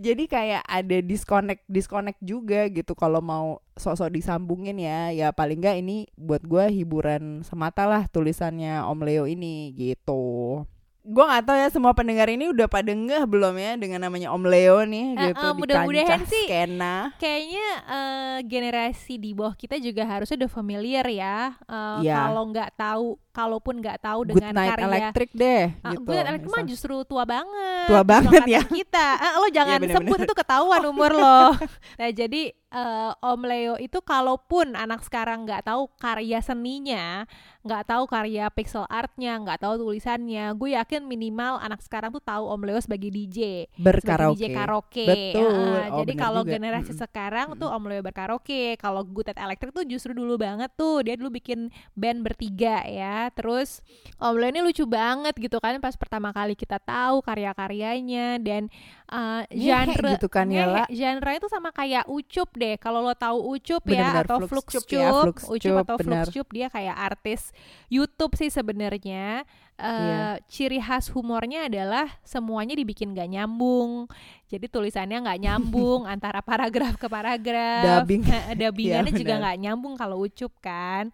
Jadi 0.00 0.24
kayak 0.24 0.62
ada 0.62 0.96
disconnect 1.00 1.62
disconnect 1.66 2.16
juga 2.18 2.64
gitu 2.66 2.92
kalau 2.92 3.20
mau 3.20 3.46
sosok 3.74 4.08
disambungin 4.10 4.76
ya. 4.76 5.08
Ya 5.10 5.28
paling 5.30 5.58
nggak 5.58 5.76
ini 5.78 6.08
buat 6.14 6.40
gua 6.42 6.66
hiburan 6.66 7.42
semata 7.42 7.84
lah 7.84 8.04
tulisannya 8.06 8.80
Om 8.82 9.00
Leo 9.00 9.24
ini 9.24 9.70
gitu. 9.72 10.64
Gua 11.02 11.24
nggak 11.26 11.44
tahu 11.44 11.56
ya 11.56 11.68
semua 11.68 11.92
pendengar 11.92 12.28
ini 12.28 12.44
udah 12.46 12.64
pada 12.66 12.90
ngeh 12.90 13.24
belum 13.24 13.56
ya 13.56 13.72
dengan 13.74 14.00
namanya 14.02 14.28
Om 14.30 14.44
Leo 14.44 14.84
nih 14.84 15.06
Eh, 15.10 15.24
gitu 15.28 15.46
di 15.46 15.58
mudah-mudahan 15.58 16.08
kancah 16.20 16.28
sih 16.28 16.44
skena. 16.44 16.96
kayaknya 17.16 17.66
eh, 17.88 18.38
generasi 18.44 19.16
di 19.16 19.32
bawah 19.32 19.52
kita 19.54 19.76
juga 19.76 20.04
harusnya 20.04 20.36
udah 20.38 20.52
familiar 20.52 21.06
ya 21.06 21.56
Eh, 21.62 21.96
Iya. 22.04 22.14
kalau 22.20 22.42
nggak 22.48 22.70
tahu 22.74 23.06
kalaupun 23.30 23.78
nggak 23.78 23.98
tahu 24.00 24.20
Good 24.24 24.34
dengan 24.36 24.52
Night 24.52 24.70
karya 24.72 24.86
Electric 24.86 25.30
deh 25.32 25.62
Ah, 25.80 25.90
gitu 25.92 26.02
Good 26.02 26.16
Night 26.16 26.28
Electric 26.28 26.52
mah 26.52 26.64
justru 26.64 26.94
tua 27.02 27.24
banget 27.24 27.86
Tua 27.86 28.02
banget 28.02 28.42
ya. 28.44 28.60
kita 28.64 29.06
Ah, 29.16 29.32
lo 29.36 29.48
jangan 29.48 29.78
bener-bener. 29.78 29.96
sebut 30.02 30.18
itu 30.20 30.34
ketahuan 30.34 30.82
umur 30.84 31.12
lo 31.12 31.40
nah 31.98 32.10
jadi 32.10 32.42
eh, 32.50 33.12
Om 33.20 33.40
Leo 33.42 33.74
itu 33.76 33.98
kalaupun 34.00 34.72
anak 34.72 35.00
sekarang 35.00 35.42
nggak 35.42 35.64
tahu 35.64 35.88
karya 35.96 36.38
seninya 36.40 37.24
nggak 37.60 37.82
tahu 37.86 38.04
karya 38.06 38.48
pixel 38.48 38.86
artnya 38.86 39.36
nggak 39.36 39.60
tahu 39.60 39.76
tulisannya 39.78 40.52
gue 40.52 40.70
yakin 40.72 41.04
minimal 41.04 41.58
anak 41.58 41.80
sekarang 41.80 42.08
tuh 42.08 42.20
tahu 42.20 42.48
Om 42.48 42.62
Leo 42.62 42.78
sebagai 42.78 43.08
DJ 43.08 43.38
sebagai 43.66 43.78
berkaraoke 43.78 44.38
DJ 44.38 44.44
karaoke. 44.50 45.06
Betul. 45.06 45.46
Ah, 45.46 45.88
Oh, 45.90 45.98
jadi 45.98 46.12
bener 46.12 46.22
kalau 46.22 46.42
generasi 46.44 46.90
Mm-mm. 46.90 47.02
sekarang 47.02 47.46
tuh 47.54 47.68
Om 47.68 47.84
Leo 47.86 48.00
berkaraoke. 48.00 48.74
Kalau 48.76 49.02
Good 49.02 49.28
Night 49.28 49.40
Electric 49.40 49.70
tuh 49.72 49.84
justru 49.84 50.10
dulu 50.10 50.36
banget 50.36 50.70
tuh. 50.74 51.00
Dia 51.00 51.14
dulu 51.14 51.30
bikin 51.32 51.68
band 51.92 52.20
bertiga 52.20 52.82
ya. 52.82 53.29
Terus 53.32 53.80
Om 54.20 54.36
Leo 54.36 54.50
ini 54.52 54.60
lucu 54.60 54.84
banget 54.84 55.32
gitu 55.38 55.56
kan 55.62 55.78
pas 55.80 55.96
pertama 55.96 56.30
kali 56.34 56.52
kita 56.58 56.76
tahu 56.82 57.24
karya-karyanya 57.24 58.36
dan 58.42 58.68
uh, 59.10 59.42
Ngehe 59.50 59.58
genre 59.90 60.10
gitu 60.14 60.28
kan 60.30 60.46
ya, 60.48 60.86
genre 60.88 61.32
itu 61.34 61.46
sama 61.50 61.74
kayak 61.74 62.06
Ucup 62.06 62.48
deh. 62.54 62.78
Kalau 62.78 63.02
lo 63.02 63.12
tahu 63.12 63.58
Ucup 63.58 63.82
ya 63.90 64.22
atau 64.22 64.38
Flux 64.46 64.50
Flux 64.50 64.68
Cup 64.70 64.84
Cup, 64.86 64.94
ya, 64.96 65.10
Flux 65.10 65.38
Ucup 65.50 65.74
Cup, 65.74 65.82
atau 65.84 65.96
Flux 65.98 66.06
bener. 66.08 66.26
Cup 66.30 66.48
dia 66.54 66.66
kayak 66.70 66.96
artis 66.96 67.50
YouTube 67.90 68.38
sih 68.38 68.48
sebenarnya. 68.48 69.42
Eh, 69.80 69.88
Iya. 69.90 70.36
Ciri 70.44 70.76
khas 70.76 71.08
humornya 71.08 71.64
adalah 71.64 72.04
semuanya 72.20 72.76
dibikin 72.76 73.16
gak 73.16 73.32
nyambung. 73.32 74.06
Jadi 74.46 74.68
tulisannya 74.68 75.24
nggak 75.24 75.40
nyambung 75.46 76.04
antara 76.04 76.44
paragraf 76.44 77.00
ke 77.00 77.08
paragraf. 77.08 78.04
Dubbing. 78.04 78.22
Eh, 78.30 78.54
dubbingannya 78.60 79.12
Iya, 79.12 79.20
juga 79.24 79.34
nggak 79.40 79.58
nyambung 79.58 79.94
kalau 79.96 80.20
ucup 80.20 80.52
kan. 80.60 81.08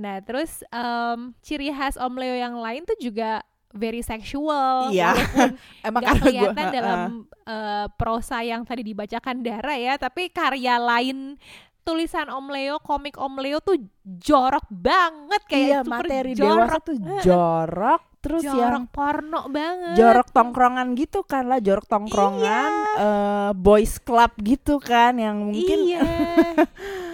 Nah 0.00 0.20
terus 0.24 0.64
em, 0.72 1.36
ciri 1.44 1.68
khas 1.72 2.00
Om 2.00 2.16
Leo 2.16 2.36
yang 2.36 2.56
lain 2.56 2.88
tuh 2.88 2.96
juga 2.96 3.44
very 3.72 4.02
sexual. 4.02 4.90
Iya. 4.90 5.14
Walaupun 5.14 5.50
emang 5.88 6.02
karena 6.02 6.14
gua 6.14 6.24
kelihatan 6.26 6.66
dalam 6.70 7.00
eh, 7.46 7.86
prosa 7.98 8.38
yang 8.42 8.62
tadi 8.62 8.82
dibacakan 8.84 9.42
Dara 9.42 9.74
ya, 9.74 9.94
tapi 9.98 10.28
karya 10.30 10.76
lain 10.78 11.38
tulisan 11.86 12.26
Om 12.26 12.50
Leo, 12.50 12.82
komik 12.82 13.14
Om 13.14 13.34
Leo 13.38 13.62
tuh 13.62 13.78
jorok 14.02 14.66
banget 14.66 15.42
kayak 15.46 15.62
iya 15.70 15.80
super 15.86 16.02
materi 16.02 16.32
jorok, 16.34 16.50
dewasa 16.50 16.78
tuh 16.82 16.96
jorok 17.22 18.02
terus 18.18 18.42
jorok 18.42 18.58
yang 18.74 18.86
porno 18.90 19.40
banget. 19.46 19.94
jorok 19.94 20.28
tongkrongan 20.34 20.98
gitu 20.98 21.22
kan 21.22 21.46
lah 21.46 21.62
jorok 21.62 21.86
tongkrongan 21.86 22.70
eh, 22.98 23.50
boys 23.54 24.02
club 24.02 24.34
gitu 24.42 24.82
kan 24.82 25.14
yang 25.14 25.38
mungkin 25.46 25.78
Iya. 25.86 26.02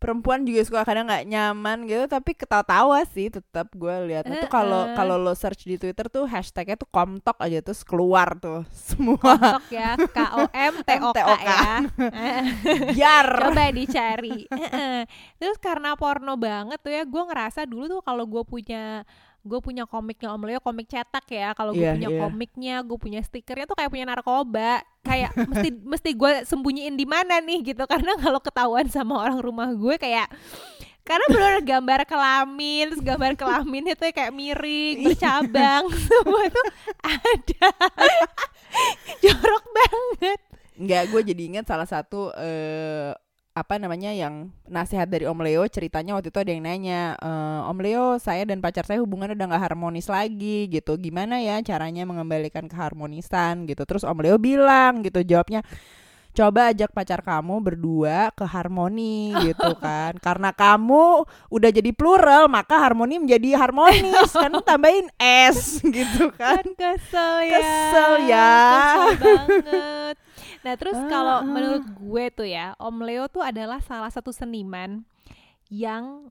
perempuan 0.00 0.48
juga 0.48 0.64
suka 0.64 0.80
kadang 0.88 1.04
nggak 1.04 1.28
nyaman 1.28 1.84
gitu 1.84 2.08
tapi 2.08 2.32
ketawa-tawa 2.32 3.04
sih 3.12 3.28
tetap 3.28 3.68
gue 3.76 3.94
lihat 4.08 4.24
itu 4.24 4.48
kalau 4.48 4.88
Heeh. 4.88 4.96
kalau 4.96 5.20
lo 5.20 5.36
search 5.36 5.68
di 5.68 5.76
Twitter 5.76 6.08
tuh 6.08 6.24
hashtagnya 6.24 6.80
tuh 6.80 6.88
komtok 6.88 7.36
aja 7.36 7.60
terus 7.60 7.84
keluar 7.84 8.32
tuh 8.40 8.64
semua. 8.88 9.20
Kontok 9.20 9.68
ya 9.68 10.00
K 10.00 10.18
O 10.40 10.48
M 10.48 10.74
T 10.80 10.90
O 11.04 11.12
K 11.12 11.20
ya. 11.44 11.84
Biar. 12.96 13.28
Coba 13.52 13.68
dicari. 13.76 14.48
Terus 15.36 15.60
karena 15.60 15.92
porno 16.00 16.40
banget 16.40 16.80
tuh 16.80 16.92
ya 16.96 17.04
gue 17.04 17.22
ngerasa 17.28 17.68
dulu 17.68 17.84
tuh 17.86 18.00
kalau 18.00 18.24
gue 18.24 18.40
punya 18.48 19.04
gue 19.40 19.60
punya 19.64 19.88
komiknya 19.88 20.32
Om 20.36 20.42
Leo 20.44 20.60
komik 20.60 20.86
cetak 20.86 21.24
ya. 21.28 21.56
Kalau 21.56 21.72
gue 21.72 21.80
Iya, 21.82 21.96
punya 21.96 22.08
iya. 22.12 22.20
komiknya 22.20 22.74
gue 22.84 22.98
punya 23.00 23.20
stikernya 23.24 23.64
tuh 23.64 23.76
kayak 23.76 23.90
punya 23.90 24.06
narkoba. 24.08 24.84
Kayak 25.00 25.32
mesti 25.50 25.68
mesti 25.80 26.10
gue 26.12 26.32
sembunyiin 26.44 26.94
di 26.94 27.06
mana 27.08 27.40
nih 27.40 27.72
gitu. 27.72 27.82
Karena 27.88 28.16
kalau 28.20 28.40
ketahuan 28.40 28.86
sama 28.92 29.16
orang 29.20 29.40
rumah 29.40 29.72
gue 29.72 29.96
kayak 29.96 30.28
karena 31.00 31.26
benar 31.32 31.54
gambar 31.64 32.00
kelamin 32.06 32.84
terus 32.92 33.02
gambar 33.02 33.32
kelamin 33.34 33.82
itu 33.96 34.04
kayak 34.14 34.30
miring 34.30 35.02
bercabang 35.10 35.88
semua 36.06 36.44
tuh 36.46 36.66
ada. 37.02 37.68
Jorok 39.24 39.64
banget. 39.72 40.38
Nggak 40.80 41.02
gue 41.10 41.20
jadi 41.34 41.42
ingat 41.50 41.64
salah 41.66 41.88
satu 41.88 42.30
eh 42.36 43.10
apa 43.60 43.76
namanya 43.76 44.08
yang 44.16 44.48
nasihat 44.64 45.04
dari 45.04 45.28
Om 45.28 45.44
Leo 45.44 45.68
ceritanya 45.68 46.16
waktu 46.16 46.32
itu 46.32 46.40
ada 46.40 46.50
yang 46.56 46.64
nanya 46.64 47.00
"Eh, 47.20 47.60
Om 47.68 47.78
Leo 47.84 48.06
saya 48.16 48.48
dan 48.48 48.64
pacar 48.64 48.88
saya 48.88 49.04
hubungannya 49.04 49.36
udah 49.36 49.46
nggak 49.52 49.64
harmonis 49.68 50.08
lagi 50.08 50.64
gitu. 50.72 50.96
Gimana 50.96 51.44
ya 51.44 51.60
caranya 51.60 52.08
mengembalikan 52.08 52.64
keharmonisan? 52.66 53.68
gitu. 53.68 53.82
Terus 53.84 54.02
Om 54.08 54.18
Leo 54.24 54.40
bilang 54.40 55.04
gitu 55.04 55.20
jawabnya 55.20 55.60
coba 56.30 56.70
ajak 56.70 56.94
pacar 56.94 57.20
kamu 57.26 57.58
berdua 57.58 58.30
ke 58.32 58.46
harmoni 58.46 59.34
gitu 59.44 59.76
kan. 59.84 60.16
Karena 60.22 60.54
kamu 60.56 61.26
udah 61.50 61.70
jadi 61.74 61.90
plural 61.92 62.48
maka 62.48 62.80
harmoni 62.80 63.20
menjadi 63.20 63.60
harmonis. 63.60 64.30
Kan 64.32 64.56
tambahin 64.64 65.12
s 65.20 65.84
gitu 65.84 66.32
kan. 66.32 66.64
Kan 66.64 66.68
kesel 66.78 67.34
ya. 67.44 67.58
Kesel 67.60 68.12
ya. 68.30 68.50
kesel 68.72 69.10
banget 69.20 70.16
nah 70.60 70.74
terus 70.74 70.94
Ah, 70.94 71.06
kalau 71.06 71.36
ah. 71.38 71.42
menurut 71.42 71.84
gue 71.86 72.24
tuh 72.30 72.44
ya 72.44 72.76
Om 72.76 72.96
Leo 73.00 73.24
tuh 73.26 73.40
adalah 73.40 73.80
salah 73.80 74.08
satu 74.08 74.28
seniman 74.28 75.04
yang 75.66 76.28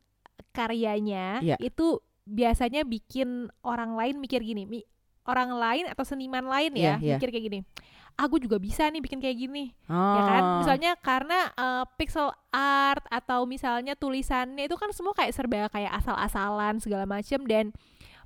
karyanya 0.52 1.40
Iya. 1.40 1.56
itu 1.60 1.98
biasanya 2.24 2.84
bikin 2.84 3.50
orang 3.62 3.94
lain 3.94 4.18
mikir 4.18 4.40
gini 4.40 4.64
mi- 4.64 4.86
orang 5.24 5.50
lain 5.52 5.86
atau 5.88 6.04
seniman 6.04 6.44
lain 6.44 6.74
ya 6.74 6.98
Iya, 6.98 7.02
iya. 7.02 7.16
mikir 7.16 7.30
kayak 7.30 7.46
gini 7.46 7.60
aku 8.16 8.36
juga 8.38 8.58
bisa 8.58 8.86
nih 8.86 9.00
bikin 9.00 9.18
kayak 9.18 9.38
gini 9.40 9.72
ya 9.88 10.22
kan 10.28 10.42
Oh. 10.44 10.58
misalnya 10.60 10.92
karena 11.00 11.50
eh, 11.50 11.84
pixel 11.96 12.30
art 12.50 13.06
atau 13.08 13.46
misalnya 13.46 13.96
tulisannya 13.96 14.62
itu 14.62 14.76
kan 14.76 14.92
semua 14.92 15.14
kayak 15.14 15.32
serba 15.32 15.70
kayak 15.70 15.94
asal-asalan 15.96 16.78
segala 16.78 17.06
macem 17.06 17.42
dan 17.46 17.72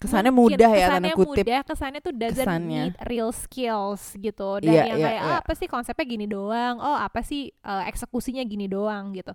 kesannya 0.03 0.29
mungkin 0.29 0.55
mudah 0.55 0.69
ya 0.69 0.77
kesannya 0.83 0.91
tanda 1.07 1.17
kutip. 1.17 1.43
mudah 1.43 1.61
kesannya 1.63 1.99
tuh 1.99 2.13
doesn't 2.13 2.43
kesannya. 2.43 2.83
need 2.83 2.95
real 3.03 3.31
skills 3.31 4.03
gitu. 4.15 4.49
Dan 4.59 4.69
Iya, 4.69 4.83
yang 4.85 4.99
iya, 4.99 5.07
kayak 5.07 5.21
iya. 5.21 5.29
"Ah, 5.29 5.37
apa 5.39 5.51
sih 5.53 5.65
konsepnya 5.65 6.03
gini 6.03 6.25
doang? 6.25 6.75
Oh 6.77 6.93
apa 6.93 7.21
sih 7.21 7.47
eh, 7.49 7.83
eksekusinya 7.87 8.43
gini 8.43 8.67
doang? 8.67 9.09
gitu. 9.11 9.31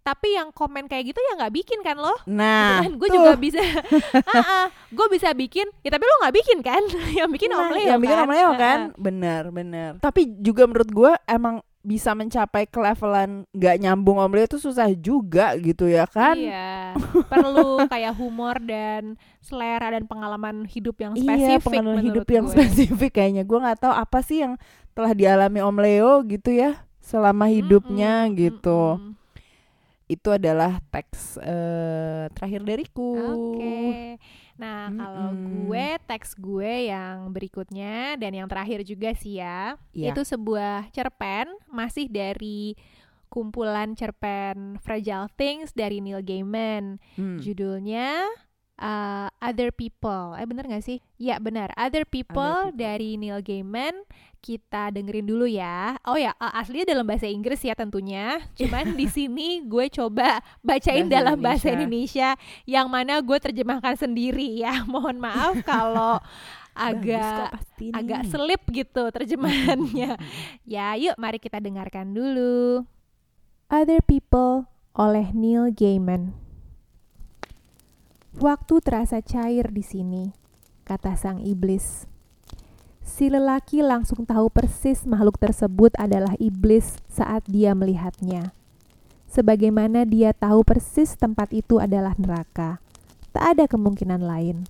Tapi 0.00 0.36
yang 0.36 0.52
komen 0.52 0.84
kayak 0.84 1.10
gitu 1.10 1.18
ya 1.18 1.32
nggak 1.34 1.54
bikin 1.54 1.80
kan 1.80 1.96
lo? 1.96 2.12
Nah, 2.26 2.84
kan? 2.84 2.92
Gue 2.94 3.08
juga 3.08 3.32
bisa 3.34 3.56
gue 4.96 5.06
bisa 5.08 5.32
bikin 5.32 5.64
ya 5.80 5.90
tapi 5.90 6.04
lo 6.04 6.14
nggak 6.20 6.34
bikin 6.34 6.58
kan? 6.60 6.82
Yang 7.18 7.30
bikin 7.32 7.48
Nah, 7.48 7.58
om 7.58 7.68
Leo 7.72 7.88
yang 7.88 8.00
bikin 8.00 8.12
kan? 8.14 8.22
Om 8.22 8.30
Leo 8.30 8.50
kan, 8.54 8.78
bener 8.96 9.42
bener. 9.48 9.90
Tapi 9.98 10.28
juga 10.38 10.64
menurut 10.64 10.90
gue 10.90 11.12
emang 11.26 11.64
bisa 11.84 12.16
mencapai 12.16 12.64
ke 12.64 12.80
levelan 12.80 13.44
nggak 13.52 13.76
nyambung 13.78 14.16
Om 14.16 14.32
Leo 14.32 14.46
itu 14.48 14.56
susah 14.56 14.88
juga 14.96 15.52
gitu 15.60 15.84
ya 15.84 16.08
kan? 16.08 16.32
Iya, 16.34 16.96
perlu 17.28 17.84
kayak 17.86 18.16
humor 18.16 18.56
dan 18.58 19.20
selera 19.38 19.92
dan 19.92 20.08
pengalaman 20.08 20.64
hidup 20.64 20.96
yang 20.98 21.12
Iya, 21.12 21.60
spesifik 21.60 21.60
pengalaman 21.60 22.00
hidup 22.00 22.24
menurut 22.24 22.28
yang 22.32 22.46
gue. 22.48 22.52
spesifik 22.52 23.20
kayaknya. 23.20 23.44
Gue 23.44 23.60
nggak 23.60 23.84
tahu 23.84 23.92
apa 23.92 24.18
sih 24.24 24.40
yang 24.42 24.56
telah 24.96 25.12
dialami 25.12 25.60
Om 25.60 25.76
Leo 25.78 26.12
gitu 26.24 26.50
ya 26.50 26.88
selama 27.04 27.52
hidupnya 27.52 28.24
Mm-mm, 28.26 28.36
gitu. 28.40 28.80
mm-mm. 28.96 29.12
Itu 30.04 30.28
adalah 30.32 30.80
teks 30.88 31.40
eh, 31.40 32.28
terakhir 32.32 32.60
dariku. 32.64 33.12
Oke. 33.16 34.16
Nah, 34.54 34.86
kalau 34.86 35.34
Mm-mm. 35.34 35.66
gue 35.66 35.86
teks 36.06 36.38
gue 36.38 36.86
yang 36.86 37.34
berikutnya 37.34 38.14
dan 38.14 38.30
yang 38.30 38.46
terakhir 38.46 38.86
juga 38.86 39.10
sih 39.12 39.42
ya, 39.42 39.74
Iya. 39.90 40.14
itu 40.14 40.22
sebuah 40.22 40.94
cerpen 40.94 41.50
masih 41.66 42.06
dari 42.06 42.78
kumpulan 43.26 43.98
cerpen 43.98 44.78
Fragile 44.78 45.26
Things 45.34 45.74
dari 45.74 45.98
Neil 45.98 46.22
Gaiman. 46.22 47.02
Hmm. 47.18 47.42
Judulnya 47.42 48.30
uh, 48.78 49.28
Other 49.38 49.70
People. 49.70 50.34
Eh 50.38 50.46
bener 50.46 50.66
gak 50.66 50.84
sih? 50.84 50.98
Ya 51.20 51.38
benar. 51.38 51.70
Other 51.78 52.06
People, 52.06 52.70
People. 52.70 52.78
dari 52.78 53.20
Neil 53.20 53.40
Gaiman. 53.44 53.94
Kita 54.44 54.92
dengerin 54.92 55.24
dulu 55.24 55.48
ya. 55.48 55.96
Oh 56.04 56.20
ya, 56.20 56.36
uh, 56.36 56.52
aslinya 56.60 56.92
dalam 56.92 57.08
bahasa 57.08 57.24
Inggris 57.24 57.64
ya 57.64 57.72
tentunya. 57.72 58.44
Cuman 58.52 58.92
di 58.92 59.08
sini 59.16 59.64
gue 59.64 59.88
coba 59.88 60.44
bacain 60.60 61.08
Bahasa 61.08 61.16
dalam 61.16 61.36
bahasa 61.40 61.66
Indonesia. 61.72 62.36
Yang 62.68 62.86
mana 62.92 63.14
gue 63.24 63.38
terjemahkan 63.40 63.96
sendiri 63.96 64.60
ya. 64.60 64.84
Mohon 64.92 65.16
maaf 65.24 65.54
kalau 65.64 66.20
agak 66.74 67.54
agak 67.94 68.22
selip 68.28 68.62
gitu 68.68 69.08
terjemahannya. 69.14 70.18
ya, 70.74 70.86
yuk 70.98 71.16
mari 71.16 71.40
kita 71.40 71.62
dengarkan 71.62 72.12
dulu. 72.12 72.84
Other 73.72 74.04
People 74.04 74.68
oleh 74.92 75.32
Neil 75.32 75.72
Gaiman. 75.72 76.43
Waktu 78.34 78.82
terasa 78.82 79.22
cair 79.22 79.70
di 79.70 79.86
sini, 79.86 80.34
kata 80.82 81.14
sang 81.14 81.38
iblis. 81.38 82.10
Si 83.06 83.30
lelaki 83.30 83.78
langsung 83.78 84.26
tahu 84.26 84.50
persis 84.50 85.06
makhluk 85.06 85.38
tersebut 85.38 85.94
adalah 85.94 86.34
iblis 86.42 86.98
saat 87.06 87.46
dia 87.46 87.78
melihatnya. 87.78 88.50
Sebagaimana 89.30 90.02
dia 90.02 90.34
tahu 90.34 90.66
persis 90.66 91.14
tempat 91.14 91.54
itu 91.54 91.78
adalah 91.78 92.18
neraka. 92.18 92.82
Tak 93.30 93.54
ada 93.54 93.64
kemungkinan 93.70 94.26
lain. 94.26 94.66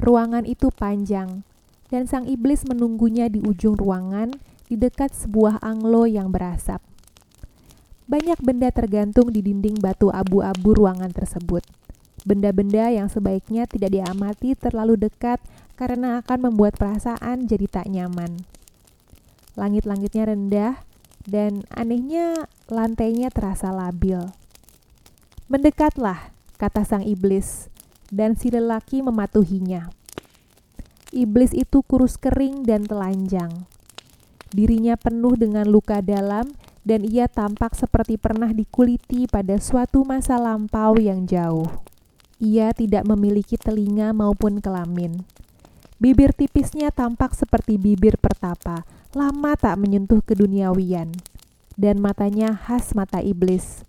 Ruangan 0.00 0.48
itu 0.48 0.72
panjang, 0.72 1.44
dan 1.92 2.08
sang 2.08 2.24
iblis 2.24 2.64
menunggunya 2.64 3.28
di 3.28 3.44
ujung 3.44 3.76
ruangan 3.76 4.32
di 4.72 4.80
dekat 4.80 5.12
sebuah 5.12 5.60
anglo 5.60 6.08
yang 6.08 6.32
berasap. 6.32 6.80
Banyak 8.08 8.40
benda 8.40 8.72
tergantung 8.72 9.28
di 9.36 9.44
dinding 9.44 9.84
batu 9.84 10.08
abu-abu 10.08 10.72
ruangan 10.72 11.12
tersebut. 11.12 11.60
Benda-benda 12.28 12.92
yang 12.92 13.08
sebaiknya 13.08 13.64
tidak 13.64 13.88
diamati 13.88 14.52
terlalu 14.52 15.00
dekat 15.00 15.40
karena 15.80 16.20
akan 16.20 16.52
membuat 16.52 16.76
perasaan 16.76 17.48
jadi 17.48 17.64
tak 17.64 17.88
nyaman. 17.88 18.44
Langit-langitnya 19.56 20.28
rendah 20.28 20.74
dan 21.24 21.64
anehnya 21.72 22.44
lantainya 22.68 23.32
terasa 23.32 23.72
labil. 23.72 24.28
Mendekatlah, 25.48 26.36
kata 26.60 26.84
sang 26.84 27.00
iblis, 27.00 27.72
dan 28.12 28.36
si 28.36 28.52
lelaki 28.52 29.00
mematuhinya. 29.00 29.88
Iblis 31.08 31.56
itu 31.56 31.80
kurus 31.80 32.20
kering 32.20 32.68
dan 32.68 32.84
telanjang. 32.84 33.64
Dirinya 34.52 35.00
penuh 35.00 35.32
dengan 35.40 35.64
luka 35.64 36.04
dalam 36.04 36.52
dan 36.84 37.08
ia 37.08 37.24
tampak 37.24 37.72
seperti 37.72 38.20
pernah 38.20 38.52
dikuliti 38.52 39.24
pada 39.24 39.56
suatu 39.56 40.04
masa 40.04 40.36
lampau 40.36 41.00
yang 41.00 41.24
jauh. 41.24 41.88
Ia 42.38 42.70
tidak 42.70 43.02
memiliki 43.02 43.58
telinga 43.58 44.14
maupun 44.14 44.62
kelamin. 44.62 45.26
Bibir 45.98 46.30
tipisnya 46.30 46.94
tampak 46.94 47.34
seperti 47.34 47.74
bibir 47.74 48.14
pertapa, 48.22 48.86
lama 49.10 49.58
tak 49.58 49.74
menyentuh 49.82 50.22
keduniawian. 50.22 51.10
Dan 51.74 51.98
matanya 51.98 52.54
khas 52.54 52.94
mata 52.94 53.18
iblis. 53.18 53.82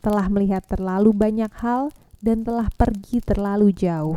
Telah 0.00 0.32
melihat 0.32 0.64
terlalu 0.64 1.12
banyak 1.12 1.52
hal 1.60 1.92
dan 2.24 2.40
telah 2.48 2.72
pergi 2.72 3.20
terlalu 3.20 3.76
jauh. 3.76 4.16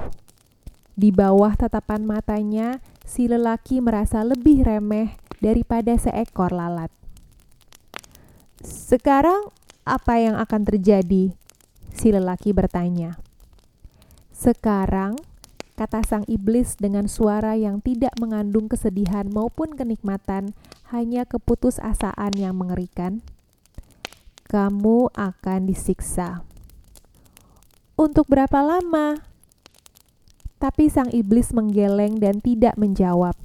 Di 0.96 1.12
bawah 1.12 1.52
tatapan 1.60 2.08
matanya, 2.08 2.80
si 3.04 3.28
lelaki 3.28 3.84
merasa 3.84 4.24
lebih 4.24 4.64
remeh 4.64 5.20
daripada 5.44 6.00
seekor 6.00 6.56
lalat. 6.56 6.88
Sekarang, 8.64 9.52
apa 9.84 10.24
yang 10.24 10.40
akan 10.40 10.64
terjadi? 10.64 11.36
Si 11.92 12.08
lelaki 12.16 12.56
bertanya. 12.56 13.20
Sekarang, 14.36 15.16
kata 15.80 16.04
sang 16.04 16.28
iblis 16.28 16.76
dengan 16.76 17.08
suara 17.08 17.56
yang 17.56 17.80
tidak 17.80 18.12
mengandung 18.20 18.68
kesedihan 18.68 19.32
maupun 19.32 19.80
kenikmatan, 19.80 20.52
hanya 20.92 21.24
keputusasaan 21.24 22.36
yang 22.36 22.60
mengerikan. 22.60 23.24
Kamu 24.52 25.16
akan 25.16 25.72
disiksa. 25.72 26.44
Untuk 27.96 28.28
berapa 28.28 28.60
lama? 28.60 29.24
Tapi 30.60 30.92
sang 30.92 31.08
iblis 31.16 31.56
menggeleng 31.56 32.20
dan 32.20 32.44
tidak 32.44 32.76
menjawab. 32.76 33.40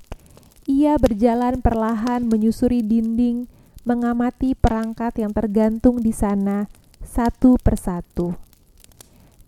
Ia 0.66 0.98
berjalan 0.98 1.62
perlahan 1.62 2.26
menyusuri 2.26 2.82
dinding, 2.82 3.46
mengamati 3.86 4.58
perangkat 4.58 5.22
yang 5.22 5.30
tergantung 5.30 6.02
di 6.02 6.10
sana, 6.10 6.66
satu 7.02 7.54
persatu. 7.62 8.49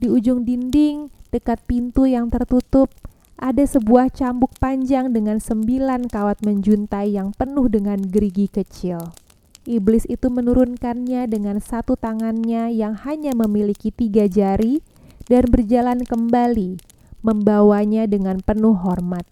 Di 0.03 0.11
ujung 0.11 0.43
dinding, 0.43 1.15
dekat 1.31 1.63
pintu 1.63 2.11
yang 2.11 2.27
tertutup, 2.27 2.91
ada 3.39 3.63
sebuah 3.63 4.11
cambuk 4.11 4.51
panjang 4.59 5.15
dengan 5.15 5.39
sembilan 5.39 6.11
kawat 6.11 6.43
menjuntai 6.43 7.15
yang 7.15 7.31
penuh 7.31 7.71
dengan 7.71 8.03
gerigi 8.03 8.51
kecil. 8.51 9.15
Iblis 9.63 10.11
itu 10.11 10.27
menurunkannya 10.27 11.31
dengan 11.31 11.63
satu 11.63 11.95
tangannya 11.95 12.75
yang 12.75 12.99
hanya 13.07 13.31
memiliki 13.31 13.95
tiga 13.95 14.27
jari 14.27 14.83
dan 15.31 15.47
berjalan 15.47 16.03
kembali, 16.03 16.83
membawanya 17.23 18.11
dengan 18.11 18.43
penuh 18.43 18.75
hormat. 18.75 19.23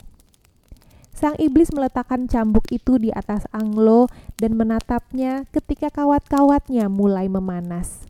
Sang 1.11 1.35
iblis 1.43 1.75
meletakkan 1.75 2.31
cambuk 2.31 2.71
itu 2.71 2.95
di 2.95 3.11
atas 3.11 3.43
Anglo 3.51 4.07
dan 4.39 4.55
menatapnya 4.55 5.51
ketika 5.51 5.91
kawat-kawatnya 5.91 6.87
mulai 6.87 7.27
memanas. 7.27 8.10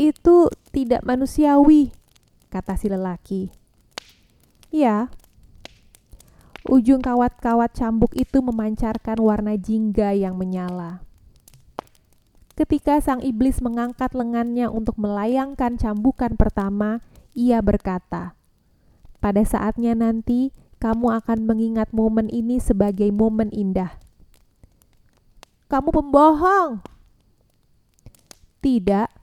Itu 0.00 0.48
tidak 0.72 1.04
manusiawi, 1.04 1.92
kata 2.48 2.80
si 2.80 2.88
lelaki. 2.88 3.52
Ya, 4.72 5.12
ujung 6.64 7.04
kawat-kawat 7.04 7.76
cambuk 7.76 8.16
itu 8.16 8.40
memancarkan 8.40 9.20
warna 9.20 9.60
jingga 9.60 10.16
yang 10.16 10.40
menyala. 10.40 11.04
Ketika 12.56 12.96
sang 13.04 13.20
iblis 13.20 13.60
mengangkat 13.60 14.16
lengannya 14.16 14.72
untuk 14.72 14.96
melayangkan 14.96 15.76
cambukan 15.76 16.32
pertama, 16.40 17.04
ia 17.36 17.60
berkata, 17.60 18.32
"Pada 19.20 19.44
saatnya 19.44 19.92
nanti, 19.92 20.52
kamu 20.80 21.12
akan 21.20 21.44
mengingat 21.44 21.92
momen 21.92 22.32
ini 22.32 22.56
sebagai 22.56 23.12
momen 23.12 23.52
indah. 23.52 24.00
Kamu 25.68 25.92
pembohong. 25.92 26.80
Tidak, 28.64 29.19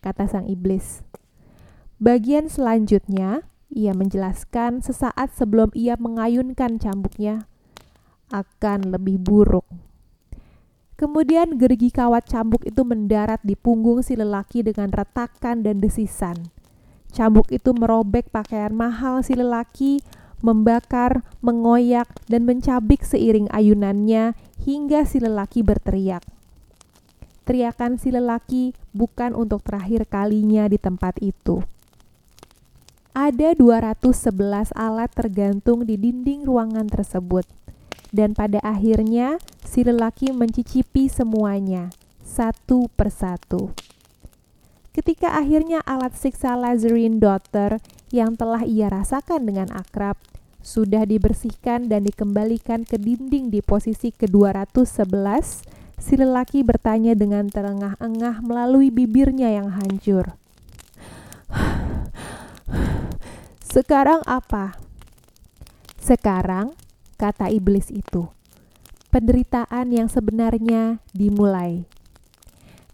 kata 0.00 0.26
sang 0.26 0.48
iblis. 0.48 1.04
Bagian 2.00 2.48
selanjutnya, 2.48 3.44
ia 3.70 3.92
menjelaskan 3.94 4.82
sesaat 4.82 5.36
sebelum 5.36 5.70
ia 5.76 5.94
mengayunkan 5.94 6.80
cambuknya 6.82 7.46
akan 8.34 8.90
lebih 8.90 9.20
buruk. 9.20 9.66
Kemudian 10.98 11.56
gerigi 11.56 11.88
kawat 11.88 12.28
cambuk 12.28 12.60
itu 12.68 12.84
mendarat 12.84 13.40
di 13.40 13.56
punggung 13.56 14.04
si 14.04 14.20
lelaki 14.20 14.60
dengan 14.60 14.92
retakan 14.92 15.64
dan 15.64 15.80
desisan. 15.80 16.52
Cambuk 17.10 17.48
itu 17.48 17.72
merobek 17.72 18.28
pakaian 18.28 18.70
mahal 18.76 19.24
si 19.24 19.32
lelaki, 19.32 20.04
membakar, 20.44 21.24
mengoyak, 21.40 22.06
dan 22.28 22.44
mencabik 22.44 23.00
seiring 23.00 23.48
ayunannya 23.48 24.36
hingga 24.60 25.08
si 25.08 25.24
lelaki 25.24 25.64
berteriak. 25.64 26.22
Teriakan 27.48 27.96
si 27.96 28.12
lelaki 28.12 28.76
bukan 28.90 29.34
untuk 29.34 29.62
terakhir 29.62 30.06
kalinya 30.06 30.66
di 30.66 30.78
tempat 30.78 31.18
itu. 31.22 31.62
Ada 33.10 33.58
211 33.58 34.70
alat 34.78 35.10
tergantung 35.10 35.82
di 35.82 35.98
dinding 35.98 36.46
ruangan 36.46 36.86
tersebut. 36.86 37.42
Dan 38.10 38.34
pada 38.34 38.58
akhirnya 38.62 39.38
si 39.62 39.86
lelaki 39.86 40.34
mencicipi 40.34 41.06
semuanya, 41.06 41.94
satu 42.22 42.90
persatu. 42.98 43.70
Ketika 44.90 45.38
akhirnya 45.38 45.78
alat 45.86 46.18
siksa 46.18 46.58
Lazarine 46.58 47.22
Daughter 47.22 47.78
yang 48.10 48.34
telah 48.34 48.66
ia 48.66 48.90
rasakan 48.90 49.46
dengan 49.46 49.70
akrab 49.70 50.18
sudah 50.60 51.08
dibersihkan 51.08 51.88
dan 51.88 52.04
dikembalikan 52.04 52.84
ke 52.84 53.00
dinding 53.00 53.48
di 53.48 53.64
posisi 53.64 54.12
ke-211, 54.12 55.79
si 56.00 56.16
lelaki 56.16 56.64
bertanya 56.64 57.12
dengan 57.12 57.46
terengah-engah 57.52 58.40
melalui 58.40 58.88
bibirnya 58.88 59.52
yang 59.52 59.68
hancur. 59.68 60.34
Sekarang 63.70 64.24
apa? 64.26 64.74
Sekarang, 66.00 66.74
kata 67.20 67.52
iblis 67.52 67.92
itu, 67.92 68.26
penderitaan 69.14 69.94
yang 69.94 70.08
sebenarnya 70.10 70.98
dimulai. 71.14 71.86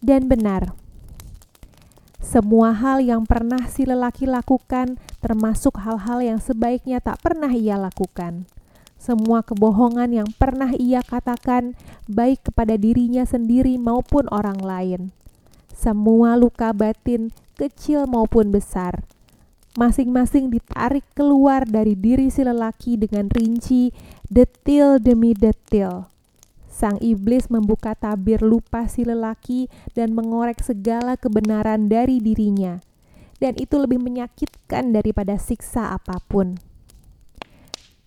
Dan 0.05 0.29
benar, 0.29 0.77
semua 2.21 2.75
hal 2.75 3.01
yang 3.01 3.23
pernah 3.25 3.71
si 3.71 3.87
lelaki 3.87 4.27
lakukan, 4.27 4.99
termasuk 5.23 5.79
hal-hal 5.81 6.21
yang 6.21 6.43
sebaiknya 6.43 6.99
tak 6.99 7.23
pernah 7.23 7.55
ia 7.55 7.79
lakukan. 7.79 8.51
Semua 9.07 9.47
kebohongan 9.47 10.11
yang 10.11 10.27
pernah 10.35 10.75
ia 10.75 10.99
katakan, 10.99 11.79
baik 12.11 12.51
kepada 12.51 12.75
dirinya 12.75 13.23
sendiri 13.23 13.79
maupun 13.79 14.27
orang 14.35 14.59
lain. 14.59 15.01
Semua 15.71 16.35
luka 16.35 16.75
batin, 16.75 17.31
kecil 17.55 18.11
maupun 18.11 18.51
besar, 18.51 19.07
masing-masing 19.79 20.51
ditarik 20.51 21.07
keluar 21.15 21.63
dari 21.63 21.95
diri 21.95 22.35
si 22.35 22.43
lelaki 22.43 22.99
dengan 22.99 23.31
rinci, 23.31 23.95
detil 24.27 24.99
demi 24.99 25.39
detil 25.39 26.11
Sang 26.77 27.01
iblis 27.01 27.49
membuka 27.49 27.97
tabir 27.97 28.45
lupa 28.45 28.85
si 28.85 29.01
lelaki 29.01 29.73
dan 29.97 30.13
mengorek 30.13 30.61
segala 30.61 31.17
kebenaran 31.17 31.89
dari 31.89 32.21
dirinya. 32.21 32.85
Dan 33.41 33.57
itu 33.57 33.81
lebih 33.81 33.97
menyakitkan 33.97 34.93
daripada 34.93 35.41
siksa 35.41 35.97
apa 35.97 36.21
pun. 36.29 36.61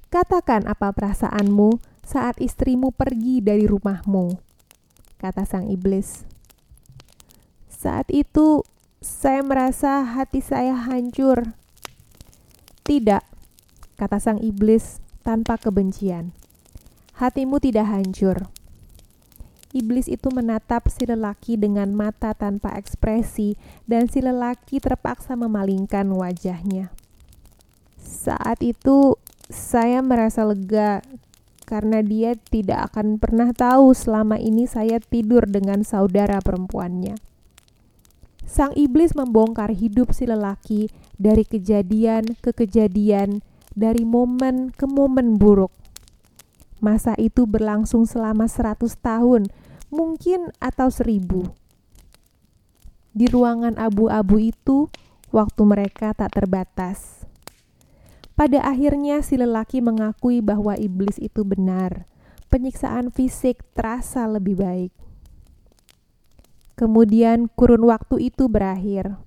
Katakan 0.09 0.65
apa 0.65 0.89
perasaanmu 0.89 1.77
saat 2.01 2.41
istrimu 2.41 2.89
pergi 2.89 3.45
dari 3.45 3.69
rumahmu, 3.69 4.41
kata 5.21 5.45
sang 5.45 5.69
iblis. 5.69 6.25
Saat 7.69 8.09
itu 8.09 8.65
saya 8.99 9.45
merasa 9.45 10.01
hati 10.01 10.41
saya 10.41 10.73
hancur. 10.73 11.53
Tidak, 12.81 13.21
kata 14.01 14.17
sang 14.17 14.41
iblis 14.41 14.97
tanpa 15.21 15.61
kebencian. 15.61 16.33
Hatimu 17.21 17.61
tidak 17.61 17.85
hancur 17.93 18.49
Iblis 19.69 20.09
itu 20.09 20.33
menatap 20.33 20.89
si 20.89 21.05
lelaki 21.05 21.53
dengan 21.53 21.93
mata 21.93 22.33
tanpa 22.33 22.73
ekspresi, 22.73 23.53
dan 23.85 24.09
si 24.09 24.17
lelaki 24.17 24.81
terpaksa 24.81 25.37
memalingkan 25.37 26.09
wajahnya. 26.09 26.89
Saat 28.01 28.65
itu, 28.65 29.13
saya 29.49 30.05
merasa 30.05 30.45
lega 30.45 31.01
karena 31.65 32.05
dia 32.05 32.37
tidak 32.49 32.93
akan 32.93 33.17
pernah 33.17 33.49
tahu 33.53 33.93
selama 33.93 34.37
ini 34.37 34.69
saya 34.69 35.01
tidur 35.01 35.45
dengan 35.49 35.81
saudara 35.81 36.41
perempuannya. 36.41 37.17
Sang 38.49 38.73
iblis 38.73 39.13
membongkar 39.13 39.73
hidup 39.77 40.09
si 40.09 40.25
lelaki 40.25 40.89
dari 41.21 41.45
kejadian 41.45 42.33
ke 42.41 42.49
kejadian, 42.53 43.45
dari 43.77 44.01
momen 44.01 44.73
ke 44.73 44.89
momen 44.89 45.37
buruk. 45.37 45.69
Masa 46.81 47.13
itu 47.21 47.45
berlangsung 47.45 48.09
selama 48.09 48.49
seratus 48.49 48.97
tahun, 48.97 49.53
mungkin 49.93 50.49
atau 50.57 50.89
seribu. 50.89 51.53
Di 53.13 53.29
ruangan 53.29 53.77
abu-abu 53.77 54.41
itu, 54.41 54.89
waktu 55.29 55.61
mereka 55.69 56.17
tak 56.17 56.33
terbatas. 56.33 57.18
Pada 58.39 58.63
akhirnya 58.63 59.19
si 59.19 59.35
lelaki 59.35 59.83
mengakui 59.83 60.39
bahwa 60.39 60.71
iblis 60.79 61.19
itu 61.19 61.43
benar. 61.43 62.07
Penyiksaan 62.47 63.11
fisik 63.11 63.67
terasa 63.75 64.23
lebih 64.31 64.63
baik. 64.63 64.95
Kemudian 66.79 67.51
kurun 67.51 67.83
waktu 67.91 68.31
itu 68.31 68.47
berakhir. 68.47 69.19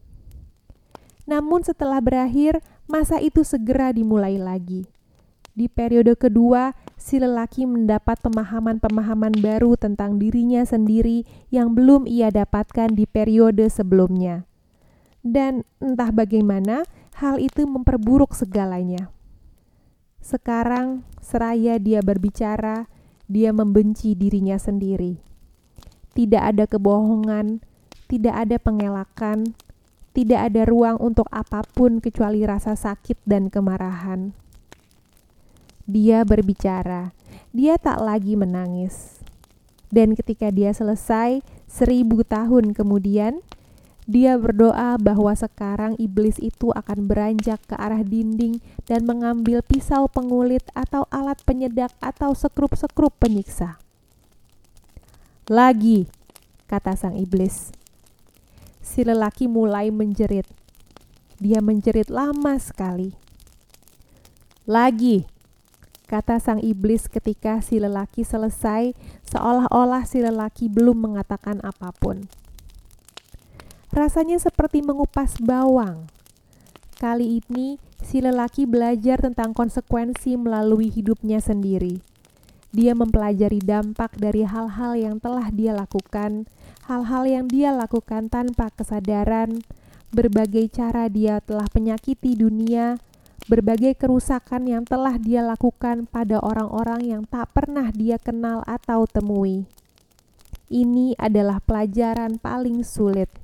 Namun 1.29 1.61
setelah 1.61 2.01
berakhir, 2.01 2.65
masa 2.89 3.21
itu 3.21 3.45
segera 3.45 3.93
dimulai 3.93 4.41
lagi. 4.41 4.89
Di 5.53 5.69
periode 5.69 6.17
kedua, 6.17 6.73
si 6.97 7.21
lelaki 7.21 7.69
mendapat 7.69 8.17
pemahaman-pemahaman 8.25 9.45
baru 9.45 9.77
tentang 9.77 10.17
dirinya 10.17 10.65
sendiri 10.65 11.29
yang 11.53 11.77
belum 11.77 12.09
ia 12.09 12.33
dapatkan 12.33 12.97
di 12.97 13.05
periode 13.05 13.69
sebelumnya. 13.69 14.49
Dan 15.21 15.69
entah 15.85 16.09
bagaimana, 16.09 16.89
hal 17.19 17.41
itu 17.41 17.69
memperburuk 17.69 18.33
segalanya. 18.33 19.13
Sekarang, 20.23 21.03
seraya 21.19 21.83
dia 21.83 21.99
berbicara, 21.99 22.87
dia 23.27 23.51
membenci 23.51 24.15
dirinya 24.15 24.55
sendiri. 24.61 25.19
Tidak 26.13 26.39
ada 26.39 26.65
kebohongan, 26.69 27.65
tidak 28.07 28.35
ada 28.37 28.57
pengelakan, 28.61 29.57
tidak 30.13 30.53
ada 30.53 30.69
ruang 30.69 31.01
untuk 31.01 31.25
apa 31.33 31.65
pun 31.65 31.99
kecuali 31.99 32.45
rasa 32.45 32.77
sakit 32.77 33.25
dan 33.25 33.49
kemarahan. 33.49 34.37
Dia 35.89 36.23
berbicara. 36.23 37.17
Dia 37.51 37.81
tak 37.81 38.05
lagi 38.05 38.37
menangis. 38.37 39.25
Dan 39.89 40.13
ketika 40.13 40.53
dia 40.53 40.73
selesai, 40.73 41.41
seribu 41.69 42.25
tahun 42.25 42.77
kemudian, 42.77 43.41
dia 44.03 44.35
berdoa 44.35 44.99
bahwa 44.99 45.31
sekarang 45.31 45.95
iblis 45.95 46.35
itu 46.43 46.75
akan 46.75 47.07
beranjak 47.07 47.63
ke 47.71 47.79
arah 47.79 48.03
dinding 48.03 48.59
dan 48.91 49.07
mengambil 49.07 49.63
pisau 49.63 50.11
pengulit 50.11 50.67
atau 50.75 51.07
alat 51.15 51.39
penyedak 51.47 51.95
atau 52.03 52.35
sekrup-sekrup 52.35 53.15
penyiksa. 53.23 53.79
Lagi, 55.47 56.11
kata 56.67 56.99
sang 56.99 57.15
iblis. 57.15 57.71
si 58.83 59.07
lelaki 59.07 59.47
mulai 59.47 59.95
menjerit. 59.95 60.45
Dia 61.39 61.63
menjerit 61.63 62.11
lama 62.11 62.59
sekali. 62.59 63.15
Lagi, 64.67 65.25
kata 66.11 66.43
sang 66.43 66.59
iblis 66.59 67.07
ketika 67.07 67.63
si 67.63 67.79
lelaki 67.79 68.27
selesai, 68.27 68.93
seolah-olah 69.31 70.03
si 70.05 70.21
lelaki 70.21 70.67
belum 70.67 70.99
mengatakan 70.99 71.63
apa 71.63 71.95
pun. 71.95 72.27
Rasanya 73.93 74.41
seperti 74.41 74.81
mengupas 74.81 75.37
bawang. 75.37 76.09
Kali 76.97 77.45
ini, 77.45 77.77
si 78.01 78.25
lelaki 78.25 78.65
belajar 78.65 79.21
tentang 79.21 79.53
konsekuensi 79.53 80.41
melalui 80.41 80.89
hidupnya 80.89 81.45
sendiri. 81.45 82.01
Dia 82.73 82.97
mempelajari 82.97 83.61
dampak 83.61 84.17
dari 84.17 84.49
hal-hal 84.49 84.97
yang 84.97 85.21
telah 85.21 85.53
dia 85.53 85.77
lakukan, 85.77 86.49
hal-hal 86.89 87.29
yang 87.29 87.45
dia 87.53 87.69
lakukan 87.69 88.33
tanpa 88.33 88.73
kesadaran, 88.73 89.61
berbagai 90.09 90.73
cara 90.73 91.13
dia 91.13 91.45
telah 91.45 91.69
menyakiti 91.77 92.33
dunia, 92.33 92.97
berbagai 93.45 93.93
kerusakan 94.01 94.73
yang 94.73 94.89
telah 94.89 95.21
dia 95.21 95.45
lakukan 95.45 96.09
pada 96.09 96.41
orang-orang 96.41 97.13
yang 97.13 97.23
tak 97.29 97.53
pernah 97.53 97.93
dia 97.93 98.17
kenal 98.17 98.65
atau 98.65 99.05
temui. 99.05 99.69
Ini 100.73 101.13
adalah 101.21 101.61
pelajaran 101.61 102.41
paling 102.41 102.81
sulit. 102.89 103.42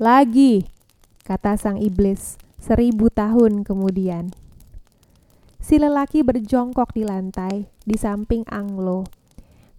Lagi, 0.00 0.64
kata 1.28 1.60
sang 1.60 1.76
iblis, 1.76 2.40
seribu 2.56 3.12
tahun 3.12 3.68
kemudian. 3.68 4.32
Si 5.60 5.76
lelaki 5.76 6.24
berjongkok 6.24 6.96
di 6.96 7.04
lantai, 7.04 7.68
di 7.84 8.00
samping 8.00 8.48
Anglo. 8.48 9.04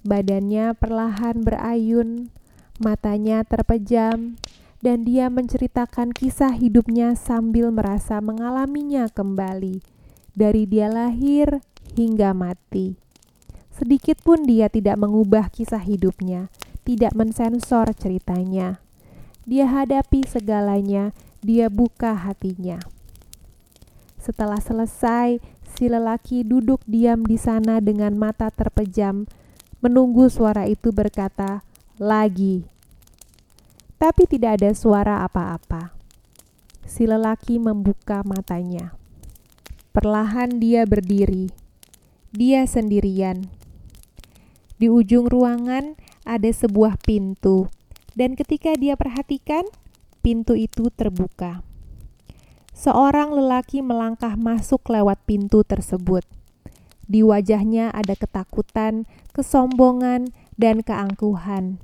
Badannya 0.05 0.77
perlahan 0.77 1.41
berayun, 1.41 2.29
matanya 2.77 3.41
terpejam, 3.41 4.37
dan 4.85 5.09
dia 5.09 5.25
menceritakan 5.33 6.13
kisah 6.13 6.53
hidupnya 6.53 7.17
sambil 7.17 7.73
merasa 7.73 8.21
mengalaminya 8.21 9.09
kembali, 9.09 9.81
dari 10.37 10.69
dia 10.69 10.85
lahir 10.85 11.65
hingga 11.97 12.37
mati. 12.37 12.93
Sedikit 13.73 14.21
pun 14.21 14.45
dia 14.45 14.69
tidak 14.69 15.01
mengubah 15.01 15.49
kisah 15.49 15.81
hidupnya, 15.81 16.53
tidak 16.85 17.17
mensensor 17.17 17.89
ceritanya. 17.97 18.85
Dia 19.41 19.65
hadapi 19.65 20.21
segalanya, 20.29 21.17
dia 21.41 21.65
buka 21.65 22.13
hatinya. 22.13 22.77
Setelah 24.21 24.61
selesai, 24.61 25.41
si 25.65 25.89
lelaki 25.89 26.45
duduk 26.45 26.85
diam 26.85 27.25
di 27.25 27.41
sana 27.41 27.81
dengan 27.81 28.13
mata 28.13 28.53
terpejam, 28.53 29.25
menunggu 29.81 30.29
suara 30.29 30.69
itu 30.69 30.93
berkata, 30.93 31.65
"Lagi." 31.97 32.69
Tapi 33.97 34.29
tidak 34.29 34.61
ada 34.61 34.77
suara 34.77 35.25
apa-apa. 35.25 35.97
Si 36.85 37.09
lelaki 37.09 37.57
membuka 37.57 38.21
matanya. 38.21 38.93
Perlahan 39.89 40.61
dia 40.61 40.85
berdiri. 40.85 41.49
Dia 42.29 42.69
sendirian. 42.69 43.49
Di 44.77 44.85
ujung 44.85 45.25
ruangan 45.25 45.97
ada 46.25 46.49
sebuah 46.49 47.01
pintu 47.01 47.69
dan 48.17 48.35
ketika 48.35 48.75
dia 48.75 48.99
perhatikan, 48.99 49.63
pintu 50.19 50.53
itu 50.53 50.91
terbuka. 50.91 51.63
Seorang 52.71 53.35
lelaki 53.35 53.83
melangkah 53.83 54.33
masuk 54.39 54.87
lewat 54.89 55.21
pintu 55.27 55.61
tersebut. 55.61 56.23
Di 57.05 57.21
wajahnya 57.21 57.91
ada 57.91 58.15
ketakutan, 58.15 59.03
kesombongan, 59.35 60.31
dan 60.55 60.79
keangkuhan. 60.81 61.83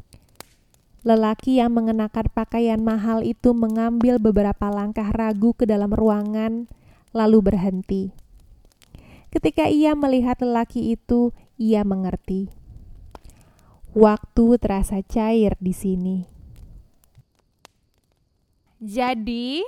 Lelaki 1.06 1.60
yang 1.60 1.76
mengenakan 1.76 2.28
pakaian 2.32 2.82
mahal 2.82 3.24
itu 3.24 3.54
mengambil 3.56 4.20
beberapa 4.20 4.68
langkah 4.72 5.08
ragu 5.12 5.54
ke 5.56 5.68
dalam 5.68 5.92
ruangan, 5.92 6.68
lalu 7.16 7.40
berhenti. 7.44 8.12
Ketika 9.32 9.68
ia 9.68 9.94
melihat 9.94 10.40
lelaki 10.40 10.96
itu, 10.96 11.36
ia 11.60 11.84
mengerti. 11.84 12.57
Waktu 13.98 14.62
terasa 14.62 15.02
cair 15.02 15.58
di 15.58 15.74
sini. 15.74 16.18
Jadi, 18.78 19.66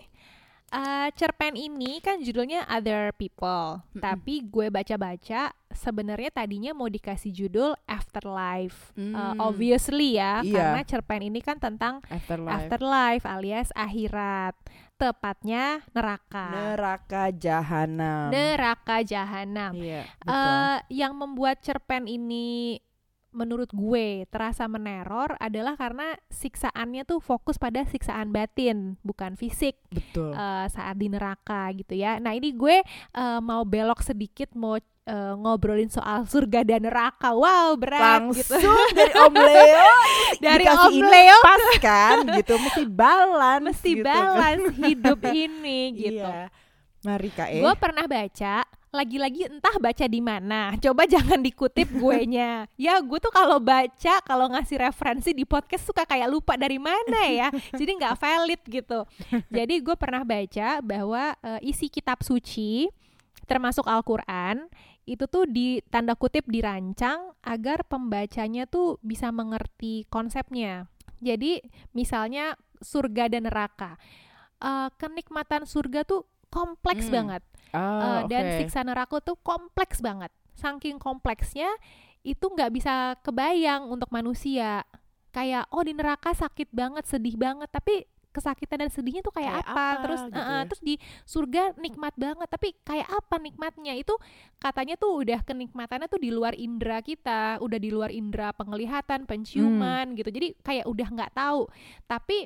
uh, 0.70 1.10
cerpen 1.18 1.58
ini 1.58 1.98
kan 1.98 2.22
judulnya 2.22 2.62
Other 2.70 3.10
People, 3.18 3.82
Mm-mm. 3.82 3.98
tapi 3.98 4.46
gue 4.46 4.70
baca-baca 4.70 5.50
sebenarnya 5.74 6.30
tadinya 6.30 6.78
mau 6.78 6.86
dikasih 6.86 7.34
judul 7.34 7.74
Afterlife. 7.90 8.94
Uh, 8.94 9.34
Hmm. 9.34 9.42
obviously 9.42 10.22
ya, 10.22 10.46
Iya. 10.46 10.54
karena 10.54 10.82
cerpen 10.86 11.26
ini 11.26 11.42
kan 11.42 11.58
tentang 11.58 12.06
Afterlife. 12.06 12.54
afterlife 12.54 13.26
alias 13.26 13.74
akhirat, 13.74 14.54
tepatnya 14.94 15.82
neraka. 15.90 16.54
Neraka 16.54 17.34
jahanam. 17.34 18.30
Neraka 18.30 19.02
jahanam. 19.02 19.74
Iya, 19.74 20.06
betul. 20.22 20.38
Eh, 20.38 20.78
yang 20.94 21.18
membuat 21.18 21.66
cerpen 21.66 22.06
ini 22.06 22.78
menurut 23.30 23.70
gue 23.70 24.26
terasa 24.34 24.66
meneror 24.66 25.38
adalah 25.38 25.78
karena 25.78 26.18
siksaannya 26.34 27.06
tuh 27.06 27.22
fokus 27.22 27.62
pada 27.62 27.86
siksaan 27.86 28.34
batin 28.34 28.98
bukan 29.06 29.38
fisik 29.38 29.78
betul. 29.94 30.34
eh, 30.34 30.66
saat 30.68 30.98
di 30.98 31.08
neraka 31.14 31.70
gitu 31.78 31.94
ya. 31.94 32.18
Nah 32.18 32.34
ini 32.34 32.54
gue 32.54 32.82
eh, 33.14 33.40
mau 33.42 33.62
belok 33.64 34.02
sedikit 34.02 34.50
mau 34.58 34.78
eh, 34.78 35.34
ngobrolin 35.38 35.94
soal 35.94 36.26
surga 36.26 36.66
dan 36.66 36.90
neraka. 36.90 37.34
Wow 37.34 37.78
berat 37.78 38.30
Langsung 38.30 38.42
gitu. 38.42 38.58
dari 38.98 39.14
Om 39.14 39.36
Leo 39.38 39.90
Dari 40.50 40.66
Om 40.66 40.96
Leo. 41.06 41.38
pas 41.46 41.66
kan 41.78 42.18
gitu 42.34 42.54
mesti 42.58 42.84
balance 42.90 43.64
Mesti 43.70 43.92
gitu 43.94 44.06
balance 44.10 44.66
hidup 44.90 45.20
ini 45.30 45.80
gitu. 45.94 46.26
Iya. 46.26 46.50
Mari 47.00 47.30
Kak 47.32 47.48
E. 47.48 47.64
Gue 47.64 47.74
pernah 47.80 48.06
baca, 48.12 48.60
lagi-lagi 48.90 49.46
entah 49.46 49.78
baca 49.78 50.06
di 50.10 50.18
mana. 50.18 50.74
Coba 50.82 51.06
jangan 51.06 51.38
dikutip 51.40 51.90
gue 51.94 52.18
nya. 52.26 52.66
ya 52.74 52.98
gue 52.98 53.20
tuh 53.22 53.30
kalau 53.30 53.62
baca, 53.62 54.18
kalau 54.26 54.50
ngasih 54.50 54.82
referensi 54.82 55.30
di 55.32 55.46
podcast 55.46 55.86
suka 55.86 56.10
kayak 56.10 56.26
lupa 56.26 56.58
dari 56.58 56.82
mana 56.82 57.22
ya. 57.30 57.48
Jadi 57.74 57.92
nggak 58.02 58.18
valid 58.18 58.62
gitu. 58.66 59.00
Jadi 59.54 59.76
gue 59.80 59.94
pernah 59.94 60.26
baca 60.26 60.82
bahwa 60.82 61.38
eh, 61.40 61.70
isi 61.70 61.86
kitab 61.88 62.26
suci, 62.26 62.90
termasuk 63.46 63.86
Al-Quran, 63.86 64.66
itu 65.06 65.26
tuh 65.26 65.46
di 65.46 65.82
tanda 65.90 66.14
kutip 66.14 66.46
dirancang 66.46 67.34
agar 67.42 67.86
pembacanya 67.86 68.66
tuh 68.66 68.98
bisa 69.02 69.30
mengerti 69.30 70.06
konsepnya. 70.10 70.90
Jadi 71.22 71.62
misalnya 71.94 72.58
surga 72.82 73.30
dan 73.30 73.46
neraka. 73.46 74.02
Eh, 74.60 74.90
kenikmatan 74.98 75.70
surga 75.70 76.04
tuh 76.10 76.26
kompleks 76.50 77.06
Hmm. 77.10 77.14
banget. 77.14 77.44
Ah, 77.70 78.26
Uh, 78.26 78.32
dan 78.32 78.44
oke. 78.50 78.58
siksa 78.66 78.82
neraka 78.82 79.22
tuh 79.22 79.38
kompleks 79.42 80.02
banget. 80.02 80.34
Saking 80.58 80.98
kompleksnya 80.98 81.70
itu 82.26 82.46
nggak 82.46 82.72
bisa 82.74 83.16
kebayang 83.24 83.88
untuk 83.88 84.10
manusia. 84.12 84.84
Kayak 85.30 85.70
oh 85.70 85.86
di 85.86 85.94
neraka 85.94 86.34
sakit 86.34 86.74
banget, 86.74 87.06
sedih 87.06 87.38
banget, 87.38 87.70
tapi 87.70 88.10
kesakitan 88.30 88.86
dan 88.86 88.92
sedihnya 88.94 89.26
tuh 89.26 89.34
kayak, 89.34 89.62
Kayak 89.62 89.70
apa? 89.74 89.74
apa 89.74 90.02
Terus 90.06 90.22
gitu 90.22 90.38
uh, 90.38 90.46
ya? 90.46 90.62
terus 90.70 90.82
di 90.86 90.96
surga 91.26 91.64
nikmat 91.82 92.14
banget, 92.14 92.50
tapi 92.50 92.70
kayak 92.86 93.10
apa 93.10 93.36
nikmatnya? 93.42 93.94
Itu 93.98 94.18
katanya 94.62 94.96
tuh 95.02 95.22
udah 95.26 95.42
kenikmatannya 95.46 96.08
tuh 96.10 96.22
di 96.22 96.30
luar 96.30 96.54
indera 96.54 97.02
kita, 97.02 97.58
udah 97.62 97.80
di 97.82 97.90
luar 97.90 98.14
indera 98.14 98.54
penglihatan, 98.54 99.26
penciuman 99.26 100.14
gitu. 100.14 100.30
Jadi 100.30 100.58
kayak 100.62 100.86
udah 100.86 101.08
nggak 101.10 101.32
tahu. 101.34 101.70
Tapi 102.06 102.38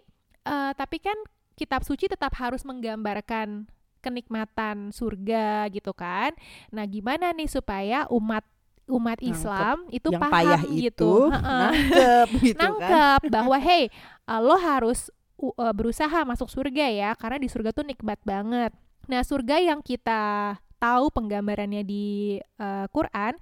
uh, 0.47 0.71
tapi 0.75 0.97
kan 1.03 1.15
kitab 1.55 1.83
suci 1.83 2.07
tetap 2.07 2.31
harus 2.39 2.63
menggambarkan 2.63 3.67
kenikmatan 4.03 4.91
surga 4.91 5.71
gitu 5.71 5.95
kan. 5.95 6.35
Nah, 6.75 6.83
gimana 6.83 7.31
nih 7.31 7.47
supaya 7.47 8.03
umat 8.11 8.43
umat 8.83 9.15
Nangkep 9.23 9.31
Islam 9.31 9.77
itu 9.95 10.09
yang 10.11 10.19
paham 10.19 10.33
payah 10.35 10.61
gitu, 10.67 10.75
itu 10.75 11.11
nangkep 11.31 12.27
gitu 12.51 12.59
kan. 12.59 12.59
nangkep 12.59 13.21
bahwa 13.31 13.57
hey 13.63 13.87
uh, 14.27 14.43
lo 14.43 14.59
harus 14.59 15.07
uh, 15.39 15.71
berusaha 15.71 16.27
masuk 16.27 16.51
surga 16.51 16.91
ya 16.91 17.09
karena 17.15 17.39
di 17.39 17.47
surga 17.47 17.71
tuh 17.71 17.87
nikmat 17.87 18.19
banget. 18.27 18.75
Nah, 19.07 19.23
surga 19.23 19.59
yang 19.63 19.79
kita 19.79 20.55
tahu 20.83 21.07
penggambarannya 21.15 21.83
di 21.87 22.35
uh, 22.59 22.91
Quran 22.91 23.39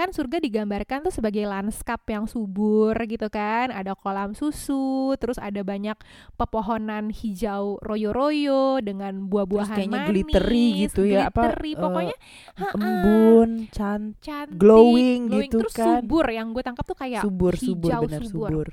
kan 0.00 0.16
surga 0.16 0.40
digambarkan 0.40 1.04
tuh 1.04 1.12
sebagai 1.12 1.44
lanskap 1.44 2.00
yang 2.08 2.24
subur 2.24 2.96
gitu 3.04 3.28
kan 3.28 3.68
ada 3.68 3.92
kolam 3.92 4.32
susu 4.32 5.12
terus 5.20 5.36
ada 5.36 5.60
banyak 5.60 5.92
pepohonan 6.40 7.12
hijau 7.12 7.76
royo-royo 7.84 8.80
dengan 8.80 9.28
buah-buahan 9.28 9.76
kayaknya 9.76 10.00
manis 10.00 10.08
glittery 10.08 10.66
gitu 10.88 11.02
ya 11.04 11.28
apa 11.28 11.52
glittery, 11.52 11.72
eh, 11.76 11.76
pokoknya 11.76 12.16
ha-ha, 12.56 12.76
embun, 12.80 13.50
cantik, 13.68 14.24
cantik 14.24 14.56
glowing 14.56 15.20
gitu 15.36 15.60
terus 15.60 15.76
kan. 15.76 16.00
subur 16.00 16.24
yang 16.32 16.56
gue 16.56 16.64
tangkap 16.64 16.84
tuh 16.88 16.96
kayak 16.96 17.20
subur, 17.20 17.52
subur, 17.60 17.92
hijau 17.92 18.00
benar 18.08 18.22
subur. 18.24 18.48
subur. 18.48 18.68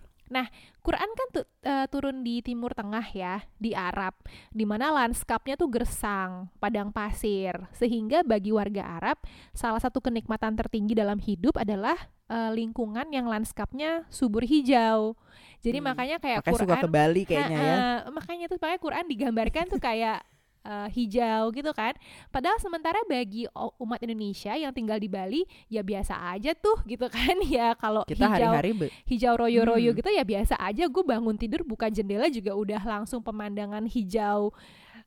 Quran 0.84 1.10
kan 1.12 1.28
tu- 1.36 1.50
eh, 1.68 1.86
turun 1.92 2.24
di 2.24 2.40
Timur 2.40 2.72
Tengah 2.72 3.04
ya, 3.12 3.44
di 3.60 3.76
Arab, 3.76 4.16
di 4.56 4.64
mana 4.64 4.92
lanskapnya 4.92 5.60
tuh 5.60 5.68
gersang, 5.68 6.48
padang 6.64 6.96
pasir, 6.96 7.68
sehingga 7.76 8.24
bagi 8.24 8.56
warga 8.56 9.00
Arab 9.00 9.20
salah 9.52 9.80
satu 9.84 10.00
kenikmatan 10.00 10.56
tertinggi 10.56 10.96
dalam 10.96 11.20
hidup 11.20 11.60
adalah 11.60 11.96
eh, 12.28 12.52
lingkungan 12.52 13.08
yang 13.12 13.28
lanskapnya 13.28 14.04
subur 14.12 14.44
hijau. 14.44 15.16
Jadi 15.64 15.80
Hmm, 15.80 15.88
makanya 15.92 16.18
kayak 16.20 16.44
Makanya 16.44 16.54
Quran 16.56 16.68
suka 16.68 16.84
ke 16.84 16.90
Bali 16.92 17.22
kayaknya 17.24 17.58
ya. 17.60 17.76
Makanya 18.12 18.46
tuh 18.52 18.58
makanya 18.60 18.80
Quran 18.84 19.06
digambarkan 19.08 19.66
tuh 19.72 19.80
kayak 19.80 20.20
eh, 20.68 20.88
hijau 20.92 21.48
gitu 21.50 21.72
kan. 21.72 21.96
Padahal 22.28 22.60
sementara 22.60 23.00
bagi 23.06 23.48
umat 23.78 24.00
Indonesia 24.00 24.52
yang 24.52 24.70
tinggal 24.70 24.98
di 24.98 25.08
Bali 25.08 25.42
ya 25.66 25.80
biasa 25.82 26.14
aja 26.30 26.52
tuh 26.54 26.84
gitu 26.84 27.08
kan 27.16 27.40
ya 27.42 27.72
kalau 27.74 28.04
hijau 28.04 28.28
hari-hari 28.28 28.72
be- 28.74 28.92
hijau 29.06 29.34
royo-royo 29.34 29.88
Hmm. 29.88 29.98
gitu 29.98 30.10
ya 30.10 30.22
biasa 30.22 30.56
aja 30.58 30.84
gue 30.86 31.04
bangun 31.06 31.34
tidur 31.34 31.64
buka 31.64 31.88
jendela 31.88 32.28
juga 32.28 32.52
udah 32.52 32.82
langsung 32.84 33.22
pemandangan 33.22 33.88
hijau 33.88 34.52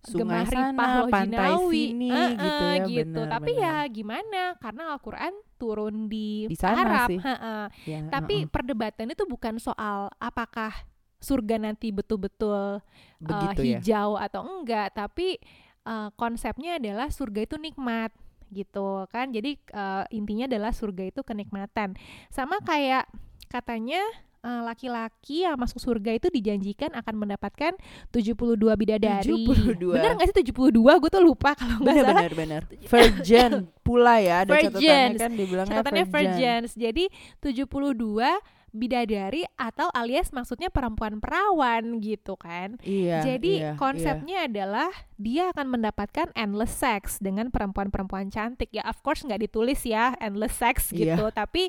sungai 0.01 0.41
Gemah 0.41 0.45
Ripah 0.47 0.65
sana, 0.73 0.87
Loh 0.97 1.09
pantai 1.11 1.51
Jinawi. 1.53 1.83
sini 1.85 2.09
Eh, 2.09 2.29
gitu 2.33 2.49
eh, 2.49 2.73
ya. 2.73 2.85
gitu. 2.89 3.21
benar, 3.21 3.31
Tapi 3.31 3.53
benar. 3.53 3.61
ya 3.61 3.75
gimana? 3.87 4.41
Karena 4.57 4.83
Al-Qur'an 4.91 5.35
turun 5.55 6.09
di, 6.09 6.49
Di 6.49 6.57
sana 6.57 6.81
Arab. 6.81 7.09
sih. 7.13 7.21
heeh. 7.21 7.65
Ya, 7.85 7.99
Tapi 8.09 8.35
heeh. 8.39 8.49
perdebatan 8.49 9.13
itu 9.13 9.25
bukan 9.25 9.61
soal 9.61 10.09
apakah 10.17 10.73
surga 11.21 11.61
nanti 11.61 11.93
betul-betul 11.93 12.81
uh, 12.81 13.21
begitu 13.21 13.63
ya. 13.63 13.79
hijau 13.79 14.17
atau 14.17 14.41
enggak, 14.43 14.97
tapi 14.97 15.37
uh, 15.85 16.09
konsepnya 16.17 16.81
adalah 16.81 17.13
surga 17.13 17.45
itu 17.45 17.57
nikmat 17.61 18.11
gitu 18.51 19.07
kan. 19.13 19.31
Jadi 19.31 19.61
uh, 19.77 20.03
intinya 20.11 20.49
adalah 20.51 20.73
surga 20.75 21.13
itu 21.13 21.21
kenikmatan. 21.23 21.95
Sama 22.33 22.59
kayak 22.65 23.07
katanya 23.47 24.01
uh, 24.43 24.63
laki-laki 24.67 25.45
yang 25.47 25.55
masuk 25.55 25.79
surga 25.79 26.17
itu 26.17 26.29
dijanjikan 26.33 26.91
akan 26.97 27.15
mendapatkan 27.15 27.77
72 28.11 28.57
bidadari. 28.75 29.45
72. 29.47 29.77
Bener 29.77 30.19
gak 30.19 30.27
sih 30.33 30.37
72? 30.43 30.73
Gue 30.73 31.11
tuh 31.13 31.23
lupa 31.23 31.55
kalau 31.55 31.79
nggak 31.79 31.95
Benar 31.95 32.05
salah. 32.05 32.23
benar 32.25 32.35
benar. 32.35 32.63
Virgin 32.91 33.51
pula 33.85 34.15
ya 34.23 34.43
ada 34.47 34.53
catatannya 34.55 34.79
Virgins. 34.81 35.19
kan 35.21 35.31
dibilangnya 35.35 35.75
Catatannya 35.79 36.05
virgin. 36.09 36.31
virgins. 36.35 36.71
Jadi 36.75 37.05
72 37.39 38.60
bidadari 38.71 39.43
atau 39.59 39.91
alias 39.93 40.31
maksudnya 40.31 40.71
perempuan 40.71 41.19
perawan 41.19 41.99
gitu 41.99 42.39
kan. 42.39 42.79
Iya. 42.83 43.23
Jadi 43.27 43.63
iya, 43.63 43.75
konsepnya 43.75 44.47
adalah 44.47 44.91
dia 45.21 45.53
akan 45.53 45.77
mendapatkan 45.77 46.33
endless 46.33 46.73
sex 46.73 47.21
dengan 47.21 47.53
perempuan-perempuan 47.53 48.33
cantik. 48.33 48.73
Ya 48.73 48.87
of 48.89 49.03
course 49.05 49.27
nggak 49.27 49.51
ditulis 49.51 49.83
ya 49.85 50.17
endless 50.19 50.57
sex 50.57 50.91
Iya. 50.91 51.15
gitu, 51.15 51.25
tapi 51.35 51.69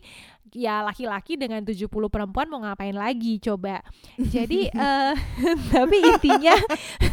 ya 0.52 0.84
laki-laki 0.84 1.39
dengan 1.39 1.64
70 1.64 1.88
perempuan 2.12 2.47
mau 2.52 2.60
ngapain 2.64 2.95
lagi 2.95 3.39
coba. 3.39 3.84
Jadi 4.20 4.68
eh 4.76 5.16
tapi 5.74 5.97
intinya 5.99 6.56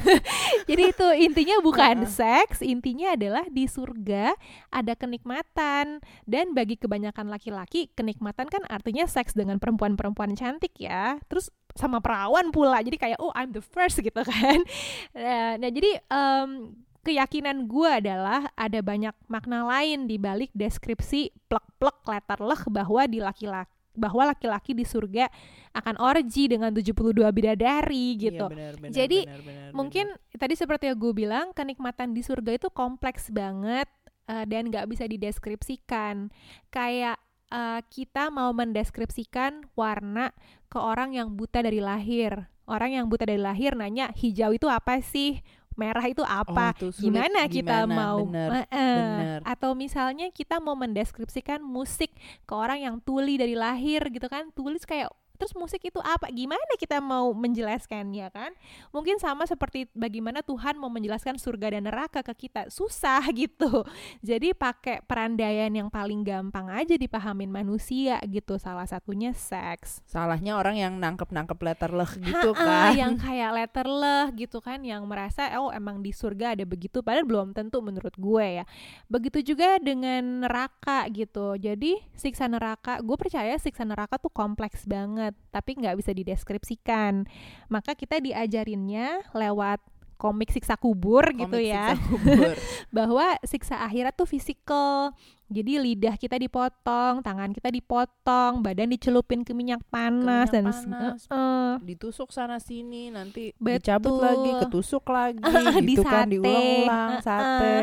jadi 0.68 0.82
itu 0.91 1.07
intinya 1.22 1.57
bukan 1.62 2.07
seks, 2.07 2.62
intinya 2.62 3.14
adalah 3.14 3.47
di 3.51 3.66
surga 3.66 4.34
ada 4.74 4.93
kenikmatan 4.99 6.03
dan 6.26 6.47
bagi 6.53 6.76
kebanyakan 6.76 7.30
laki-laki 7.30 7.91
kenikmatan 7.95 8.51
kan 8.51 8.62
artinya 8.66 9.07
seks 9.07 9.34
dengan 9.34 9.62
perempuan-perempuan 9.79 10.35
cantik 10.35 10.74
ya. 10.83 11.22
Terus 11.31 11.55
sama 11.79 12.03
perawan 12.03 12.51
pula. 12.51 12.83
Jadi 12.83 12.99
kayak 12.99 13.22
oh 13.22 13.31
I'm 13.39 13.55
the 13.55 13.62
first 13.62 14.03
gitu 14.03 14.18
kan. 14.26 14.59
Nah, 15.14 15.55
nah, 15.59 15.70
jadi 15.70 16.03
em, 16.11 16.74
keyakinan 17.07 17.70
gue 17.70 17.89
adalah 17.89 18.51
ada 18.59 18.83
banyak 18.83 19.14
makna 19.31 19.62
lain 19.64 20.11
di 20.11 20.18
balik 20.18 20.51
deskripsi 20.53 21.31
plek-plek 21.47 22.03
letter 22.05 22.39
leh 22.43 22.62
bahwa 22.68 23.03
di 23.07 23.18
laki-laki 23.22 23.72
bahwa 23.99 24.31
laki-laki 24.31 24.79
di 24.79 24.87
surga 24.87 25.26
akan 25.74 25.99
orgi 25.99 26.47
dengan 26.47 26.70
72 26.70 27.18
bidadari 27.35 28.14
Iya, 28.14 28.31
gitu. 28.31 28.47
benar, 28.47 28.79
benar, 28.79 28.95
Jadi, 28.95 29.26
benar, 29.26 29.43
benar, 29.43 29.70
Mungkin 29.74 30.07
tadi 30.39 30.55
seperti 30.55 30.87
yang 30.87 30.99
gue 31.03 31.11
bilang 31.11 31.51
kenikmatan 31.51 32.14
di 32.14 32.22
surga 32.22 32.55
itu 32.55 32.70
kompleks 32.70 33.26
banget 33.35 33.91
eh, 34.31 34.47
dan 34.47 34.70
nggak 34.70 34.87
bisa 34.87 35.03
dideskripsikan. 35.11 36.31
Kayak 36.70 37.18
eh, 37.51 37.80
kita 37.88 38.28
mau 38.28 38.53
mendeskripsikan 38.53 39.64
warna 39.74 40.32
ke 40.68 40.78
orang 40.78 41.16
yang 41.16 41.32
buta 41.32 41.64
dari 41.64 41.80
lahir. 41.80 42.49
Orang 42.68 42.92
yang 42.92 43.09
buta 43.09 43.24
dari 43.24 43.40
lahir 43.40 43.72
nanya 43.72 44.12
hijau 44.12 44.53
itu 44.53 44.68
apa 44.68 45.01
sih? 45.01 45.40
Merah 45.78 46.03
itu 46.11 46.26
apa? 46.26 46.74
Oh, 46.74 46.90
tuh 46.90 46.92
sulit. 46.92 47.14
gimana 47.14 47.46
kita 47.46 47.86
Gimana? 47.86 47.94
mau 47.94 48.18
benar. 48.26 48.66
Eh. 48.66 48.74
benar. 48.74 49.40
atau 49.46 49.78
misalnya 49.78 50.26
kita 50.34 50.59
mau 50.59 50.74
mendeskripsikan 50.74 51.62
musik 51.62 52.11
ke 52.42 52.53
orang 52.53 52.82
yang 52.82 52.96
tuli 52.99 53.38
dari 53.38 53.55
lahir 53.55 54.03
gitu 54.11 54.26
kan 54.26 54.51
tulis 54.51 54.82
kayak 54.82 55.07
terus 55.39 55.55
musik 55.55 55.86
itu 55.86 56.03
apa? 56.03 56.26
Gimana 56.34 56.74
kita 56.74 56.99
mau 56.99 57.30
menjelaskannya 57.30 58.28
kan? 58.34 58.51
Mungkin 58.91 59.22
sama 59.22 59.47
seperti 59.47 59.86
bagaimana 59.95 60.43
Tuhan 60.43 60.74
mau 60.76 60.91
menjelaskan 60.91 61.39
surga 61.39 61.78
dan 61.78 61.86
neraka 61.86 62.26
ke 62.26 62.51
kita. 62.51 62.66
Susah 62.68 63.22
gitu. 63.41 63.86
Jadi 64.20 64.53
pakai 64.53 65.01
perandaian 65.07 65.70
yang 65.70 65.89
paling 65.89 66.26
gampang 66.26 66.66
aja 66.68 66.99
dipahamin 66.99 67.49
manusia 67.49 68.18
gitu. 68.26 68.59
Salah 68.59 68.84
satunya 68.84 69.30
seks. 69.30 70.03
Salahnya 70.11 70.59
orang 70.59 70.76
yang 70.76 70.95
nangkep-nangkep 70.99 71.59
letter 71.62 71.91
leh 71.95 72.11
gitu 72.18 72.51
kan. 72.53 72.93
yang 72.99 73.14
kayak 73.14 73.55
letter 73.55 73.86
leh 73.86 74.26
gitu 74.34 74.59
kan 74.59 74.82
yang 74.82 75.07
merasa 75.07 75.47
oh 75.62 75.70
emang 75.70 76.03
di 76.03 76.11
surga 76.11 76.59
ada 76.59 76.66
begitu 76.66 77.01
padahal 77.01 77.24
belum 77.24 77.49
tentu 77.55 77.78
menurut 77.78 78.12
gue 78.18 78.62
ya. 78.62 78.64
Begitu 79.07 79.55
juga 79.55 79.78
dengan 79.78 80.43
neraka 80.43 81.07
gitu. 81.14 81.55
Jadi 81.55 82.03
siksa 82.18 82.51
neraka 82.51 82.99
gue 82.99 83.14
percaya 83.14 83.55
siksa 83.55 83.86
neraka 83.86 84.18
tuh 84.18 84.32
kompleks 84.32 84.82
banget 84.89 85.28
tapi 85.49 85.74
nggak 85.74 85.97
bisa 85.97 86.11
dideskripsikan 86.11 87.24
maka 87.66 87.93
kita 87.93 88.18
diajarinnya 88.18 89.24
lewat 89.33 89.81
komik 90.14 90.51
siksa 90.51 90.74
kubur 90.74 91.22
gitu 91.31 91.47
Komik 91.49 91.70
ya 91.70 91.95
siksa 91.95 92.03
kubur. 92.11 92.55
bahwa 92.91 93.26
siksa 93.43 93.76
akhirat 93.81 94.12
tuh 94.12 94.26
fisikal. 94.26 95.14
Jadi 95.49 95.79
lidah 95.79 96.18
kita 96.18 96.37
dipotong, 96.37 97.24
tangan 97.24 97.55
kita 97.57 97.72
dipotong, 97.72 98.61
badan 98.61 98.91
dicelupin 98.91 99.41
ke 99.41 99.55
minyak 99.55 99.81
panas 99.89 100.51
minyak 100.51 100.53
dan 100.53 100.64
panas. 100.68 101.20
Eh, 101.24 101.72
ditusuk 101.87 102.29
sana 102.29 102.59
sini 102.59 103.09
nanti 103.09 103.55
Betul. 103.57 103.79
dicabut 103.79 104.14
lagi 104.20 104.51
ketusuk 104.61 105.05
lagi 105.09 105.41
Di 105.81 105.95
gitu 105.95 106.03
kan 106.03 106.26
sate. 106.26 106.33
diulang-ulang 106.35 107.11
Heeh. 107.14 107.22
sate 107.22 107.74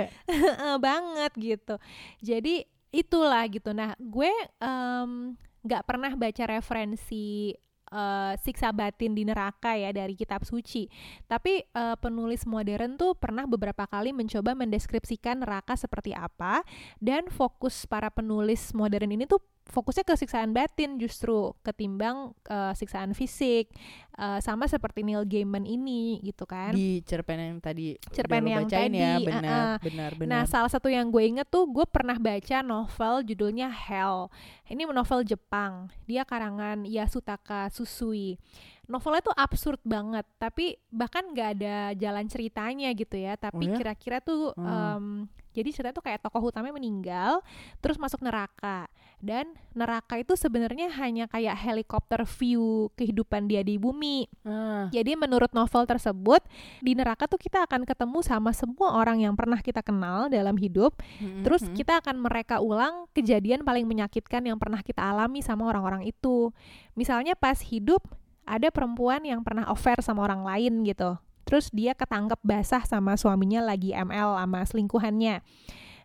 banget 0.85 1.31
gitu. 1.39 1.75
Jadi 2.19 2.55
itulah 2.91 3.47
gitu. 3.47 3.71
Nah, 3.71 3.95
gue 3.97 4.29
em, 4.59 5.33
nggak 5.65 5.83
pernah 5.83 6.13
baca 6.13 6.43
referensi 6.45 7.49
eh, 7.89 8.33
siksa 8.37 8.69
batin 8.69 9.17
di 9.17 9.25
neraka 9.25 9.73
ya 9.73 9.89
dari 9.89 10.13
kitab 10.13 10.45
suci. 10.45 10.85
Tapi 11.25 11.65
eh, 11.65 11.97
penulis 11.97 12.45
modern 12.45 12.95
tuh 13.01 13.17
pernah 13.17 13.49
beberapa 13.49 13.89
kali 13.89 14.13
mencoba 14.13 14.53
mendeskripsikan 14.53 15.41
neraka 15.41 15.73
seperti 15.73 16.13
apa 16.13 16.61
dan 17.01 17.27
fokus 17.33 17.89
para 17.89 18.13
penulis 18.13 18.71
modern 18.77 19.09
ini 19.09 19.25
tuh 19.25 19.41
fokusnya 19.65 20.05
ke 20.05 20.13
siksaan 20.13 20.53
batin 20.53 21.01
justru 21.01 21.53
ketimbang 21.65 22.31
eh, 22.47 22.73
siksaan 22.77 23.17
fisik. 23.17 23.73
Eh, 24.15 24.39
sama 24.39 24.63
seperti 24.71 25.03
Neil 25.03 25.27
Gaiman 25.27 25.67
ini 25.67 26.23
gitu 26.23 26.47
kan. 26.47 26.71
di 26.71 27.03
cerpen 27.03 27.35
yang 27.35 27.59
tadi 27.59 27.99
Cerpen 28.15 28.47
yang 28.47 28.63
bacain 28.63 28.93
ya 28.95 29.19
tadi, 29.19 29.25
benar 29.27 29.43
uh-uh. 29.43 29.75
benar 29.83 30.11
benar 30.15 30.29
Nah, 30.31 30.43
salah 30.47 30.71
satu 30.71 30.87
yang 30.87 31.11
gue 31.11 31.19
inget 31.19 31.47
tuh 31.51 31.67
gue 31.67 31.83
pernah 31.83 32.15
baca 32.15 32.63
novel 32.63 33.13
judulnya 33.27 33.67
Hell. 33.67 34.31
Ini 34.71 34.87
novel 34.87 35.27
Jepang. 35.27 35.91
Dia 36.07 36.23
karangan 36.23 36.87
Yasutaka 36.87 37.67
Susui. 37.67 38.39
Novelnya 38.85 39.21
tuh 39.21 39.35
absurd 39.35 39.81
banget, 39.81 40.25
tapi 40.37 40.77
bahkan 40.87 41.25
gak 41.33 41.59
ada 41.59 41.91
jalan 41.93 42.25
ceritanya 42.25 42.89
gitu 42.93 43.17
ya. 43.17 43.33
Tapi 43.35 43.65
Oh 43.65 43.71
ya? 43.71 43.77
kira-kira 43.77 44.17
tuh, 44.19 44.53
Hmm. 44.53 44.65
em, 44.65 45.05
jadi 45.51 45.69
ceritanya 45.71 45.95
tuh 45.95 46.05
kayak 46.05 46.19
tokoh 46.19 46.51
utamanya 46.51 46.75
meninggal, 46.75 47.39
terus 47.79 47.95
masuk 47.95 48.19
neraka. 48.19 48.85
Dan 49.15 49.55
neraka 49.71 50.19
itu 50.19 50.35
sebenarnya 50.35 50.91
hanya 50.99 51.25
kayak 51.25 51.55
helikopter 51.55 52.27
view 52.27 52.91
kehidupan 52.93 53.47
dia 53.47 53.63
di 53.63 53.79
bumi. 53.79 54.27
Ah, 54.43 54.91
Jadi 54.91 55.15
menurut 55.15 55.49
novel 55.55 55.87
tersebut 55.87 56.43
di 56.83 56.93
neraka 56.93 57.25
tuh 57.25 57.39
kita 57.39 57.63
akan 57.65 57.87
ketemu 57.87 58.19
sama 58.21 58.51
semua 58.51 58.99
orang 58.99 59.23
yang 59.23 59.33
pernah 59.33 59.57
kita 59.63 59.79
kenal 59.81 60.27
dalam 60.27 60.59
hidup. 60.59 60.99
mm, 61.17 61.41
Terus 61.47 61.63
kita 61.71 62.03
akan 62.03 62.19
mereka 62.19 62.59
ulang 62.59 63.07
kejadian 63.15 63.63
paling 63.63 63.87
menyakitkan 63.87 64.43
yang 64.45 64.59
pernah 64.59 64.83
kita 64.83 65.01
alami 65.01 65.39
sama 65.39 65.63
orang-orang 65.65 66.05
itu. 66.05 66.51
Misalnya 66.93 67.33
pas 67.33 67.57
hidup 67.63 68.03
ada 68.45 68.69
perempuan 68.69 69.25
yang 69.25 69.41
pernah 69.41 69.65
affair 69.65 69.99
sama 69.99 70.23
orang 70.23 70.45
lain 70.45 70.85
gitu. 70.85 71.17
Terus 71.45 71.69
dia 71.69 71.93
ketangkep 71.93 72.41
basah 72.41 72.81
sama 72.85 73.17
suaminya 73.17 73.61
lagi 73.61 73.93
ML 73.93 74.37
sama 74.37 74.59
selingkuhannya. 74.65 75.41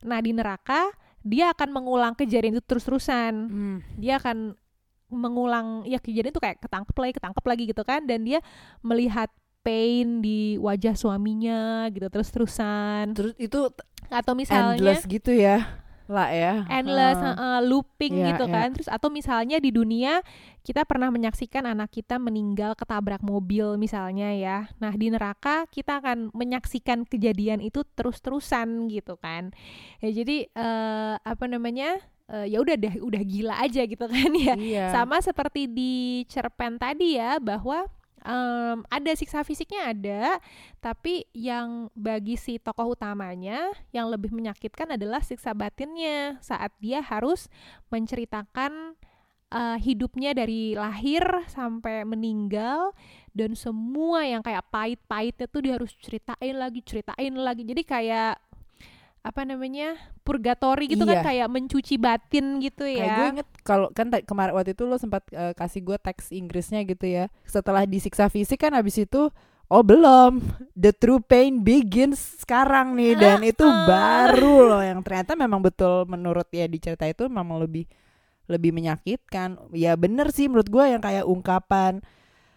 Nah 0.04 0.18
di 0.20 0.32
neraka 0.32 0.92
dia 1.20 1.52
akan 1.52 1.68
mengulang 1.72 2.12
kejadian 2.16 2.56
itu 2.56 2.64
terus-terusan. 2.64 3.32
Hmm, 3.32 3.76
dia 4.00 4.16
akan 4.20 4.56
mengulang 5.10 5.84
ya 5.84 5.98
kejadian 6.00 6.32
tuh 6.32 6.44
kayak 6.44 6.60
ketangkep 6.64 6.96
lagi 6.96 7.12
ketangkep 7.16 7.44
lagi 7.44 7.62
gitu 7.68 7.82
kan. 7.84 8.00
Dan 8.04 8.24
dia 8.24 8.40
melihat 8.80 9.28
pain 9.60 10.24
di 10.24 10.56
wajah 10.56 10.96
suaminya 10.96 11.84
gitu 11.92 12.08
terus 12.08 12.32
terusan 12.32 13.12
terus 13.12 13.36
itu 13.36 13.68
atau 14.08 14.32
misalnya 14.32 14.80
endless 14.80 15.04
gitu 15.04 15.36
ya 15.36 15.84
lah 16.10 16.28
ya 16.34 16.66
endless 16.66 17.22
Heeh. 17.22 17.38
uh, 17.38 17.60
looping 17.62 18.18
Iya, 18.18 18.34
gitu 18.34 18.44
iya. 18.50 18.54
kan. 18.58 18.68
Terus 18.74 18.90
atau 18.90 19.08
misalnya 19.08 19.62
di 19.62 19.70
dunia 19.70 20.18
kita 20.66 20.82
pernah 20.84 21.08
menyaksikan 21.08 21.64
anak 21.64 21.94
kita 21.94 22.18
meninggal 22.18 22.74
ketabrak 22.74 23.22
mobil 23.22 23.78
misalnya 23.78 24.34
ya. 24.34 24.66
Nah 24.82 24.92
di 24.92 25.06
neraka 25.08 25.70
kita 25.70 26.02
akan 26.02 26.34
menyaksikan 26.34 27.06
kejadian 27.06 27.62
itu 27.62 27.86
terus-terusan 27.94 28.90
gitu 28.90 29.14
kan. 29.22 29.54
Ya 30.02 30.10
jadi 30.10 30.50
eh, 30.50 31.14
apa 31.22 31.44
namanya 31.46 32.02
eh, 32.26 32.50
ya 32.50 32.58
udah 32.58 32.74
deh 32.74 32.98
udah 32.98 33.22
gila 33.22 33.54
aja 33.62 33.86
gitu 33.86 34.04
kan 34.10 34.30
ya. 34.34 34.54
Iya. 34.58 34.84
Sama 34.90 35.22
seperti 35.22 35.70
di 35.70 36.26
cerpen 36.26 36.76
tadi 36.76 37.16
ya 37.16 37.38
bahwa 37.38 37.86
em, 38.24 38.78
ada 38.86 39.12
siksa 39.16 39.44
fisiknya 39.44 39.92
ada, 39.92 40.22
tapi 40.80 41.28
yang 41.36 41.88
bagi 41.92 42.36
si 42.36 42.56
tokoh 42.60 42.94
utamanya 42.94 43.72
yang 43.92 44.08
lebih 44.08 44.32
menyakitkan 44.32 44.96
adalah 44.96 45.20
siksa 45.24 45.52
batinnya 45.56 46.40
saat 46.44 46.72
dia 46.80 47.00
harus 47.00 47.48
menceritakan 47.92 48.96
eh, 49.50 49.78
hidupnya 49.82 50.32
dari 50.32 50.74
lahir 50.78 51.22
sampai 51.50 52.06
meninggal 52.06 52.92
dan 53.30 53.54
semua 53.54 54.26
yang 54.26 54.42
kayak 54.42 54.66
pahit-pahitnya 54.70 55.46
tuh 55.46 55.62
dia 55.62 55.74
harus 55.78 55.92
ceritain 56.02 56.56
lagi, 56.56 56.80
ceritain 56.82 57.34
lagi. 57.34 57.62
Jadi 57.62 57.82
kayak 57.86 58.49
apa 59.20 59.44
namanya 59.44 60.00
purgatory 60.24 60.88
gitu 60.88 61.04
kan 61.04 61.20
Iya. 61.20 61.26
kayak 61.28 61.48
mencuci 61.52 61.94
batin 62.00 62.56
gitu 62.64 62.88
ya. 62.88 63.04
Kayak 63.04 63.16
gue 63.16 63.26
inget 63.36 63.48
kalau 63.60 63.88
kan 63.92 64.08
kemarin 64.24 64.56
waktu 64.56 64.72
itu 64.72 64.88
lo 64.88 64.96
sempat 64.96 65.28
eh, 65.32 65.52
kasih 65.52 65.84
gue 65.84 65.96
teks 66.00 66.32
Inggrisnya 66.32 66.80
gitu 66.88 67.04
ya. 67.04 67.28
Setelah 67.44 67.84
disiksa 67.84 68.32
fisik 68.32 68.64
kan 68.64 68.72
habis 68.72 68.96
itu 68.96 69.28
oh 69.70 69.82
belum 69.84 70.40
the 70.72 70.90
true 70.90 71.20
pain 71.20 71.60
begins 71.60 72.42
sekarang 72.42 72.96
nih 72.96 73.14
dan 73.14 73.38
itu 73.44 73.62
baru 73.86 74.66
loh 74.66 74.82
yang 74.82 74.98
ternyata 75.04 75.38
memang 75.38 75.62
betul 75.62 76.08
menurut 76.10 76.48
ya 76.50 76.66
di 76.66 76.80
cerita 76.82 77.06
itu 77.06 77.28
memang 77.28 77.60
lebih 77.60 77.84
lebih 78.48 78.72
menyakitkan. 78.72 79.60
Ya 79.76 79.94
bener 80.00 80.32
sih 80.32 80.48
menurut 80.48 80.66
gue 80.72 80.84
yang 80.96 80.98
kayak 81.04 81.28
ungkapan 81.28 82.00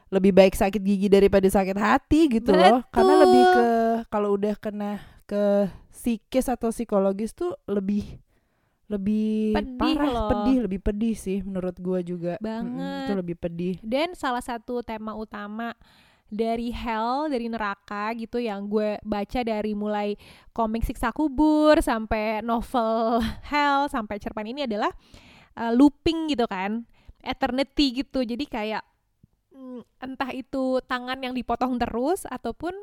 lebih 0.09 0.31
baik 0.31 0.55
sakit 0.55 0.79
gigi 0.79 1.11
daripada 1.11 1.45
sakit 1.45 1.75
hati 1.75 2.39
gitu 2.39 2.55
loh. 2.55 2.87
Karena 2.87 3.13
Betul. 3.19 3.23
lebih 3.27 3.43
ke 3.51 3.65
kalau 4.07 4.29
udah 4.39 4.55
kena 4.57 4.91
ke 5.27 5.67
psikis 5.93 6.49
atau 6.49 6.73
psikologis 6.73 7.37
tuh 7.37 7.53
lebih 7.69 8.17
lebih 8.91 9.55
Pedih 9.55 9.95
parah, 9.95 10.11
loh. 10.11 10.29
pedih, 10.29 10.57
lebih 10.67 10.79
pedih 10.83 11.15
sih 11.15 11.39
menurut 11.39 11.77
gua 11.79 12.03
juga. 12.03 12.35
Banget. 12.43 13.07
itu 13.07 13.13
lebih 13.15 13.35
pedih. 13.39 13.75
Dan 13.79 14.11
salah 14.13 14.43
satu 14.43 14.83
tema 14.83 15.15
utama 15.15 15.71
dari 16.33 16.73
hell, 16.73 17.29
dari 17.29 17.45
neraka 17.45 18.09
gitu 18.17 18.41
yang 18.41 18.65
gue 18.65 18.97
baca 19.05 19.39
dari 19.45 19.77
mulai 19.77 20.17
komik 20.49 20.81
Siksa 20.81 21.13
Kubur 21.13 21.77
sampai 21.77 22.41
novel 22.41 23.21
hell 23.45 23.85
sampai 23.85 24.17
cerpen 24.17 24.49
ini 24.49 24.65
adalah 24.65 24.89
uh, 25.55 25.71
looping 25.71 26.33
gitu 26.33 26.49
kan. 26.49 26.83
Eternity 27.21 28.03
gitu. 28.03 28.25
Jadi 28.25 28.49
kayak 28.49 28.83
mm, 29.53 30.01
entah 30.01 30.33
itu 30.33 30.81
tangan 30.89 31.21
yang 31.21 31.37
dipotong 31.37 31.77
terus 31.77 32.25
ataupun 32.25 32.73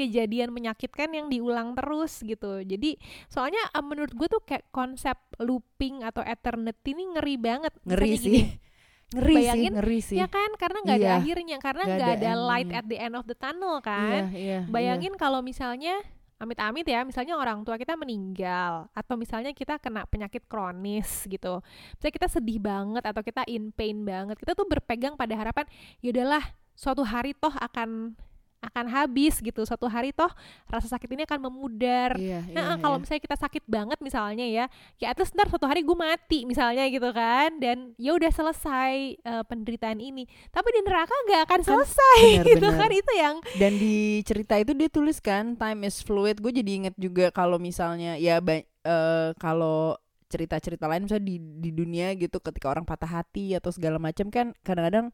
kejadian 0.00 0.48
menyakitkan 0.48 1.12
yang 1.12 1.28
diulang 1.28 1.76
terus 1.76 2.24
gitu. 2.24 2.64
Jadi 2.64 2.96
soalnya 3.28 3.60
uh, 3.76 3.84
menurut 3.84 4.16
gue 4.16 4.24
tuh 4.26 4.40
kayak 4.40 4.64
konsep 4.72 5.14
looping 5.36 6.00
atau 6.00 6.24
eternity 6.24 6.96
ini 6.96 7.04
ngeri 7.12 7.36
banget. 7.36 7.72
Ngeri 7.84 8.08
Misalnya 8.08 8.24
sih. 8.24 8.32
gini, 8.32 8.42
Ngeri 9.20 9.34
Bayangin, 9.34 9.58
sih, 9.58 9.76
ngeri 9.76 10.00
sih. 10.00 10.16
Ya 10.22 10.26
kan 10.30 10.50
karena 10.54 10.78
nggak 10.86 10.96
ada 10.96 11.04
Iya. 11.04 11.18
akhirnya 11.18 11.56
karena 11.58 11.82
Nggak 11.82 11.98
ada 11.98 12.30
ada, 12.30 12.46
light 12.46 12.70
at 12.70 12.86
the 12.86 12.94
end 12.94 13.14
of 13.18 13.26
the 13.26 13.34
tunnel 13.34 13.76
Iya, 13.76 13.84
kan. 13.84 14.22
iya, 14.32 14.58
Bayangin 14.70 15.14
kalau 15.18 15.42
misalnya 15.42 15.98
amit-amit 16.38 16.88
ya, 16.88 17.04
misalnya 17.04 17.36
orang 17.36 17.60
tua 17.66 17.76
kita 17.76 17.98
meninggal 17.98 18.88
atau 18.96 19.14
misalnya 19.18 19.52
kita 19.52 19.76
kena 19.76 20.08
penyakit 20.08 20.46
kronis 20.46 21.28
gitu. 21.28 21.60
Misalnya 21.98 22.14
kita 22.16 22.28
sedih 22.30 22.56
banget 22.56 23.02
atau 23.04 23.20
kita 23.20 23.42
in 23.44 23.74
pain 23.74 23.98
banget. 24.06 24.40
Kita 24.40 24.56
tuh 24.56 24.64
berpegang 24.64 25.18
pada 25.18 25.36
harapan 25.36 25.66
ya 26.00 26.14
udahlah 26.14 26.40
suatu 26.72 27.04
hari 27.04 27.36
toh 27.36 27.52
akan 27.52 28.16
akan 28.60 28.86
habis 28.92 29.40
gitu. 29.40 29.64
Suatu 29.64 29.88
hari 29.88 30.12
toh 30.12 30.28
rasa 30.68 30.86
sakit 30.92 31.08
ini 31.16 31.24
akan 31.24 31.48
memudar. 31.48 32.14
Iya, 32.20 32.44
Nah, 32.52 32.76
iya, 32.76 32.80
kalau 32.80 32.96
iya. 32.96 33.02
misalnya 33.02 33.22
kita 33.24 33.36
sakit 33.40 33.64
banget 33.64 33.98
misalnya 34.04 34.46
ya, 34.46 34.64
ya 35.00 35.06
atas 35.12 35.32
ntar 35.32 35.48
suatu 35.48 35.64
hari 35.64 35.80
gue 35.80 35.96
mati 35.96 36.44
misalnya 36.44 36.84
gitu 36.92 37.08
kan, 37.10 37.56
dan 37.58 37.96
ya 37.96 38.12
udah 38.14 38.30
selesai 38.30 38.92
eh, 39.16 39.44
penderitaan 39.48 39.98
ini. 39.98 40.28
Tapi 40.52 40.68
di 40.76 40.80
neraka 40.84 41.14
gak 41.28 41.42
akan 41.48 41.60
selesai 41.64 42.18
benar, 42.20 42.46
gitu 42.46 42.68
benar. 42.68 42.80
kan 42.80 42.90
itu 42.92 43.12
yang 43.16 43.36
Dan 43.56 43.72
di 43.80 44.20
cerita 44.22 44.54
itu 44.60 44.72
dia 44.76 44.88
tulis 44.92 45.18
kan 45.18 45.56
time 45.56 45.88
is 45.88 46.04
fluid. 46.04 46.38
Gue 46.38 46.52
jadi 46.52 46.70
inget 46.84 46.94
juga 47.00 47.32
kalau 47.32 47.56
misalnya 47.56 48.20
ya 48.20 48.38
eh, 48.44 49.30
kalau 49.40 49.96
cerita-cerita 50.30 50.86
lain 50.86 51.10
misalnya 51.10 51.26
di 51.26 51.36
di 51.42 51.70
dunia 51.74 52.14
gitu 52.14 52.38
ketika 52.38 52.70
orang 52.70 52.86
patah 52.86 53.18
hati 53.18 53.58
atau 53.58 53.74
segala 53.74 53.98
macam 53.98 54.30
kan 54.30 54.54
kadang-kadang 54.62 55.10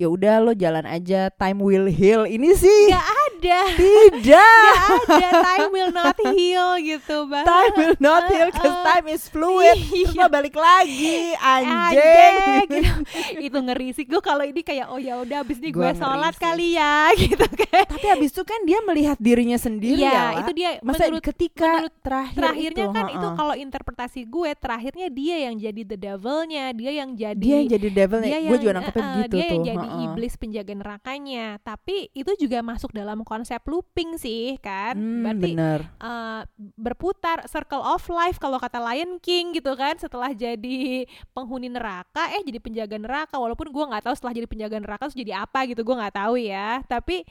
ya 0.00 0.08
udah 0.08 0.40
lo 0.40 0.52
jalan 0.56 0.88
aja 0.88 1.28
time 1.28 1.60
will 1.60 1.84
heal. 1.84 2.24
Ini 2.24 2.56
sih. 2.56 2.88
Gak 2.88 3.04
ada, 3.40 3.60
tidak 3.74 4.54
gak 5.08 5.16
ada 5.16 5.28
time 5.42 5.70
will 5.72 5.90
not 5.90 6.16
heal 6.30 6.68
gitu 6.78 7.16
bang. 7.26 7.44
time 7.44 7.72
will 7.74 7.98
not 7.98 8.22
heal 8.28 8.48
cause 8.52 8.68
Uh-uh. 8.70 8.86
time 8.86 9.06
is 9.08 9.24
fluid 9.26 9.76
terus 9.80 10.12
Iya. 10.12 10.20
lo 10.20 10.26
balik 10.28 10.54
lagi 10.54 11.32
anjing 11.36 12.66
gitu. 12.68 12.92
itu 13.40 13.58
ngeri 13.58 13.88
sih 13.92 14.04
gue 14.04 14.20
kalau 14.20 14.44
ini 14.44 14.60
kayak 14.60 14.86
oh 14.88 14.98
ya 14.98 15.18
udah 15.18 15.42
abis 15.42 15.58
ini 15.58 15.70
gue 15.70 15.90
sholat 15.94 16.34
sih. 16.34 16.42
kali 16.42 16.68
ya 16.76 17.08
gitu 17.20 17.46
kan 17.46 17.84
tapi 17.88 18.06
abis 18.10 18.30
itu 18.30 18.42
kan 18.44 18.60
dia 18.62 18.78
melihat 18.82 19.16
dirinya 19.16 19.56
sendiri 19.56 19.98
Iya, 20.00 20.12
ya 20.12 20.24
itu 20.40 20.50
dia 20.54 20.70
masa 20.80 21.08
menurut 21.08 21.24
ketika 21.24 21.70
menurut 21.82 21.94
terakhir 22.00 22.36
terakhirnya 22.36 22.84
itu, 22.86 22.94
kan 22.94 23.04
itu 23.10 23.26
ha-ha. 23.26 23.36
kalau 23.36 23.54
interpretasi 23.54 24.20
gue 24.24 24.50
terakhirnya 24.54 25.08
dia 25.08 25.36
yang 25.48 25.54
jadi 25.56 25.82
the 25.84 25.96
devilnya 25.96 26.64
dia 26.72 26.92
yang 26.94 27.10
jadi 27.12 27.38
dia 27.40 27.56
yang 27.60 27.70
jadi 27.70 27.88
devil 27.90 28.18
dia 28.20 28.38
gue 28.40 28.58
juga 28.58 28.72
nangkepnya 28.78 29.02
eh, 29.02 29.10
begitu 29.10 29.34
dia 29.34 29.42
tuh 29.42 29.52
yang 29.54 29.64
jadi 29.66 29.86
ha-ha. 29.88 30.04
iblis 30.06 30.34
penjaga 30.36 30.72
nerakanya 30.74 31.46
tapi 31.60 31.96
itu 32.12 32.32
juga 32.38 32.58
masuk 32.60 32.90
dalam 32.90 33.22
konsep 33.30 33.62
looping 33.70 34.18
sih 34.18 34.58
kan? 34.58 34.98
Hmm, 34.98 35.22
berarti 35.22 35.50
bener. 35.54 35.80
eh, 35.86 36.42
berputar 36.74 37.46
circle 37.46 37.78
of 37.78 38.02
life 38.10 38.42
kalau 38.42 38.58
kata 38.58 38.82
Lion 38.82 39.22
King 39.22 39.54
gitu 39.54 39.78
kan 39.78 39.94
setelah 39.94 40.34
jadi 40.34 41.06
penghuni 41.30 41.70
neraka 41.70 42.26
eh 42.34 42.42
jadi 42.42 42.58
penjaga 42.58 42.98
neraka. 42.98 43.38
Walaupun 43.38 43.70
gue 43.70 43.84
nggak 43.86 44.10
tahu 44.10 44.14
setelah 44.18 44.34
jadi 44.34 44.48
penjaga 44.50 44.76
neraka 44.82 45.06
terus 45.06 45.22
jadi 45.22 45.46
apa 45.46 45.62
gitu 45.70 45.86
gue 45.86 45.94
nggak 45.94 46.16
tahu 46.18 46.34
ya. 46.42 46.82
Tapi 46.90 47.22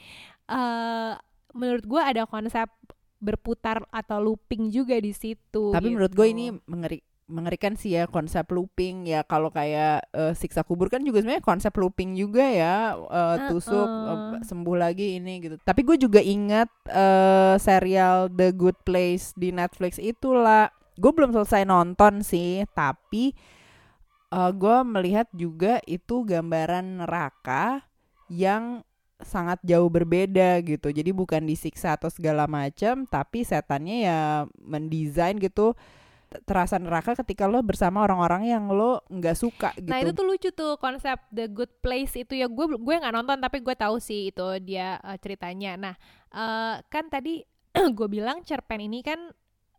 eh 0.48 1.12
menurut 1.52 1.84
gue 1.84 2.02
ada 2.02 2.24
konsep 2.24 2.72
berputar 3.20 3.84
atau 3.92 4.24
looping 4.24 4.72
juga 4.72 4.96
di 4.96 5.12
situ 5.12 5.76
Tapi 5.76 5.92
menurut 5.92 6.16
gue 6.16 6.24
gitu. 6.24 6.36
ini 6.40 6.46
mengeri 6.64 7.04
mengerikan 7.30 7.78
sih 7.78 7.94
ya 7.94 8.10
konsep 8.10 8.50
looping 8.50 9.06
ya 9.06 9.22
kalau 9.22 9.54
kayak 9.54 10.10
eh, 10.12 10.34
siksa 10.34 10.66
kubur 10.66 10.90
kan 10.90 11.06
juga 11.06 11.22
sebenarnya 11.22 11.46
konsep 11.46 11.72
looping 11.78 12.18
juga 12.18 12.42
ya 12.42 12.98
eh, 12.98 13.38
tusuk 13.48 13.86
Uh-uh. 13.86 14.42
eh, 14.42 14.44
sembuh 14.44 14.76
lagi 14.76 15.22
ini 15.22 15.40
gitu. 15.40 15.56
Tapi 15.62 15.86
gue 15.86 15.98
juga 16.02 16.20
ingat 16.20 16.68
eh, 16.90 17.56
serial 17.62 18.34
The 18.34 18.50
Good 18.52 18.82
Place 18.84 19.38
di 19.38 19.54
Netflix 19.54 20.02
itulah. 20.02 20.74
Gue 21.00 21.16
belum 21.16 21.32
selesai 21.32 21.64
nonton 21.64 22.26
sih, 22.26 22.66
tapi 22.74 23.32
eh, 24.34 24.52
gue 24.52 24.78
melihat 24.84 25.30
juga 25.32 25.80
itu 25.86 26.26
gambaran 26.26 27.06
neraka 27.06 27.86
yang 28.28 28.82
sangat 29.20 29.60
jauh 29.68 29.92
berbeda 29.92 30.64
gitu. 30.64 30.90
Jadi 30.90 31.12
bukan 31.12 31.44
disiksa 31.44 32.00
atau 32.00 32.08
segala 32.08 32.48
macam, 32.48 33.04
tapi 33.06 33.44
setannya 33.44 34.08
ya 34.08 34.20
mendesain 34.64 35.36
gitu 35.38 35.76
terasa 36.46 36.78
neraka 36.78 37.18
ketika 37.18 37.50
lo 37.50 37.66
bersama 37.66 38.06
orang-orang 38.06 38.46
yang 38.46 38.70
lo 38.70 39.02
nggak 39.10 39.38
suka 39.38 39.74
gitu. 39.78 39.90
Nah 39.90 39.98
itu 39.98 40.12
tuh 40.14 40.26
lucu 40.26 40.50
tuh 40.54 40.78
konsep 40.78 41.18
The 41.34 41.50
Good 41.50 41.82
Place 41.82 42.22
itu 42.22 42.38
ya 42.38 42.46
gue 42.46 42.66
gue 42.78 42.96
nggak 43.02 43.14
nonton 43.14 43.38
tapi 43.42 43.66
gue 43.66 43.74
tahu 43.74 43.98
sih 43.98 44.30
itu 44.30 44.46
dia 44.62 45.02
eh, 45.02 45.18
ceritanya. 45.18 45.74
Nah 45.76 45.96
eh, 46.30 46.76
kan 46.86 47.10
tadi 47.10 47.42
gue 47.98 48.08
bilang 48.08 48.46
cerpen 48.46 48.86
ini 48.86 49.02
kan 49.02 49.18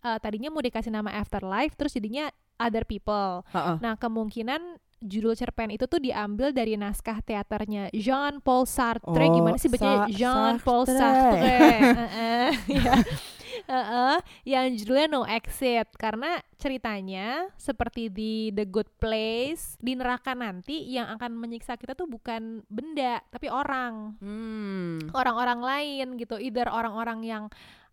eh, 0.03 0.19
tadinya 0.19 0.51
mau 0.51 0.63
dikasih 0.63 0.91
nama 0.91 1.15
Afterlife 1.15 1.79
terus 1.79 1.95
jadinya 1.95 2.27
Other 2.59 2.83
People. 2.83 3.47
Heeh. 3.55 3.77
Nah 3.79 3.95
kemungkinan 3.95 4.79
judul 5.01 5.33
cerpen 5.33 5.73
itu 5.73 5.89
tuh 5.89 5.97
diambil 5.97 6.53
dari 6.53 6.77
naskah 6.77 7.25
teaternya 7.25 7.89
Jean 7.97 8.37
Paul 8.45 8.69
Sartre. 8.69 9.09
Oh, 9.09 9.33
Gimana 9.33 9.57
sih 9.57 9.73
bacanya 9.73 10.05
Sa- 10.05 10.13
Jean 10.13 10.55
Paul 10.61 10.85
Sartre. 10.85 11.01
Sartre? 11.01 11.57
Heeh, 12.05 12.51
ya. 12.85 12.95
Heeh, 13.71 14.19
yang 14.51 14.75
judulnya 14.75 15.07
No 15.07 15.23
Exit. 15.23 15.95
Karena 15.95 16.43
ceritanya 16.59 17.47
seperti 17.55 18.11
di 18.11 18.51
The 18.51 18.67
Good 18.67 18.99
Place 18.99 19.79
di 19.79 19.95
neraka 19.95 20.35
nanti 20.35 20.91
yang 20.91 21.07
akan 21.15 21.39
menyiksa 21.39 21.79
kita 21.79 21.95
tuh 21.95 22.11
bukan 22.11 22.67
benda 22.67 23.23
tapi 23.31 23.47
orang. 23.47 24.19
Hmm. 24.19 24.99
orang-orang 25.15 25.61
lain 25.63 26.07
gitu. 26.19 26.35
Either 26.35 26.67
orang-orang 26.67 27.23
yang 27.23 27.45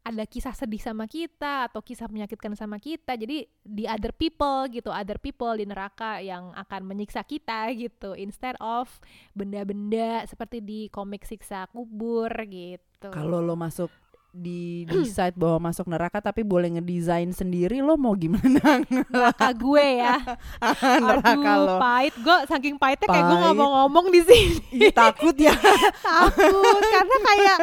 ada 0.08 0.24
kisah 0.24 0.56
sedih 0.56 0.80
sama 0.80 1.04
kita 1.04 1.68
atau 1.68 1.84
kisah 1.84 2.08
menyakitkan 2.08 2.56
sama 2.56 2.80
kita. 2.80 3.20
Jadi 3.20 3.44
di 3.62 3.84
other 3.86 4.16
people 4.16 4.66
gitu. 4.72 4.88
Other 4.88 5.20
people 5.20 5.52
di 5.60 5.68
neraka 5.68 6.24
yang 6.24 6.56
akan 6.56 6.88
menyiksa 6.88 7.28
kita 7.28 7.70
gitu. 7.76 8.16
Instead 8.16 8.56
of 8.64 8.88
benda-benda 9.36 10.24
seperti 10.26 10.64
di 10.64 10.80
komik 10.88 11.28
siksa 11.28 11.68
kubur 11.70 12.32
gitu. 12.48 13.12
Kalau 13.12 13.44
lo 13.44 13.60
masuk 13.60 13.92
di 14.38 14.62
decide 14.86 15.34
bahwa 15.34 15.68
masuk 15.68 15.86
neraka 15.86 16.22
tapi 16.22 16.42
boleh 16.42 16.78
ngedesain 16.78 17.30
sendiri 17.30 17.82
lo 17.82 17.98
mau 17.98 18.14
gimana? 18.14 18.86
Neraka 19.10 19.50
gue 19.52 19.88
ya. 19.98 20.22
Neraka 21.04 21.34
Aduh, 21.34 21.66
lo. 21.66 21.76
pahit. 21.78 22.14
Gue 22.16 22.38
saking 22.46 22.78
pahitnya 22.78 23.08
kayak 23.08 23.24
gue 23.24 23.34
Pahit. 23.34 23.44
nggak 23.44 23.56
mau 23.56 23.70
ngomong 23.82 24.06
di 24.08 24.22
sini. 24.22 24.56
Ih, 24.80 24.94
takut 24.94 25.34
ya. 25.34 25.52
Takut 26.08 26.82
karena 26.84 27.18
kayak 27.20 27.58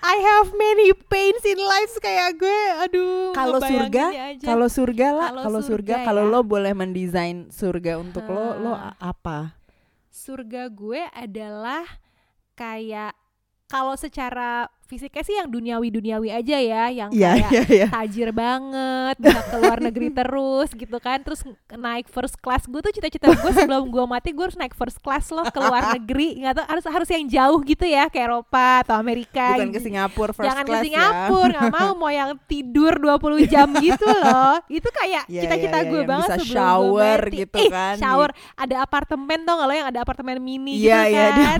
I 0.00 0.16
have 0.18 0.50
many 0.50 0.90
pains 1.06 1.42
in 1.42 1.56
life 1.56 1.94
kayak 1.96 2.34
gue 2.34 2.60
aduh 2.80 3.30
kalau 3.32 3.58
surga 3.58 4.04
kalau 4.40 4.66
surga 4.66 5.08
lah 5.12 5.28
Kalau 5.38 5.60
surga 5.60 5.68
surga 5.70 5.94
kalau 6.02 6.22
ya. 6.26 6.32
lo 6.32 6.40
boleh 6.42 6.72
mendesain 6.72 7.46
surga 7.48 7.96
untuk 7.96 8.26
lo 8.26 8.58
lo 8.58 8.72
a- 8.74 8.98
apa? 8.98 9.54
Surga 10.08 10.66
gue 10.66 11.06
adalah 11.10 11.86
kayak 12.52 13.14
kalau 13.66 13.94
secara 13.94 14.66
fisiknya 14.90 15.22
sih 15.22 15.34
yang 15.34 15.46
duniawi-duniawi 15.46 16.28
aja 16.32 16.56
ya, 16.58 16.84
yang 16.90 17.10
Iya 17.10 17.30
kayak 17.38 17.50
iya 17.52 17.62
iya 17.70 17.86
tajir 17.88 18.30
banget, 18.30 19.14
bisa 19.16 19.40
ke 19.40 19.56
luar 19.56 19.78
negeri 19.86 20.08
terus 20.10 20.68
gitu 20.72 20.98
kan, 20.98 21.18
terus 21.20 21.40
naik 21.70 22.06
first 22.06 22.34
class. 22.36 22.66
Gue 22.66 22.80
tuh 22.80 22.90
cita-cita 22.90 23.30
gue 23.30 23.52
sebelum 23.52 23.86
gue 23.86 24.04
mati 24.04 24.30
gue 24.30 24.42
harus 24.42 24.58
naik 24.58 24.74
first 24.74 24.98
class 24.98 25.30
loh 25.30 25.46
ke 25.46 25.56
luar 25.56 25.86
negeri, 25.94 26.42
nggak 26.42 26.52
tahu 26.52 26.66
harus 26.68 26.84
harus 26.84 27.08
yang 27.08 27.24
jauh 27.24 27.60
gitu 27.62 27.84
ya, 27.84 28.06
ke 28.06 28.18
Eropa 28.18 28.82
atau 28.82 28.94
Amerika. 28.94 29.54
bukan 29.54 29.70
ke 29.70 29.80
Singapura 29.80 30.32
first 30.32 30.44
Jangan 30.44 30.64
class 30.64 30.74
ke 30.76 30.86
Singapura, 30.88 31.46
ya 31.46 31.60
nggak 31.60 31.70
mau 31.78 31.90
mau 31.96 32.10
yang 32.10 32.30
tidur 32.44 32.92
20 32.96 33.46
jam 33.46 33.70
gitu 33.76 34.06
loh. 34.06 34.58
Itu 34.66 34.90
kayak 34.90 35.22
Iya, 35.22 35.40
cita-cita 35.40 35.70
iya, 35.72 35.80
iya, 35.80 35.86
gue 35.86 36.00
yang 36.00 36.10
banget 36.10 36.26
bisa 36.26 36.36
sebelum 36.40 36.56
shower 36.56 36.90
gue 36.90 37.06
mati. 37.22 37.38
gitu 37.38 37.58
Ih, 37.60 37.70
kan, 37.70 37.94
Shower, 37.96 38.30
ada 38.56 38.76
apartemen 38.80 39.38
dong 39.40 39.58
kalau 39.58 39.70
yang 39.72 39.86
ada 39.86 40.00
apartemen 40.00 40.36
mini 40.38 40.74
Iya, 40.80 41.00
gitu 41.04 41.14
di- 41.30 41.44
kan. 41.44 41.58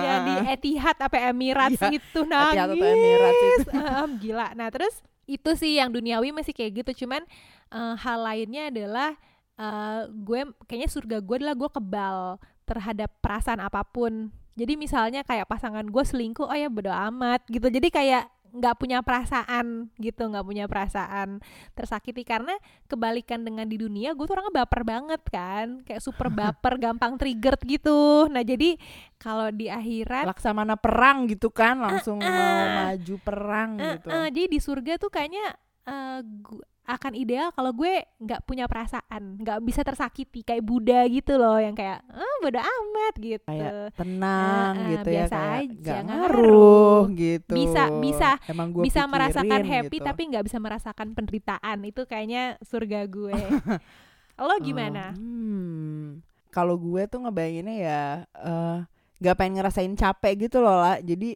yang 0.00 0.18
di 0.22 0.34
Etihad 0.48 0.96
apa 0.96 1.16
Emirates 1.26 1.76
Iya, 1.76 1.90
gitu 1.90 2.20
nangis. 2.24 2.53
Etihad 2.54 2.70
atau 2.70 2.86
Emirates 2.86 3.42
itu. 3.58 3.70
Em, 3.74 4.10
gila. 4.22 4.46
Nah, 4.54 4.68
terus 4.70 4.94
itu 5.26 5.50
sih 5.58 5.76
yang 5.82 5.90
duniawi 5.90 6.30
masih 6.30 6.54
kayak 6.54 6.86
gitu. 6.86 7.04
Cuman 7.04 7.26
eh, 7.74 7.94
hal 7.98 8.18
lainnya 8.22 8.70
adalah 8.70 9.10
eh, 9.58 10.00
gue 10.08 10.40
kayaknya 10.70 10.90
surga 10.90 11.16
gue 11.18 11.36
adalah 11.42 11.56
gue 11.58 11.70
kebal 11.70 12.18
terhadap 12.64 13.10
perasaan 13.18 13.60
apa 13.60 13.82
pun. 13.84 14.30
Jadi 14.54 14.78
misalnya 14.78 15.26
kayak 15.26 15.50
pasangan 15.50 15.82
gue 15.82 16.04
selingkuh, 16.06 16.46
oh 16.46 16.54
ya 16.54 16.70
bodo 16.70 16.94
amat 16.94 17.42
gitu. 17.50 17.66
Jadi 17.66 17.90
kayak 17.90 18.30
nggak 18.54 18.78
punya 18.78 19.02
perasaan 19.02 19.90
gitu, 19.98 20.30
nggak 20.30 20.46
punya 20.46 20.64
perasaan 20.70 21.42
tersakiti 21.74 22.22
karena 22.22 22.54
kebalikan 22.86 23.42
dengan 23.42 23.66
di 23.66 23.74
dunia, 23.74 24.14
gue 24.14 24.24
tuh 24.24 24.38
orangnya 24.38 24.62
baper 24.62 24.82
banget 24.86 25.22
kan, 25.26 25.82
kayak 25.82 25.98
super 25.98 26.30
baper, 26.38 26.78
gampang 26.78 27.18
triggered 27.18 27.58
gitu. 27.66 28.30
Nah 28.30 28.46
jadi 28.46 28.78
kalau 29.18 29.50
di 29.50 29.66
akhirat 29.66 30.30
laksamana 30.30 30.78
perang 30.78 31.26
gitu 31.26 31.50
kan 31.50 31.82
langsung 31.82 32.22
mau 32.22 32.30
eh. 32.30 32.94
maju 32.94 33.14
perang 33.20 33.70
Eh, 33.80 33.90
gitu 33.98 34.08
eh, 34.14 34.28
jadi 34.30 34.46
di 34.46 34.58
surga 34.62 34.92
tuh 35.02 35.10
kayaknya 35.10 35.46
eh, 35.84 36.20
gu- 36.22 36.64
akan 36.84 37.16
ideal 37.16 37.48
kalau 37.50 37.72
gue 37.72 38.04
nggak 38.20 38.44
punya 38.44 38.68
perasaan, 38.68 39.40
nggak 39.40 39.58
bisa 39.64 39.80
tersakiti 39.80 40.44
kayak 40.44 40.60
Buddha 40.60 41.00
gitu 41.08 41.34
loh, 41.34 41.56
yang 41.56 41.72
kayak 41.72 42.04
ah 42.06 42.36
bodo 42.40 42.60
amat 42.60 43.14
gitu. 43.16 43.48
Kayak 43.48 43.96
tenang 43.96 44.72
Eh, 44.74 44.80
eh, 44.80 44.88
gitu 44.92 45.08
ya 45.08 45.14
biasa 45.24 45.34
kayak 45.34 45.48
aja, 45.48 45.64
nggak 45.64 45.80
nggak 45.80 46.02
ngaruh 46.04 47.02
gitu 47.16 47.54
Bisa- 47.56 47.90
bisa- 47.98 48.38
emang 48.46 48.68
gua 48.70 48.82
bisa 48.84 49.02
merasakan 49.04 49.48
pikirin 49.48 49.72
happy 49.72 49.96
gitu. 49.96 50.06
tapi 50.06 50.22
nggak 50.28 50.44
bisa 50.44 50.58
merasakan 50.60 51.08
penderitaan 51.12 51.78
itu 51.84 52.02
kayaknya 52.04 52.42
surga 52.60 53.00
gue. 53.08 53.32
Lo 54.44 54.56
gimana? 54.60 55.14
Oh, 55.14 55.20
hmm. 55.20 56.04
Kalau 56.50 56.76
gue 56.76 57.02
tuh 57.08 57.18
ngebayanginnya 57.18 57.76
ya 57.80 58.02
eh, 58.28 58.78
nggak 59.18 59.36
pengen 59.40 59.54
ngerasain 59.56 59.94
capek 59.96 60.46
gitu 60.46 60.60
loh 60.60 60.76
lah. 60.76 61.00
Jadi 61.00 61.32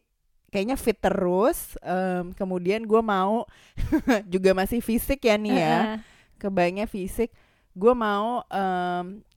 kayaknya 0.49 0.75
fit 0.75 0.97
terus. 0.97 1.77
em, 1.79 2.33
kemudian 2.33 2.83
gue 2.83 3.01
mau 3.01 3.45
juga 4.33 4.51
masih 4.57 4.81
fisik 4.81 5.23
ya 5.23 5.37
nih 5.37 5.55
ya. 5.55 5.77
Eh. 5.77 5.97
Kebayangnya 6.41 6.89
fisik. 6.89 7.29
Gue 7.77 7.93
mau 7.95 8.43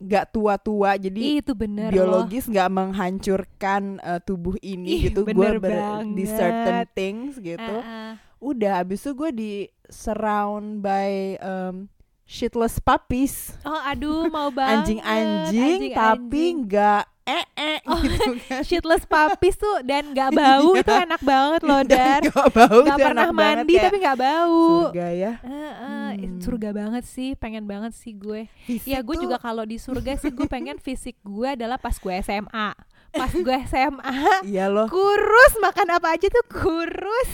nggak 0.00 0.24
tua-tua. 0.32 0.96
Jadi 0.98 1.44
itu 1.44 1.52
bener 1.52 1.92
loh. 1.92 1.94
biologis 1.94 2.48
nggak 2.48 2.70
menghancurkan 2.72 4.02
eh, 4.02 4.20
tubuh 4.24 4.56
ini 4.64 4.88
Ih, 4.98 5.02
gitu. 5.12 5.22
Gue 5.28 5.60
bener 5.60 6.02
di 6.08 6.24
certain 6.26 6.88
things 6.96 7.38
gitu. 7.38 7.76
Eh. 7.84 8.16
Udah, 8.42 8.82
abis 8.82 9.06
itu 9.06 9.14
gue 9.14 9.30
di 9.30 9.52
surround 9.86 10.82
by 10.82 11.38
em, 11.38 11.91
shitless 12.32 12.80
puppies 12.80 13.52
Oh 13.60 13.76
aduh 13.76 14.26
mau 14.26 14.48
banget. 14.54 14.96
anjing-anjing 14.96 15.80
tapi 15.90 16.16
Anjing-anjing. 16.16 16.54
nggak 16.64 17.02
eh 17.22 17.44
eh 17.68 17.78
Oh, 17.84 18.00
gitu 18.00 18.34
kan 18.42 18.62
shitless 18.62 19.04
puppies 19.04 19.54
tuh 19.54 19.78
dan 19.82 20.10
nggak 20.10 20.32
bau 20.40 20.72
itu 20.72 20.88
enak 20.90 21.20
banget 21.22 21.60
loh 21.62 21.82
Dan 21.84 22.20
nggak 22.24 22.48
bau 22.50 22.78
nggak 22.80 22.96
tuh 22.96 23.04
pernah 23.04 23.28
mandi 23.30 23.74
tapi 23.76 23.96
nggak 23.98 24.18
bau. 24.18 24.88
surga 24.88 25.06
ya 25.12 25.32
Eh, 25.38 25.52
eh, 25.52 26.00
Hmm. 26.12 26.38
surga 26.40 26.70
banget 26.70 27.04
sih, 27.04 27.32
pengen 27.34 27.64
banget 27.64 27.92
sih 27.92 28.12
gue. 28.12 28.44
Fisik 28.62 28.84
Ya 28.86 29.00
gue 29.00 29.10
tuh- 29.10 29.24
juga 29.24 29.36
kalau 29.36 29.64
di 29.64 29.74
surga 29.74 30.12
sih 30.14 30.28
gue 30.28 30.44
pengen 30.46 30.76
fisik 30.76 31.16
gue 31.20 31.48
adalah 31.50 31.76
pas 31.76 31.94
gue 31.94 32.12
SMA. 32.16 32.68
Pas 33.12 33.32
gue 33.32 33.56
SMA 33.68 34.16
iya 34.48 34.72
loh 34.72 34.88
kurus 34.88 35.52
makan 35.60 35.88
apa 36.00 36.16
aja 36.16 36.26
tuh 36.32 36.46
kurus. 36.48 37.30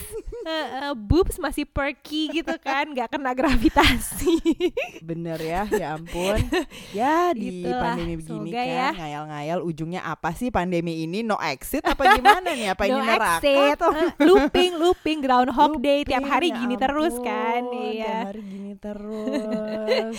Eh, 0.49 0.67
eh, 0.89 0.93
boobs 1.09 1.37
masih 1.37 1.69
perky 1.69 2.31
gitu 2.41 2.55
kan, 2.63 2.89
nggak 2.89 3.13
kena 3.13 3.37
gravitasi. 3.37 4.41
bener 5.05 5.37
ya 5.41 5.63
ya 5.69 5.97
ampun 5.97 6.41
ya 6.99 7.33
di 7.37 7.65
Itulah, 7.65 7.93
pandemi 7.93 8.15
begini 8.17 8.51
kan 8.53 8.67
ya. 8.67 8.89
ngayal-ngayal 8.97 9.59
ujungnya 9.65 10.01
apa 10.05 10.33
sih 10.33 10.49
pandemi 10.49 11.05
ini 11.05 11.21
no 11.25 11.37
exit 11.41 11.85
apa 11.85 12.17
gimana 12.17 12.53
nih 12.53 12.73
apa 12.73 12.83
ini 12.89 12.97
no 12.97 13.05
neraka 13.05 13.33
exit. 13.41 13.79
Eh, 13.79 14.11
looping, 14.25 14.73
looping, 14.77 15.19
groundhog 15.21 15.81
day 15.85 16.03
tiap 16.05 16.25
hari 16.25 16.49
ya 16.53 16.57
gini 16.65 16.75
terus 16.81 17.15
kan, 17.21 17.63
ampun, 17.69 17.93
iya. 17.93 18.05
tiap 18.05 18.27
hari 18.33 18.43
gini 18.45 18.73
terus 18.79 20.15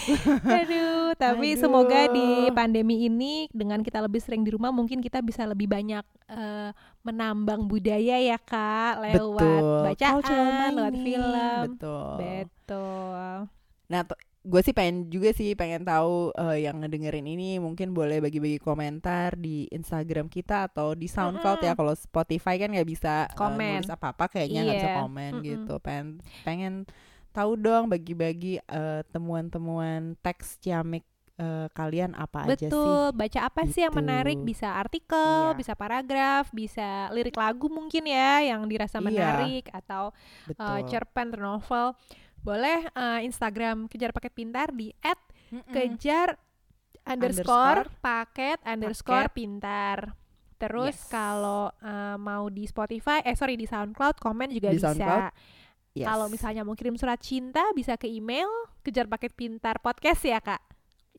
Aduh, 0.46 1.16
tapi 1.16 1.48
Aduh. 1.56 1.62
semoga 1.62 2.02
di 2.12 2.50
pandemi 2.54 3.08
ini 3.08 3.48
dengan 3.50 3.82
kita 3.82 4.04
lebih 4.04 4.22
sering 4.22 4.44
di 4.46 4.52
rumah 4.54 4.70
mungkin 4.70 5.02
kita 5.02 5.24
bisa 5.24 5.46
lebih 5.50 5.68
banyak 5.68 6.06
eh, 6.28 6.70
menambang 7.02 7.66
budaya 7.66 8.16
ya 8.22 8.38
kak 8.38 9.02
lewat 9.02 9.42
betul 9.42 9.84
bacaan, 9.84 10.14
Cultural 10.16 10.46
lewat 10.72 10.94
mining, 10.94 11.04
film. 11.04 11.60
betul 11.66 12.18
Betul. 12.20 13.34
Nah, 13.90 14.02
gue 14.40 14.62
sih 14.64 14.72
pengen 14.72 15.10
juga 15.10 15.34
sih 15.34 15.52
pengen 15.52 15.84
tahu 15.84 16.32
eh, 16.32 16.64
yang 16.64 16.80
ngedengerin 16.80 17.26
ini 17.26 17.58
mungkin 17.58 17.92
boleh 17.92 18.22
bagi-bagi 18.22 18.62
komentar 18.62 19.34
di 19.36 19.66
Instagram 19.70 20.30
kita 20.30 20.70
atau 20.70 20.94
di 20.94 21.10
SoundCloud 21.10 21.60
ya. 21.60 21.74
Mm-mm. 21.74 21.80
Kalau 21.82 21.94
Spotify 21.98 22.56
kan 22.56 22.70
nggak 22.72 22.88
bisa 22.88 23.26
eh, 23.26 23.36
Komen. 23.36 23.82
nulis 23.82 23.90
apa-apa 23.92 24.30
kayaknya 24.30 24.62
nggak 24.64 24.78
bisa 24.78 24.92
Iya. 24.94 24.98
komen 25.02 25.32
Mm-mm. 25.34 25.46
gitu. 25.46 25.74
Pengen 25.82 26.08
pengen 26.46 26.74
tahu 27.30 27.58
dong 27.58 27.90
bagi-bagi 27.90 28.62
eh, 28.62 29.02
temuan-temuan 29.10 30.14
teks 30.22 30.62
ciamik 30.62 31.04
eh, 31.40 31.68
kalian 31.72 32.12
apa 32.14 32.44
aja 32.44 32.60
sih? 32.60 32.68
Betul. 32.68 33.16
Baca 33.16 33.40
apa 33.42 33.62
sih 33.66 33.82
yang 33.82 33.96
Gitu. 33.96 34.02
menarik? 34.04 34.38
Bisa 34.44 34.76
artikel, 34.76 35.16
Iya. 35.50 35.56
bisa 35.56 35.74
paragraf, 35.74 36.52
bisa 36.52 37.08
lirik 37.10 37.34
lagu 37.34 37.72
mungkin 37.72 38.04
ya 38.04 38.44
yang 38.44 38.68
dirasa 38.68 39.00
Iya. 39.00 39.08
menarik 39.08 39.72
atau 39.72 40.12
Betul. 40.46 40.68
cerpen 40.86 41.28
atau 41.32 41.42
novel. 41.42 41.86
Boleh 42.40 42.92
eh, 42.92 43.20
Instagram 43.24 43.88
kejar 43.88 44.12
paket 44.12 44.36
pintar 44.36 44.70
di 44.70 44.92
Mm-mm. 45.50 45.72
kejar 45.72 46.36
underscore 47.04 47.88
paket 48.00 48.60
underscore 48.64 49.32
pintar. 49.32 50.14
Terus 50.56 50.92
Yes. 50.94 51.08
kalau 51.08 51.72
eh, 51.80 52.16
mau 52.16 52.48
di 52.48 52.64
Spotify, 52.64 53.24
eh 53.24 53.34
sorry 53.34 53.56
di 53.56 53.64
SoundCloud 53.64 54.20
komen 54.20 54.52
juga 54.52 54.70
Di 54.70 54.78
bisa. 54.78 54.92
SoundCloud, 54.92 55.32
Yes. 55.90 56.06
Kalau 56.06 56.30
misalnya 56.30 56.62
mau 56.62 56.78
kirim 56.78 56.94
surat 56.96 57.18
cinta 57.18 57.66
bisa 57.74 57.98
ke 57.98 58.06
email 58.06 58.46
kejar 58.86 59.10
paket 59.10 59.34
pintar 59.34 59.82
podcast 59.82 60.22
ya 60.22 60.38
kak. 60.38 60.62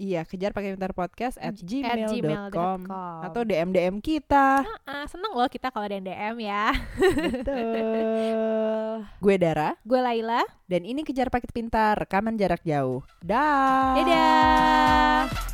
Iya, 0.01 0.25
kejar 0.25 0.57
pakai 0.57 0.73
pintar 0.73 0.97
podcast 0.97 1.37
at 1.37 1.61
gmail.com 1.61 2.89
atau 3.21 3.45
DM 3.45 3.69
DM 3.69 4.01
kita. 4.01 4.65
Ah, 4.89 5.05
seneng 5.05 5.37
loh 5.37 5.45
kita 5.45 5.69
kalau 5.69 5.85
ada 5.85 6.01
DM 6.01 6.41
ya. 6.41 6.73
Betul. 6.97 9.05
Gue 9.25 9.37
Dara. 9.37 9.77
Gue 9.85 10.01
Laila. 10.01 10.41
Dan 10.65 10.89
ini 10.89 11.05
kejar 11.05 11.29
paket 11.29 11.53
pintar, 11.53 12.01
rekaman 12.01 12.41
jarak 12.41 12.65
jauh. 12.65 13.05
Dah. 13.21 14.01
Dadah. 14.01 15.50